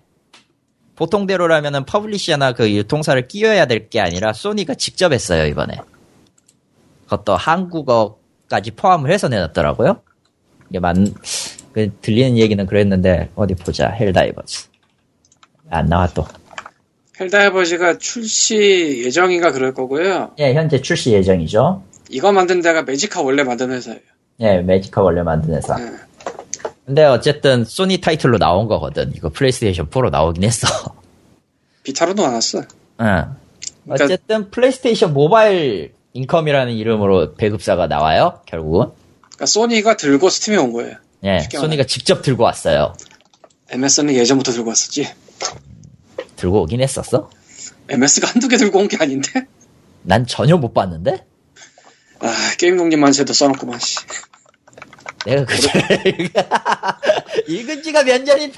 [0.96, 5.74] 보통대로라면은 publisher나 그 유통사를 끼워야 될 게 아니라 소니가 직접 했어요, 이번에.
[7.04, 10.00] 그것도 한국어까지 포함을 해서 내놨더라고요.
[10.70, 11.14] 이게 만,
[11.72, 14.68] 그 들리는 얘기는 그랬는데, 어디 보자, 헬다이버즈.
[15.70, 16.26] 안 나와 또.
[17.20, 20.32] 헬다이버즈가 출시 예정인가 그럴 거고요.
[20.38, 21.82] 예, 현재 출시 예정이죠.
[22.10, 24.00] 이거 만든 데가 매지카 원래 만든 회사예요.
[24.40, 25.76] 예, 매지카 원래 만든 회사.
[25.80, 25.92] 예.
[26.86, 29.12] 근데 어쨌든 소니 타이틀로 나온 거거든.
[29.14, 30.66] 이거 플레이스테이션 4로 나오긴 했어.
[31.82, 32.62] 비타로도 나왔어.
[33.00, 33.24] 응.
[33.90, 38.40] 어쨌든 플레이스테이션 모바일 인컴이라는 이름으로 배급사가 나와요.
[38.46, 38.88] 결국은.
[39.20, 40.96] 그러니까 소니가 들고 스팀에 온 거예요.
[41.24, 42.94] 예, 소니가 직접 들고 왔어요.
[43.70, 45.08] MS는 예전부터 들고 왔었지.
[46.38, 47.28] 들고 오긴 했었어?
[47.88, 49.46] MS가 한두 개 들고 온 게 아닌데?
[50.02, 51.26] 난 전혀 못 봤는데?
[52.20, 53.98] 아, 게임 독립만 세도 써놓고만, 씨.
[55.26, 55.54] 내가 그
[57.52, 58.56] 읽은 지가 몇 년인데.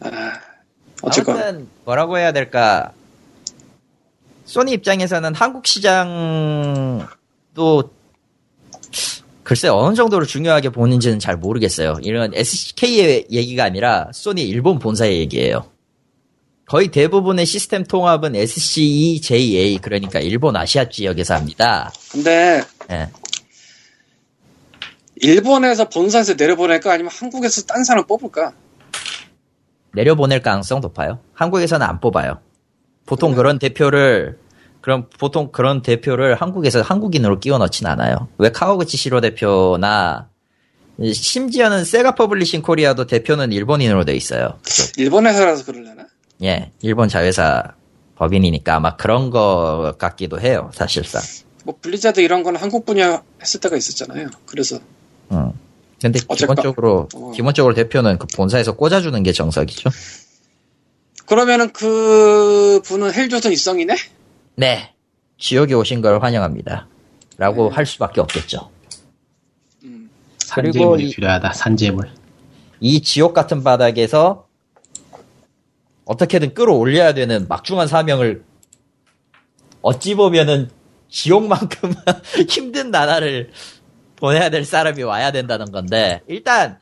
[0.00, 0.32] 아,
[1.02, 1.36] 어쨌건.
[1.36, 2.92] 아무튼 뭐라고 해야 될까?
[4.44, 7.06] 소니 입장에서는 한국 시장도
[9.42, 11.98] 글쎄 어느 정도로 중요하게 보는지는 잘 모르겠어요.
[12.02, 15.70] 이런 SK의 얘기가 아니라 소니 일본 본사의 얘기예요.
[16.66, 21.92] 거의 대부분의 시스템 통합은 SCEJA 그러니까 일본 아시아 지역에서 합니다.
[22.10, 23.08] 근데, 예.
[25.16, 26.92] 일본에서 본사에서 내려보낼까?
[26.92, 28.52] 아니면 한국에서 딴 사람 뽑을까?
[29.94, 31.20] 내려보낼 가능성 높아요.
[31.34, 32.40] 한국에서는 안 뽑아요.
[33.06, 34.38] 보통 그런 대표를
[34.80, 38.28] 그럼 보통 그런 대표를 한국에서 한국인으로 끼워 넣진 않아요.
[38.38, 40.28] 왜 카와우치 시로 대표나
[41.00, 44.58] 심지어는 세가 퍼블리싱 코리아도 대표는 일본인으로 돼 있어요.
[44.64, 44.98] 그쪽.
[44.98, 46.06] 일본 회사라서 그러려나?
[46.42, 47.74] 예, 일본 자회사
[48.16, 51.22] 법인이니까 아마 그런 거 같기도 해요, 사실상.
[51.64, 54.28] 뭐, 블리자드 이런 거는 한국 분야 했을 때가 있었잖아요.
[54.46, 54.78] 그래서.
[55.32, 55.52] 음.
[56.00, 56.56] 근데 어쨌건.
[56.56, 57.32] 기본적으로 어.
[57.34, 59.90] 기본적으로 대표는 그 본사에서 꽂아주는 게 정석이죠.
[61.26, 63.96] 그러면은 그 분은 헬조선 입성이네?
[64.56, 64.92] 네,
[65.38, 66.86] 지역에 오신 걸 환영합니다.
[67.38, 68.70] 라고 할 수밖에 없겠죠.
[69.84, 70.08] 음.
[70.38, 71.52] 산재물이 이- 필요하다.
[71.52, 72.08] 산재물.
[72.80, 74.45] 이 지옥 같은 바닥에서
[76.06, 78.42] 어떻게든 끌어올려야 되는 막중한 사명을
[79.82, 80.70] 어찌 보면은
[81.08, 81.92] 지옥만큼
[82.48, 83.50] 힘든 나라를
[84.16, 86.78] 보내야 될 사람이 와야 된다는 건데 일단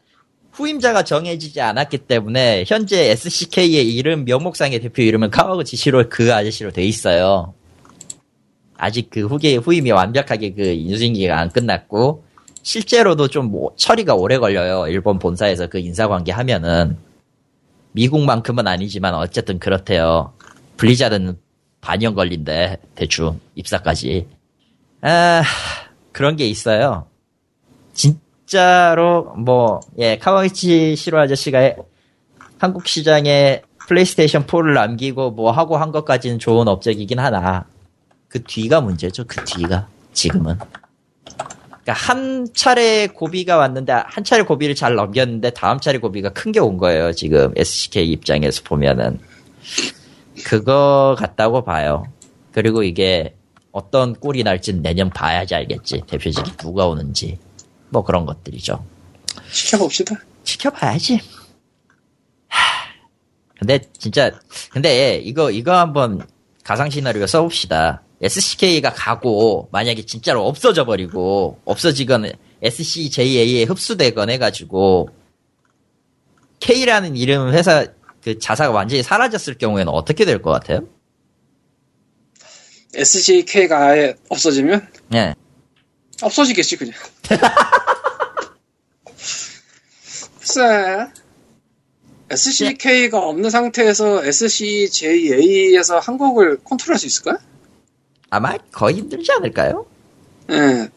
[0.52, 6.84] 후임자가 정해지지 않았기 때문에 현재 SCK의 이름 명목상의 대표 이름은 카와구치 시로 그 아저씨로 돼
[6.84, 7.55] 있어요.
[8.76, 12.24] 아직 그 후계 후임이 완벽하게 그 인수인계가 안 끝났고
[12.62, 14.86] 실제로도 좀 뭐- 처리가 오래 걸려요.
[14.88, 16.96] 일본 본사에서 그 인사관계 하면은
[17.94, 20.32] 미국만큼은 아니지만 어쨌든 그렇대요.
[20.76, 21.38] 블리자드는
[21.80, 24.28] 반년 걸린대 대충 입사까지.
[25.00, 25.42] 아,
[26.12, 27.06] 그런 게 있어요.
[27.92, 31.74] 진짜로, 뭐, 예, 카와우치 시로 아저씨가
[32.58, 37.66] 한국 시장에 플레이스테이션 4를 남기고 뭐 하고 한 것까지는 좋은 업적이긴 하나,
[38.28, 39.86] 그 뒤가 문제죠, 그 뒤가.
[40.12, 40.58] 지금은.
[41.85, 46.59] 그러니까 한 차례 고비가 왔는데, 한 차례 고비를 잘 넘겼는데, 다음 차례 고비가 큰 게
[46.61, 49.19] 온 거예요, 지금 SCK 입장에서 보면은.
[50.44, 52.05] 그거 같다고 봐요.
[52.52, 53.35] 그리고 이게
[53.73, 56.02] 어떤 꼴이 날진 내년 봐야지 알겠지.
[56.06, 57.39] 대표직이 누가 오는지.
[57.90, 58.85] 뭐 그런 것들이죠.
[59.52, 60.16] 지켜봅시다.
[60.44, 61.20] 지켜봐야지.
[62.48, 62.61] 하,
[63.59, 64.31] 근데 진짜
[64.70, 66.27] 근데 이거 이거 한번
[66.65, 68.02] 가상 시나리오 써봅시다.
[68.24, 72.30] SCK가 가고 만약에 진짜로 없어져 버리고 없어지거나
[72.62, 75.10] SCJA에 흡수되거나 해가지고
[76.60, 77.86] K라는 이름 회사
[78.22, 80.88] 그 자사가 완전히 사라졌을 경우에는 어떻게 될 것 같아요?
[82.94, 85.34] SCK가 아예 없어지면 네.
[86.22, 86.94] 없어지겠지 그냥.
[90.40, 91.09] 글쎄
[92.30, 97.38] SCK가 없는 상태에서 SCJA에서 한국을 컨트롤할 수 있을까?
[98.35, 99.86] 아마 거의 힘들지 않을까요?
[100.51, 100.89] 예.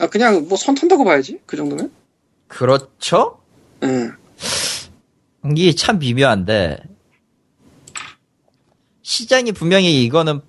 [0.00, 1.90] 아 그냥 뭐 선 탄다고 봐야지 그 정도면.
[2.48, 3.38] 그렇죠?
[3.82, 4.10] 예.
[5.50, 6.78] 이게 참 미묘한데
[9.00, 10.40] 시장이 분명히 이거는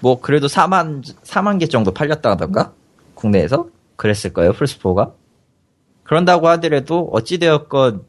[0.00, 2.74] 뭐 그래도 4만 4만 개 정도 팔렸다던가
[3.14, 5.14] 국내에서 그랬을 거예요 플스4가
[6.04, 8.04] 그런다고 하더라도 어찌되었건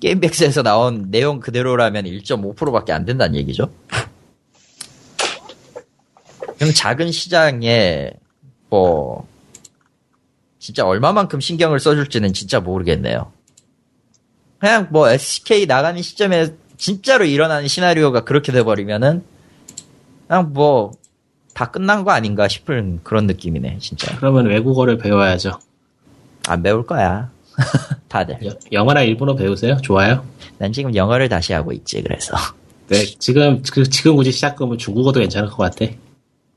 [0.00, 3.70] 게임백스에서 나온 내용 그대로라면 1.5%밖에 안 된다는 얘기죠.
[6.62, 8.10] 그럼 작은 시장에
[8.70, 9.26] 뭐
[10.60, 13.32] 진짜 얼마만큼 신경을 써줄지는 진짜 모르겠네요.
[14.60, 19.24] 그냥 뭐 SK 나가는 시점에 진짜로 일어나는 시나리오가 그렇게 돼버리면은
[20.28, 20.92] 그냥 뭐
[21.54, 25.58] 다 끝난 거 아닌가 싶은 그런 느낌이네 진짜 그러면 외국어를 배워야죠.
[26.48, 27.30] 안 배울 거야
[28.08, 29.76] 다들 여- 영어나 일본어 배우세요?
[29.82, 30.24] 좋아요?
[30.56, 32.34] 난 지금 영어를 다시 하고 있지 그래서
[32.88, 35.92] 네, 지금, 그, 지금 굳이 시작 하면 중국어도 괜찮을 것 같아.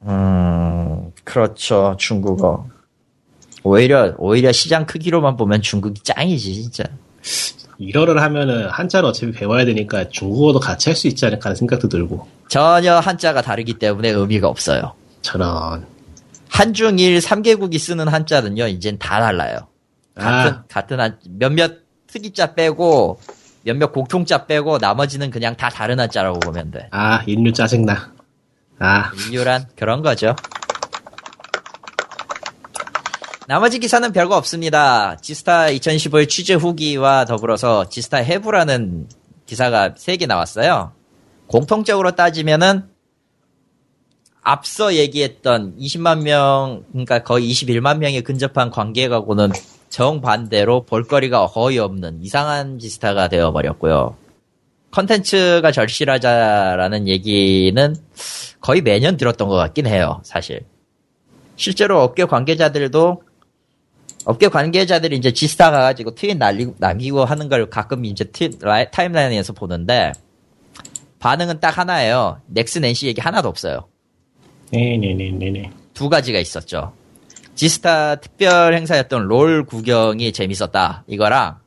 [0.03, 2.67] 음 그렇죠 중국어
[3.63, 6.83] 오히려 오히려 시장 크기로만 보면 중국이 짱이지 진짜
[7.77, 12.25] 일어를 하면은 한자를 어차피 배워야 되니까 중국어도 같이 할 수 있지 않을까 하는 생각도 들고.
[12.47, 15.85] 전혀 한자가 다르기 때문에 의미가 없어요 저런.
[16.49, 19.67] 한중일 3개국이 쓰는 한자는요, 이젠 다 달라요.
[20.15, 20.63] 같은, 아.
[20.69, 23.19] 같은 한, 몇몇 특이자 빼고,
[23.63, 26.87] 몇몇 공통자 빼고, 나머지는 그냥 다 다른 한자라고 보면 돼.
[26.91, 28.13] 아, 인류 짜증나.
[28.79, 30.35] 아, 인류란 그런 거죠.
[33.47, 35.17] 나머지 기사는 별거 없습니다.
[35.17, 39.07] 지스타 2015의 취재 후기와 더불어서 지스타 해부라는
[39.45, 40.93] 기사가 3개 나왔어요.
[41.47, 42.89] 공통적으로 따지면은
[44.41, 49.51] 앞서 얘기했던 20만 명, 그러니까 거의 21만 명에 근접한 관객하고는
[49.89, 54.24] 정반대로 볼거리가 거의 없는 이상한 지스타가 되어버렸고요.
[54.95, 57.95] 컨텐츠가 절실하다라는 얘기는
[58.61, 60.61] 거의 매년 들었던 것 같긴 해요, 사실.
[61.57, 63.21] 실제로 업계 관계자들도
[64.23, 69.51] 업계 관계자들이 이제 지스타 가가지고 트윗 날리고, 남기고 하는 걸 가끔 이제 트윗 라이- 타임라인에서
[69.51, 70.13] 보는데
[71.19, 72.39] 반응은 딱 하나예요.
[72.47, 73.89] 넥슨 NC 얘기 하나도 없어요.
[74.71, 75.71] 네네네네네.
[75.93, 76.93] 두 가지가 있었죠.
[77.55, 81.03] 지스타 특별 행사였던 롤 구경이 재밌었다.
[81.07, 81.57] 이거랑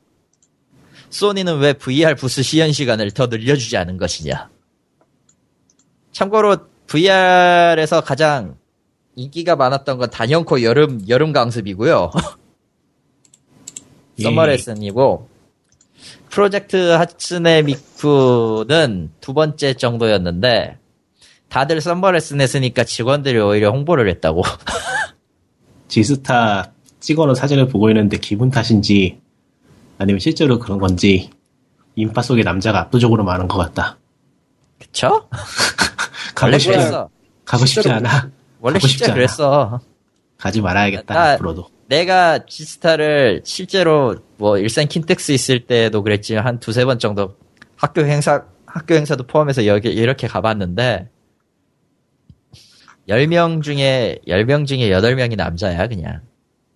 [1.11, 4.51] 소니는 왜 VR 부스 시연 시간을 더 늘려주지 않은 것이냐.
[6.13, 8.57] 참고로 VR에서 가장
[9.15, 12.11] 인기가 많았던 건 단연코 여름 여름 강습이고요.
[14.19, 14.23] 예.
[14.23, 15.29] 서머 레슨이고
[16.31, 20.79] 프로젝트 하츠네 미쿠는 두 번째 정도였는데
[21.49, 24.43] 다들 썸머 레슨 했으니까 직원들이 오히려 홍보를 했다고.
[25.89, 29.21] 지스타 찍어놓은 사진을 보고 있는데 기분 탓인지
[29.99, 31.31] 아니면 실제로 그런 건지
[31.97, 33.99] 인파 속에 남자가 압도적으로 많은 것 같다.
[34.79, 35.29] 그쵸?
[36.35, 37.09] 가고 싶지, 그랬어.
[37.45, 38.31] 가고 싶지 않아.
[38.61, 39.15] 원래 않아.
[39.15, 39.81] 그랬어.
[40.37, 41.69] 가지 말아야겠다, 나- 앞으로도.
[41.89, 47.35] 내가 지스타를 실제로 뭐 일산 킨텍스 있을 때도 그랬지만 한 두세 번 정도
[47.77, 51.09] 학교 행사 학교 행사도 포함해서 여기 이렇게 가봤는데
[53.09, 56.20] 10명 중에 10명 중에 8명이 남자야 그냥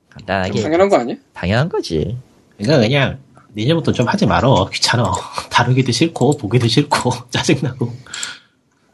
[0.08, 1.16] 간단하게 당연한 거 아니야?
[1.34, 2.16] 당연한 거지
[2.62, 3.18] 그러니까 그냥
[3.56, 4.68] 니네부터 좀 하지 말어.
[4.72, 5.12] 귀찮아.
[5.50, 7.92] 다루기도 싫고 보기도 싫고 짜증나고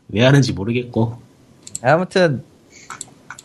[0.09, 1.21] 왜 하는지 모르겠고
[1.83, 2.43] 아무튼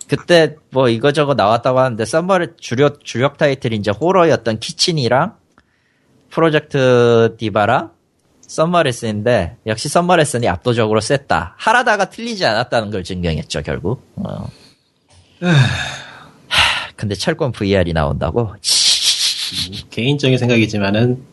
[0.08, 5.36] 그때 뭐 이거저거 나왔다고 하는데 썸머의 주력 주력 타이틀이 이제 호러였던 키친이랑
[6.30, 7.92] 프로젝트 디바랑
[8.48, 11.56] 썸머레슨인데 역시 썸머레슨이 압도적으로 셌다.
[11.58, 14.06] 하라다가 틀리지 않았다는 걸 증명했죠 결국.
[14.16, 14.48] 어.
[15.42, 18.54] 하, 근데 철권 VR이 나온다고?
[19.90, 21.24] 개인적인 생각이지만은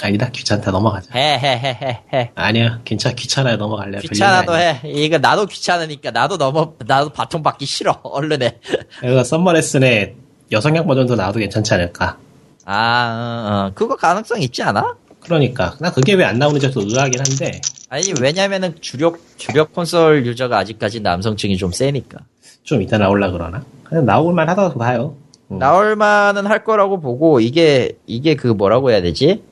[0.00, 1.10] 아니다 귀찮다 넘어가자.
[1.12, 2.30] 해해해해해.
[2.36, 3.98] 아니야 괜찮 귀찮아요 넘어갈래.
[4.00, 4.80] 귀찮아도 해.
[4.84, 7.98] 이거 나도 귀찮으니까 나도 넘어 나도 바통 받기 싫어.
[8.04, 8.58] 얼른 해.
[9.02, 10.14] 이거 썸머레슨의
[10.52, 12.16] 여성향 버전도 나와도 괜찮지 않을까.
[12.64, 13.72] 아, 어, 어.
[13.74, 14.96] 그거 가능성 있지 않아?
[15.20, 20.58] 그러니까 나 그게 왜 안 나오는지 또 의아하긴 한데 아니 왜냐면은 주력 주력 콘솔 유저가
[20.58, 22.18] 아직까지 남성층이 좀 세니까
[22.62, 23.64] 좀 이따 나올라 그러나?
[23.84, 25.16] 그냥 나올만 하다고 봐요.
[25.50, 25.58] 음.
[25.58, 29.42] 나올 만은 할 거라고 보고 이게 이게 그 뭐라고 해야 되지?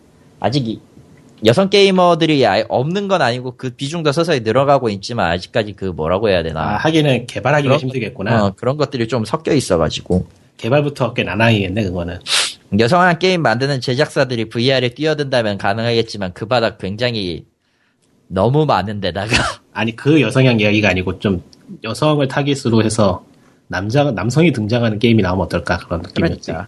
[0.41, 0.81] 아직 이-
[1.45, 6.43] 여성 게이머들이 아예 없는 건 아니고 그 비중도 서서히 늘어가고 있지만 아직까지 그 뭐라고 해야
[6.43, 6.61] 되나?
[6.61, 8.47] 아, 하기는 개발하기가 그럼- 힘들겠구나.
[8.47, 12.19] 어, 그런 것들이 좀 섞여 있어가지고 개발부터 꽤 난항이겠네 그거는.
[12.79, 17.45] 여성한 게임 만드는 제작사들이 VR에 뛰어든다면 가능하겠지만 그 바닥 굉장히
[18.29, 19.29] 너무 많은데다가
[19.73, 21.43] 아니 그 여성향 이야기가 아니고 좀
[21.85, 23.25] 여성을 타깃으로 해서
[23.69, 26.51] 남자 남성이 등장하는 게임이 나오면 어떨까 그런 느낌이었지.
[26.53, 26.67] 그러니까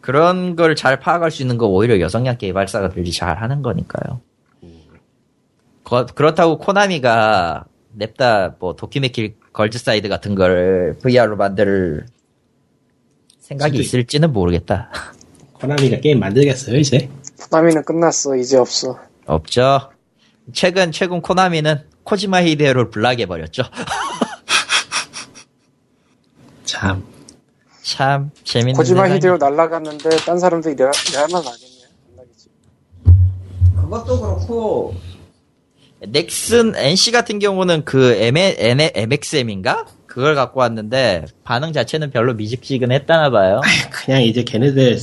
[0.00, 4.20] 그런 걸 잘 파악할 수 있는 거 오히려 여성향 개발사들이 잘 하는 거니까요.
[5.84, 12.06] 거- 그렇다고 코나미가 냅다 뭐 도키메키 걸즈 사이드 같은 걸 VR로 만들
[13.40, 14.90] 생각이 있을지는 모르겠다.
[15.54, 17.08] 코나미가 게임 만들겠어요 이제.
[17.50, 18.34] 코나미는 끝났어.
[18.36, 18.98] 이제 없어.
[19.26, 19.90] 없죠.
[20.52, 23.62] 최근 최근 코나미는 코지마 히데오를 block해 버렸죠.
[26.74, 27.02] 참
[27.82, 31.84] 참 재밌는 코지마 세상이- 히데오 날라갔는데 딴 사람들이 내, 내 하나 나겠네.
[32.08, 32.48] 안 나겠지.
[33.76, 34.94] 그것도 그렇고
[36.00, 43.30] 넥슨 NC 같은 경우는 그 M, N, MXM인가 그걸 갖고 왔는데 반응 자체는 별로 미직지근했다나
[43.30, 43.60] 봐요.
[43.90, 45.00] 그냥 이제 걔네들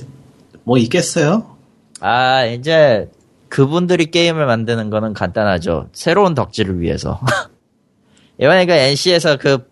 [0.63, 1.55] 뭐 있겠어요?
[1.99, 3.09] 아 이제
[3.49, 5.89] 그분들이 게임을 만드는 거는 간단하죠.
[5.93, 7.19] 새로운 덕질을 위해서.
[8.39, 9.69] 이번에 그 NC에서 그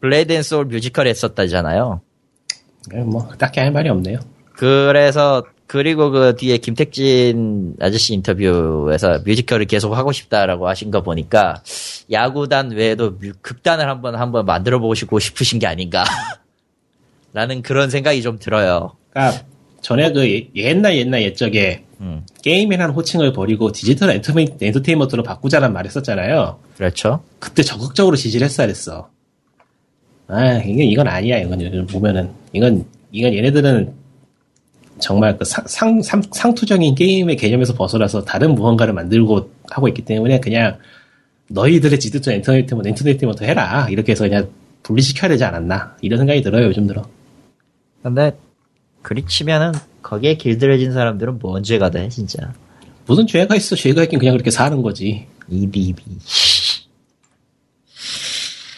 [0.00, 2.00] 블레이드 앤 소울 뮤지컬 했었다잖아요.
[2.88, 4.18] 그냥 뭐 딱히 할 말이 없네요.
[4.52, 11.62] 그래서 그리고 그 뒤에 김택진 아저씨 인터뷰에서 뮤지컬을 계속 하고 싶다라고 하신 거 보니까
[12.10, 16.02] 야구단 외에도 뮤- 극단을 한번 한번 만들어 보시고 싶으신 게 아닌가
[17.32, 18.96] 라는 그런 생각이 좀 들어요.
[19.10, 19.44] 그러니까
[19.80, 25.84] 전에 그 예- 옛날 옛날 옛적에 음, 게임이라는 호칭을 버리고 디지털 엔터테인, 엔터테인먼트로 바꾸자는 말
[25.84, 26.58] 했었잖아요.
[26.76, 27.22] 그렇죠.
[27.38, 29.10] 그때 적극적으로 지지를 했어야 됐어.
[30.30, 32.30] 아, 이게, 이건 아니야, 이건, 요즘 보면은.
[32.52, 33.92] 이건, 이건 얘네들은
[35.00, 40.40] 정말 그 상, 상, 상, 상투적인 게임의 개념에서 벗어나서 다른 무언가를 만들고 하고 있기 때문에
[40.40, 40.78] 그냥
[41.48, 43.88] 너희들의 디지털 엔터테인먼트, 엔터테인먼트 해라.
[43.90, 44.48] 이렇게 해서 그냥
[44.82, 45.96] 분리시켜야 되지 않았나.
[46.00, 47.02] 이런 생각이 들어요, 요즘 들어.
[48.02, 48.36] 근데
[49.02, 52.52] 그리 치면은 거기에 길들여진 사람들은 뭔 죄가 돼 진짜.
[53.06, 55.26] 무슨 죄가 있어, 죄가 있긴 그냥 그렇게 사는 거지.
[55.48, 56.02] 이비비.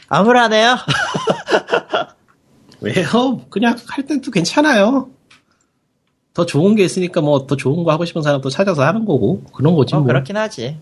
[0.08, 0.76] 암울하네요.
[2.82, 3.40] 왜요?
[3.50, 5.08] 그냥 할 땐 또 괜찮아요.
[6.34, 9.42] 더 좋은 게 있으니까 뭐 더 좋은 거 하고 싶은 사람 또 찾아서 하는 거고
[9.52, 10.06] 그런 거지 뭐 뭐.
[10.08, 10.78] 그렇긴 하지.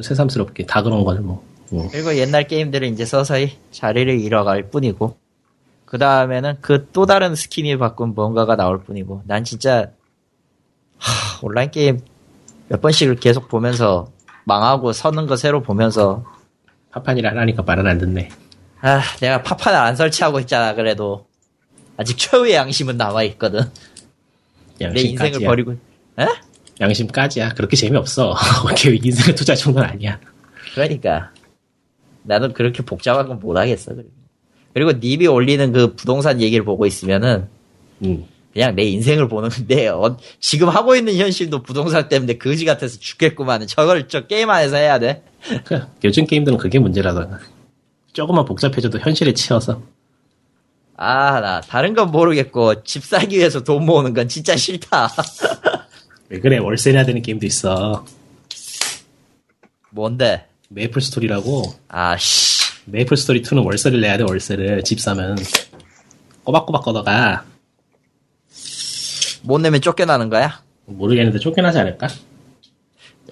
[0.00, 1.44] 새삼스럽게 다 그런 거지 뭐.
[1.72, 1.88] 응.
[1.90, 5.16] 그리고 옛날 게임들은 이제 서서히 자리를 잃어갈 뿐이고,
[5.86, 9.90] 그 다음에는 그 또 다른 스킨이 바꾼 뭔가가 나올 뿐이고, 난 진짜,
[10.98, 12.00] 하, 온라인 게임
[12.68, 14.08] 몇 번씩을 계속 보면서,
[14.44, 16.24] 망하고 서는 거 새로 보면서,
[16.90, 18.28] 파판이라 하니까 말은 안 듣네.
[18.82, 21.26] 아, 내가 파판을 안 설치하고 있잖아, 그래도.
[21.96, 23.62] 아직 최후의 양심은 남아있거든.
[24.78, 25.40] 내 인생을.
[25.40, 25.72] 버리고,
[26.18, 26.26] 에?
[26.80, 27.50] 양심까지야.
[27.50, 28.36] 그렇게 재미없어.
[28.76, 30.20] 걔 인생을 투자할 정도는 아니야.
[30.74, 31.32] 그러니까.
[32.22, 33.94] 나는 그렇게 복잡한 건 못하겠어.
[33.94, 34.10] 그리고.
[34.72, 37.48] 그리고 님이 올리는 그 부동산 얘기를 보고 있으면은,
[38.04, 38.26] 음.
[38.54, 43.66] 그냥 내 인생을 보는 건데 어, 지금 하고 있는 현실도 부동산 때문에 거지 같아서 죽겠구만
[43.66, 45.24] 저걸 저 게임 안에서 해야 돼
[45.64, 47.40] 그, 요즘 게임들은 그게 문제라더라.
[48.12, 49.82] 조금만 복잡해져도 현실에 치여서.
[50.96, 55.10] 아 나 다른 건 모르겠고 집 살기 위해서 돈 모으는 건 진짜 싫다
[56.30, 58.04] 왜 그래, 월세 내야 되는 게임도 있어.
[59.90, 61.62] 뭔데 메이플 스토리라고.
[61.88, 64.82] 아 씨 메이플 스토리 2는 월세를 내야 돼, 월세를.
[64.84, 65.36] 집 사면.
[66.44, 67.44] 꼬박꼬박 걷어가.
[69.42, 72.08] 못 내면 쫓겨나는 거야 모르겠는데 쫓겨나지 않을까?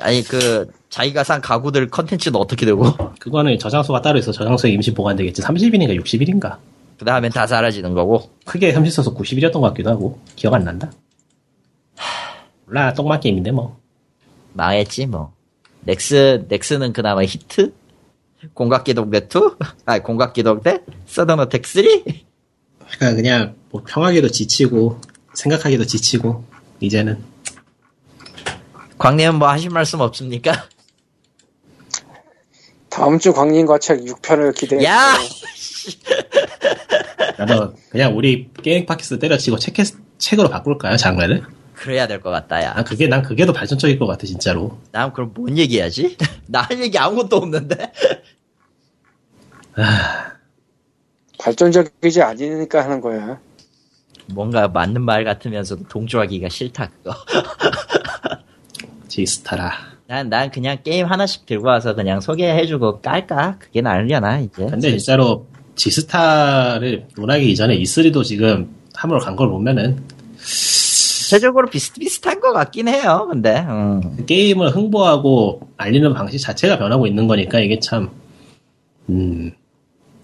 [0.01, 2.85] 아니 그 자기가 산 가구들 컨텐츠는 어떻게 되고
[3.19, 4.33] 그거는 저장소가 따로 있어.
[4.33, 5.43] 저장소에 임시 보관되겠지.
[5.43, 6.57] 30일인가 60일인가?
[6.99, 10.21] 그 다음엔 다 사라지는 거고 크게 30 써서 90일이었던 것 같기도 하고.
[10.37, 10.91] 기억 안 난다?
[12.67, 13.81] 몰라, 똥망 게임인데 뭐.
[14.55, 15.33] 망했지 뭐
[15.81, 17.73] 넥슨 넥슨은 그나마 히트
[18.55, 19.57] 공각기동대 2?
[19.87, 20.83] 아니 공각기동대?
[21.07, 21.85] 서든어택 3?
[21.85, 25.01] 그러니까 그냥 뭐 평하기도 지치고
[25.35, 26.45] 생각하기도 지치고
[26.81, 27.23] 이제는
[28.99, 30.69] 광님은 뭐 하실 말씀 없습니까?
[32.89, 34.85] 다음 주 광림과 책 6편을 기대해.
[34.85, 35.15] 야!
[37.39, 39.75] 나도 그냥 우리 게임 팟캐스트 때려치고 책,
[40.19, 41.43] 책으로 바꿀까요, 장르를?
[41.75, 42.75] 그래야 될 것 같다, 야.
[42.75, 44.79] 난 그게, 난 그게 더 발전적일 것 같아, 진짜로.
[44.93, 46.17] 난 그럼 뭔 얘기하지?
[46.47, 47.93] 나 할 얘기 아무것도 없는데?
[51.39, 53.41] 발전적이지 않으니까 하는 거야.
[54.33, 57.15] 뭔가 맞는 말 같으면서도 동조하기가 싫다, 그거.
[59.09, 59.73] 지스타라.
[60.07, 63.57] 난, 난 그냥 게임 하나씩 들고 와서 그냥 소개해주고 깔까?
[63.59, 64.67] 그게 나으려나, 이제.
[64.67, 70.03] 근데 진짜로 지스타를 논하기 이전에 E3도 지금 함으로 간 걸 보면은
[70.37, 73.61] 전체적으로 비슷비슷한 것 같긴 해요, 근데.
[73.67, 74.25] 음.
[74.27, 78.11] 게임을 홍보하고 알리는 방식 자체가 변하고 있는 거니까 이게 참,
[79.09, 79.53] 음,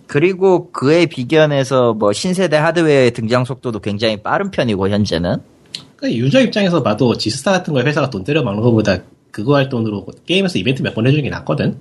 [0.07, 5.37] 그리고 그에 비견해서 뭐 신세대 하드웨어의 등장 속도도 굉장히 빠른 편이고, 현재는.
[5.97, 8.99] 그러니까 유저 입장에서 봐도 지스타 같은 걸 회사가 돈 때려 막는 것보다
[9.31, 11.79] 그거 할 돈으로 게임에서 이벤트 몇 번 해주는 게 낫거든?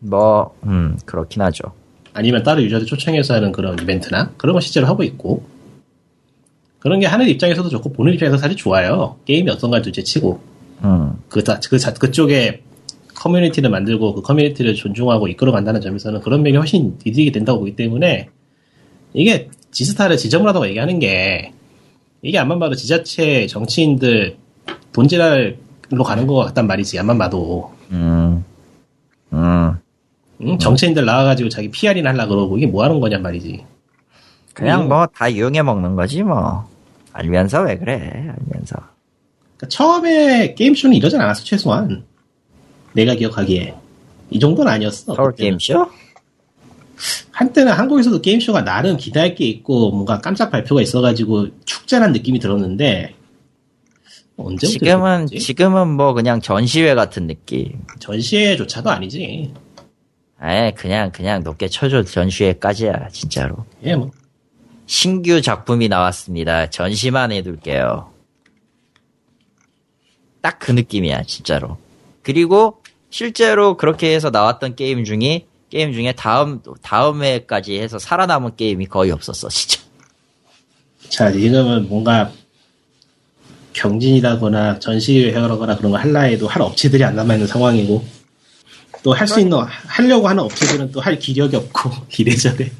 [0.00, 1.72] 뭐, 음, 그렇긴 하죠.
[2.14, 5.44] 아니면 다른 유저들 초청해서 하는 그런 이벤트나 그런 거 실제로 하고 있고
[6.78, 9.16] 그런 게 하는 입장에서도 좋고 보는 입장에서 사실 좋아요.
[9.24, 10.40] 게임이 어떤가 둘째 치고
[10.84, 11.12] 음.
[11.28, 12.62] 그, 자- 그, 자- 그쪽에
[13.14, 18.28] 커뮤니티를 만들고 그 커뮤니티를 존중하고 이끌어 간다는 점에서는 그런 면이 훨씬 이득이 된다고 보기 때문에
[19.14, 21.52] 이게 지스타를 지저분하다고 얘기하는 게
[22.22, 24.36] 이게 안만 봐도 지자체 정치인들
[24.92, 28.44] 돈지랄로 가는 것 같단 말이지 안만 봐도 음.
[29.32, 29.72] 음.
[30.44, 30.58] 응?
[30.58, 33.64] 정치인들 나와가지고 자기 PR이나 하려 그러고 이게 뭐 하는 거냔 말이지
[34.54, 36.68] 그냥 뭐 다 이용해 먹는 거지, 뭐.
[37.14, 38.76] 알면서 왜 그래, 알면서.
[39.56, 42.04] 그러니까 처음에 게임쇼는 이러진 않았어 최소한
[42.94, 43.74] 내가 기억하기에
[44.30, 45.58] 이 정도는 아니었어 서울 그때는.
[45.58, 45.86] 게임쇼?
[47.32, 53.14] 한때는 한국에서도 게임쇼가 나름 기대할 게 있고 뭔가 깜짝 발표가 있어가지고 축제란 느낌이 들었는데
[54.36, 55.26] 언제부터 지금은?
[55.26, 57.80] 지금은 뭐 그냥 전시회 같은 느낌.
[58.00, 59.52] 전시회조차도 아니지
[60.44, 63.64] 에 그냥, 그냥 높게 쳐줘 전시회까지야, 진짜로.
[63.84, 64.10] 예 뭐
[64.86, 66.68] 신규 작품이 나왔습니다.
[66.68, 68.10] 전시만 해둘게요.
[70.40, 71.78] 딱 그 느낌이야, 진짜로.
[72.22, 78.86] 그리고 실제로 그렇게 해서 나왔던 게임 중에 게임 중에 다음 다음 해까지 해서 살아남은 게임이
[78.86, 79.80] 거의 없었어, 진짜.
[81.08, 82.30] 자, 지금은 뭔가
[83.72, 88.04] 경진이라거나 전시회 하거나 그런 거 할라 해도 할 업체들이 안 남아있는 상황이고
[89.02, 92.70] 또 할 수 있는 하려고 하는 업체들은 또 할 기력이 없고 이래저래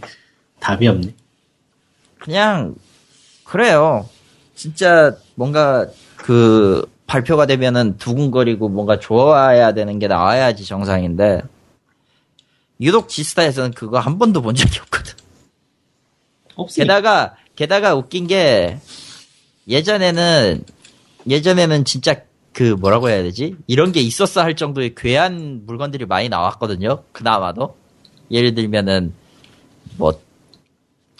[0.60, 1.15] 답이 없네.
[2.18, 2.75] 그냥
[3.44, 4.09] 그래요.
[4.55, 5.86] 진짜 뭔가
[6.17, 11.42] 그 발표가 되면은 두근거리고 뭔가 좋아야 되는 게 나와야지 정상인데
[12.81, 15.15] 유독 지스타에서는 그거 한 번도 본 적이 없거든.
[16.55, 16.83] 없으니까.
[16.84, 18.78] 게다가 게다가 웃긴 게
[19.68, 20.65] 예전에는
[21.28, 23.56] 예전에는 진짜 그 뭐라고 해야 되지?
[23.66, 27.02] 이런 게 있었어 할 정도의 괴한 물건들이 많이 나왔거든요.
[27.12, 27.76] 그나마도
[28.31, 29.12] 예를 들면은
[29.97, 30.32] 뭐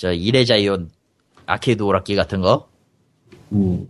[0.03, 0.91] 저 이레자이온
[1.47, 2.67] 아케이드 오락기 같은 거.
[3.53, 3.89] 음,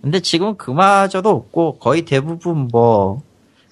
[0.00, 3.22] 근데 지금 그마저도 없고 거의 대부분 뭐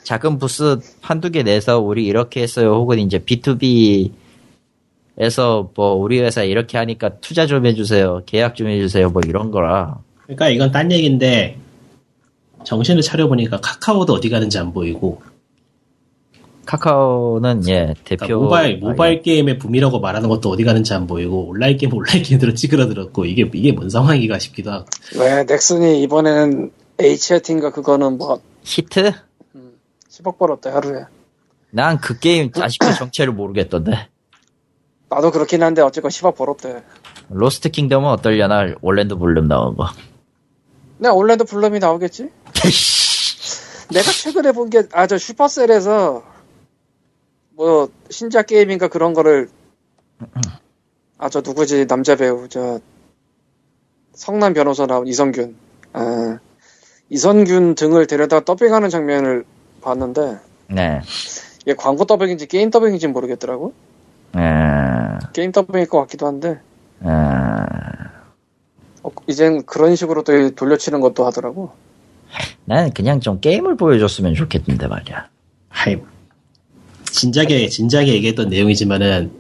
[0.05, 2.75] 작은 부스 한두 개 내서 우리 이렇게 했어요.
[2.75, 4.13] 혹은 이제 B2B
[5.17, 8.23] 에서 뭐 우리 회사 이렇게 하니까 투자 좀 해주세요.
[8.27, 9.09] 계약 좀 해주세요.
[9.09, 9.99] 뭐 이런 거라.
[10.25, 11.57] 그러니까 이건 딴 얘기인데
[12.65, 15.23] 정신을 차려보니까 카카오도 어디 가는지 안 보이고
[16.67, 21.77] 카카오는 예 그러니까 대표 모바일 모바일 게임의 붐이라고 말하는 것도 어디 가는지 안 보이고 온라인
[21.77, 24.87] 게임 온라인 게임으로 찌그러들었고 이게 이게 뭔 상황이가 싶기도 하고
[25.19, 29.13] 왜 넥슨이 이번에는 히트인가 그거는 뭐 히트?
[30.11, 31.05] 10억 벌었대 하루에.
[31.71, 34.09] 난 그 게임 아직도 정체를 모르겠던데.
[35.09, 36.83] 나도 그렇긴 한데 어쨌건 10억 벌었대.
[37.31, 39.87] 로스트 킹덤은 어떨려나 올랜도 블룸 나온 거.
[40.99, 42.29] 내 올랜도 블룸이 나오겠지?
[43.93, 46.23] 내가 최근에 본 게, 아, 저 슈퍼셀에서,
[47.51, 49.49] 뭐, 신작 게임인가 그런 거를,
[51.19, 52.81] 아, 저 누구지, 남자 배우, 저,
[54.13, 55.57] 성난 변호사 나온 이선균.
[55.93, 56.39] 아,
[57.09, 59.45] 이선균 등을 데려다 더빙하는 장면을
[59.81, 61.01] 봤는데, 네.
[61.63, 63.73] 이게 광고 더빙인지 게임 더빙인지 모르겠더라고?
[64.37, 64.41] 에,
[65.33, 66.61] 게임 더빙일 것 같기도 한데,
[67.03, 67.09] 에,
[69.03, 71.73] 어, 이젠 그런 식으로 또 돌려치는 것도 하더라고.
[72.65, 75.29] 난 그냥 좀 게임을 보여줬으면 좋겠는데 말이야.
[75.69, 75.97] 하이
[77.05, 79.33] 진작에 진작에 얘기했던 내용이지만은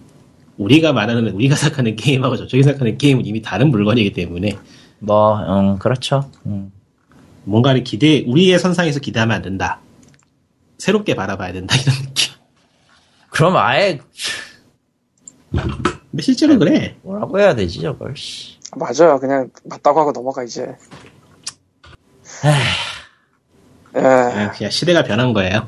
[0.59, 4.59] 우리가 말하는 우리가 생각하는 게임하고 저쪽이 생각하는 게임은 이미 다른 물건이기 때문에
[4.99, 6.31] 뭐, 음, 그렇죠.
[6.45, 6.73] 음.
[7.45, 9.81] 뭔가를 기대 우리의 선상에서 기대하면 안 된다.
[10.79, 12.35] 새롭게 바라봐야 된다 이런 느낌.
[13.31, 14.01] 그럼 아예
[15.51, 16.97] 근데 실제로 그래.
[17.03, 18.17] 뭐라고 해야 되지 저걸.
[18.17, 18.59] 씨.
[18.77, 19.19] 맞아.
[19.19, 20.77] 그냥 맞다고 하고 넘어가, 이제.
[22.45, 22.51] 예.
[23.93, 25.67] 그냥, 그냥 시대가 변한 거예요.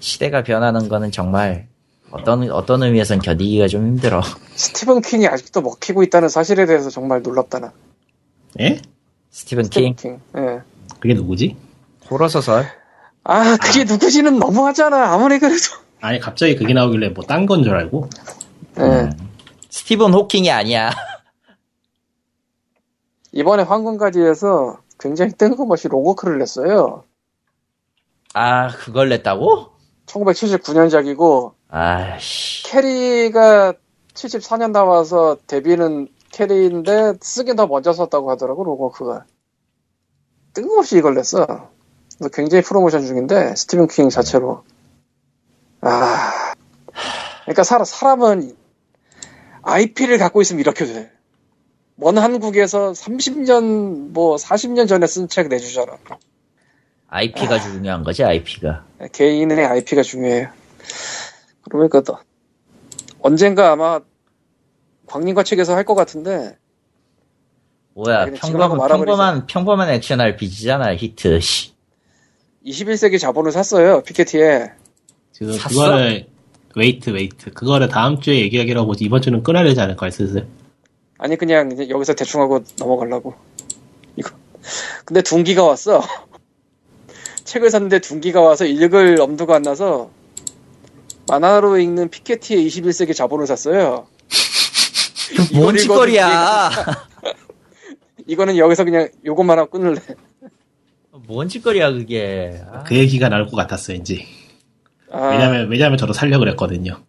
[0.00, 1.66] 시대가 변하는 거는 정말
[2.10, 4.22] 어떤 어떤 의미에선 견디기가 좀 힘들어.
[4.54, 7.72] 스티븐 킹이 아직도 먹히고 있다는 사실에 대해서 정말 놀랍다 나.
[8.60, 8.80] 예?
[9.30, 10.20] 스티븐 스티븐 킹 킹.
[10.38, 10.60] 예.
[11.00, 11.56] 그게 누구지?
[12.10, 12.66] 호러 소설.
[13.24, 15.12] 아, 그게 누구지는 너무하잖아.
[15.12, 15.56] 아무리 그래도.
[16.00, 18.10] 아니 갑자기 그게 나오길래 뭐 딴 건 줄 알고
[18.78, 18.82] 예.
[18.82, 19.12] 음.
[19.70, 20.90] 스티븐 호킹이 아니야.
[23.34, 27.02] 이번에 황금가지에서 굉장히 뜬금없이 로고크를 냈어요.
[28.32, 29.72] 아 그걸 냈다고?
[30.06, 32.62] 1979년작이고 아씨.
[32.64, 33.74] 캐리가
[34.14, 39.24] 74년 나와서 데뷔는 캐리인데 쓰긴 더 먼저 썼다고 하더라고 로고크가.
[40.52, 41.70] 뜬금없이 이걸 냈어.
[42.32, 44.62] 굉장히 프로모션 중인데 스티븐 킹 자체로.
[45.80, 46.54] 아,
[47.42, 48.56] 그러니까 사람, 사람은
[49.62, 51.13] IP를 갖고 있으면 이렇게 돼.
[51.96, 55.96] 먼 한국에서 30년 뭐 40년 전에 쓴 책 내주잖아.
[57.08, 58.84] IP가 중요한 거지 IP가.
[59.12, 60.48] 개인의 IP가 중요해요.
[61.70, 62.18] 그러니까 또
[63.20, 64.00] 언젠가 아마
[65.06, 66.56] 광림과 책에서 할 것 같은데
[67.94, 68.88] 뭐야 한번 평범한.
[68.88, 71.40] 평범한 평범한 액션 RPG잖아 히트.
[71.40, 71.72] 씨.
[72.66, 74.70] 21세기 자본을 샀어요 피케티의
[75.32, 75.68] 지금 샀어?
[75.68, 76.26] 그거를
[76.74, 80.46] wait wait 그거를 다음 주에 얘기하기로 하고 이번 주는 끊어야 되지 않을까 슬슬
[81.18, 83.34] 아니 그냥 이제 여기서 대충 하고 넘어가려고.
[84.16, 84.30] 이거.
[85.04, 86.02] 근데 둔기가 왔어.
[87.44, 90.10] 책을 샀는데 둔기가 와서 읽을 엄두가 안 나서
[91.28, 94.06] 만화로 읽는 피케티의 21세기 자본을 샀어요.
[95.54, 96.70] 뭔 짓거리야.
[98.26, 100.00] 이거는 여기서 그냥 요것만 하고 끊을래.
[101.26, 102.60] 뭔 짓거리야 그게.
[102.70, 104.26] 아, 그 얘기가 나올 것 같았어 왠지
[105.10, 107.02] 아, 왜냐면 왜냐면 저도 살려고 그랬거든요.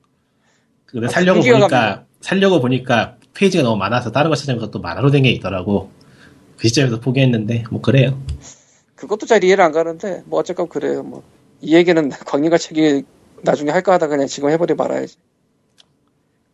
[0.85, 2.05] 근데 아, 살려고 보니까 갑니다.
[2.21, 5.89] 살려고 보니까 페이지가 너무 많아서 다른 거 찾으면 그것도 만화로 된 게 있더라고
[6.57, 8.19] 그 시점에서 포기했는데 뭐 그래요
[8.95, 11.23] 그것도 잘 이해를 안 가는데 뭐 어쨌건 그래요 뭐
[11.61, 13.03] 이 얘기는 광림과 책이
[13.41, 15.15] 나중에 할까 하다 그냥 지금 해버리 말아야지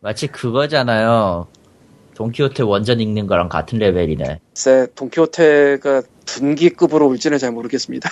[0.00, 1.46] 마치 그거잖아요.
[2.14, 4.40] 돈키호테 원전 읽는 거랑 같은 레벨이네.
[4.54, 8.10] 글쎄 돈키호테가 둔기급으로 올지는 잘 모르겠습니다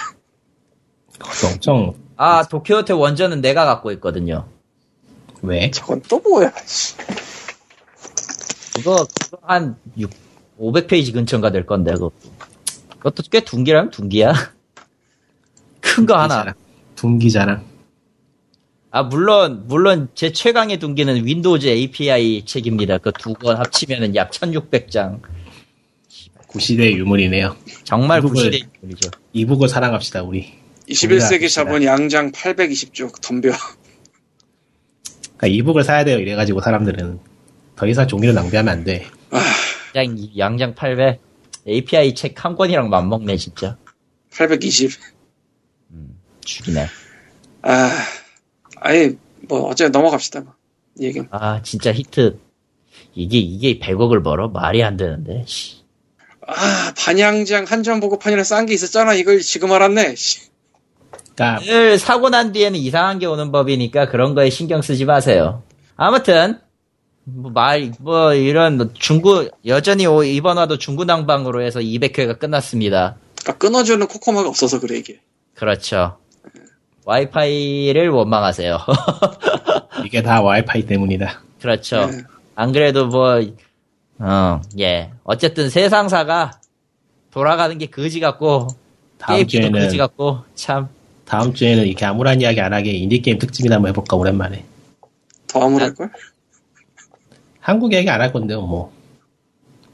[1.53, 4.47] 엄청 아 도키호테 원전은 내가 갖고 있거든요.
[5.43, 5.71] 왜?
[5.71, 6.95] 저건 또 뭐야 씨.
[8.75, 10.11] 그거, 그거 한 6,
[10.59, 12.11] 500페이지 근처인가 될 건데, 그거.
[12.99, 14.33] 그것도 꽤 둔기라면 둔기야.
[15.81, 16.55] 큰 거 하나.
[16.97, 17.65] 둔기 자랑
[18.93, 22.99] 아, 물론, 물론, 제 최강의 둔기는 윈도우즈 API 책입니다.
[22.99, 25.21] 그 두 권 합치면은 약 1600장.
[26.49, 29.11] 구시대의 유물이네요 정말 그걸- 구시대 인물이죠.
[29.33, 30.53] e-book을 사랑합시다 우리
[30.89, 33.51] 21세기 우리가 자본 양장 820쪽 덤벼
[35.37, 37.21] 그러니까 e-book을 사야 돼요 이래가지고 사람들은
[37.81, 39.07] 더 이상 종이를 낭비하면 안돼
[39.91, 41.19] 그냥 이 양장 800.
[41.67, 43.79] API 책 한 권이랑 맞먹네, 진짜.
[44.37, 44.91] 820
[46.45, 46.87] 죽이네.
[47.63, 47.91] 아,
[48.77, 49.13] 아예
[49.49, 50.41] 뭐 어째 넘어갑시다.
[50.41, 50.55] 뭐.
[50.99, 51.27] 이 얘기는.
[51.31, 52.39] 아, 진짜 히트.
[53.15, 54.49] 이게, 이게 100억을 벌어?
[54.49, 55.77] 말이 안 되는데, 씨.
[56.47, 59.15] 아, 반양장 한전 보고판이라 싼게 있었잖아.
[59.15, 60.15] 이걸 지금 알았네.
[60.17, 60.51] 씨.
[61.35, 65.63] 그러니까 늘 사고 난 뒤에는 이상한 게 오는 법이니까 그런 거에 신경 쓰지 마세요.
[65.97, 66.59] 아무튼
[67.25, 73.17] 뭐 말, 뭐 이런 중구 여전히 오- 이번 화도 중구난방으로 해서 200회가 끝났습니다.
[73.41, 75.21] 그러니까 끊어주는 코코마가 없어서 그래 이게.
[75.55, 76.17] 그렇죠.
[77.05, 78.79] 와이파이를 원망하세요.
[80.05, 82.07] 이게 다 와이파이 때문이다 그렇죠.
[82.07, 82.23] 네.
[82.55, 83.41] 안 그래도 뭐,
[84.19, 85.11] 어, 예.
[85.25, 86.61] 어쨌든 세상사가
[87.31, 88.69] 돌아가는 게 거지 같고,
[89.19, 90.89] 다음 게임기도 거지 주에는 같고, 참.
[91.25, 94.65] 다음 주에는 이렇게 아무런 이야기 안 하게 인디게임 특집이나 한번 해볼까 오랜만에
[95.47, 96.11] 더 암울할 걸?
[97.61, 98.93] 한국 얘기 안 할 건데요 뭐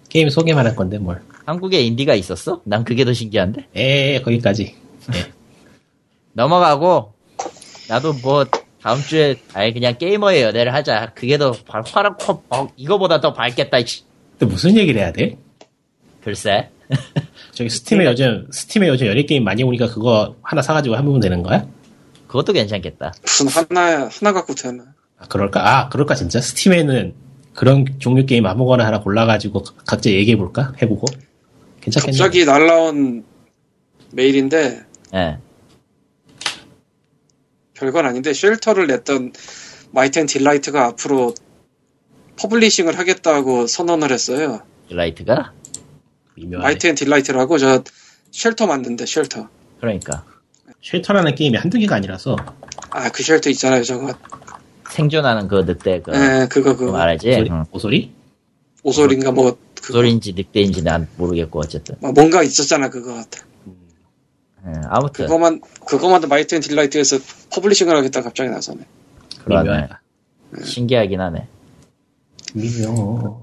[0.09, 2.61] 게임 소개만 할 건데 뭘 한국에 인디가 있었어?
[2.65, 3.67] 난 그게 더 신기한데?
[3.75, 4.75] 에 거기까지
[5.15, 5.33] 예.
[6.33, 7.13] 넘어가고
[7.89, 8.45] 나도 뭐
[8.83, 11.13] 다음 주에 아예 그냥 게이머의 연애를 하자.
[11.15, 13.79] 그게 더 화- 화랑 퍼- 어, 이거보다 더 밝겠다.
[13.79, 14.03] 이씨.
[14.39, 15.37] 근데 무슨 얘기를 해야 돼?
[16.23, 16.69] 글쎄.
[17.53, 21.67] 저기 스팀에 요즘 스팀에 요즘 연애 게임 많이 오니까 그거 하나 사가지고 해보면 되는 거야?
[22.29, 23.13] 그것도 괜찮겠다.
[23.23, 24.85] 무슨 하나 하나 갖고 되나?
[25.19, 25.69] 아 그럴까?
[25.79, 27.15] 아 그럴까 진짜 스팀에는
[27.57, 30.73] 그런 종류 게임 아무거나 하나 골라가지고 각자 얘기해 볼까?
[30.83, 31.07] 해보고
[31.81, 32.19] 괜찮겠네.
[32.19, 33.25] 갑자기 날라온
[34.13, 35.39] 메일인데 예.
[37.75, 39.33] 별건 아닌데 쉘터를 냈던
[39.91, 41.35] 마이트 앤 딜라이트가 앞으로
[42.39, 44.61] publishing을 하겠다고 선언을 했어요.
[44.89, 45.53] 딜라이트가?
[46.37, 47.83] 마이트 앤 딜라이트라고 저
[48.31, 49.49] 쉘터 만든대 쉘터.
[49.81, 50.25] 그러니까.
[50.83, 52.37] 쉘터라는 게임이 한두 개가 아니라서
[52.91, 54.15] 아 그 쉘터 있잖아요 저거.
[54.97, 57.29] 생존하는 그 늑대 그, 예 그거 그 말하지?
[57.31, 57.51] 오소리?
[57.51, 57.65] 응.
[57.71, 58.13] 오소리?
[58.83, 61.97] 오소린가 뭐 그 오소리인지 늑대인지 난 모르겠고 어쨌든.
[62.01, 63.23] 뭐 뭔가 있었잖아 그거.
[64.67, 67.19] 예, 아무튼 그거만 그거만도 마이트 앤 딜라이트에서
[67.53, 68.81] publishing을 하겠다 갑자기 나서네.
[69.45, 69.69] 그러네.
[69.71, 70.03] 미묘하다.
[70.65, 71.47] 신기하긴 하네.
[72.55, 73.41] 미묘.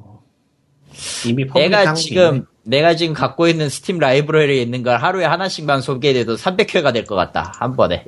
[1.28, 6.94] 이미 내가 지금 내가 지금 갖고 있는 스팀 라이브러리에 있는 걸 하루에 하나씩만 소개해도 300회가
[6.94, 7.54] 될 것 같다.
[7.58, 8.06] 한 번에.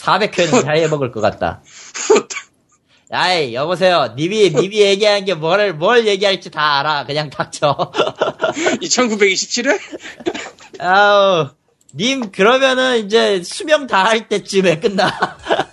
[0.00, 1.62] 400회는 다 해먹을 것 같다.
[3.12, 4.14] 아이, 여보세요.
[4.16, 7.06] 님이, 님이 얘기한 게 뭐를, 뭘 얘기할지 다 알아.
[7.06, 7.90] 그냥 닥쳐.
[8.80, 9.78] 2927회?
[10.78, 11.48] 아우,
[11.96, 15.10] 님, 그러면은 이제 수명 다 할 때쯤에 끝나.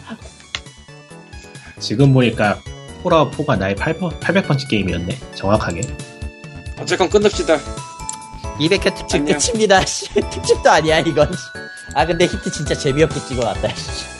[1.80, 2.60] 지금 보니까
[3.04, 5.20] 폴아웃 4가 나의 800번째 게임이었네.
[5.36, 5.82] 정확하게.
[6.80, 7.60] 어쨌건 끊읍시다.
[8.60, 9.38] 200회 특집 안녕.
[9.38, 9.86] 끝입니다.
[9.86, 10.10] 씨.
[10.12, 11.32] 특집도 아니야, 이건.
[11.94, 13.76] 아, 근데 히트 진짜 재미없게 찍어놨다.
[13.76, 14.17] 씨.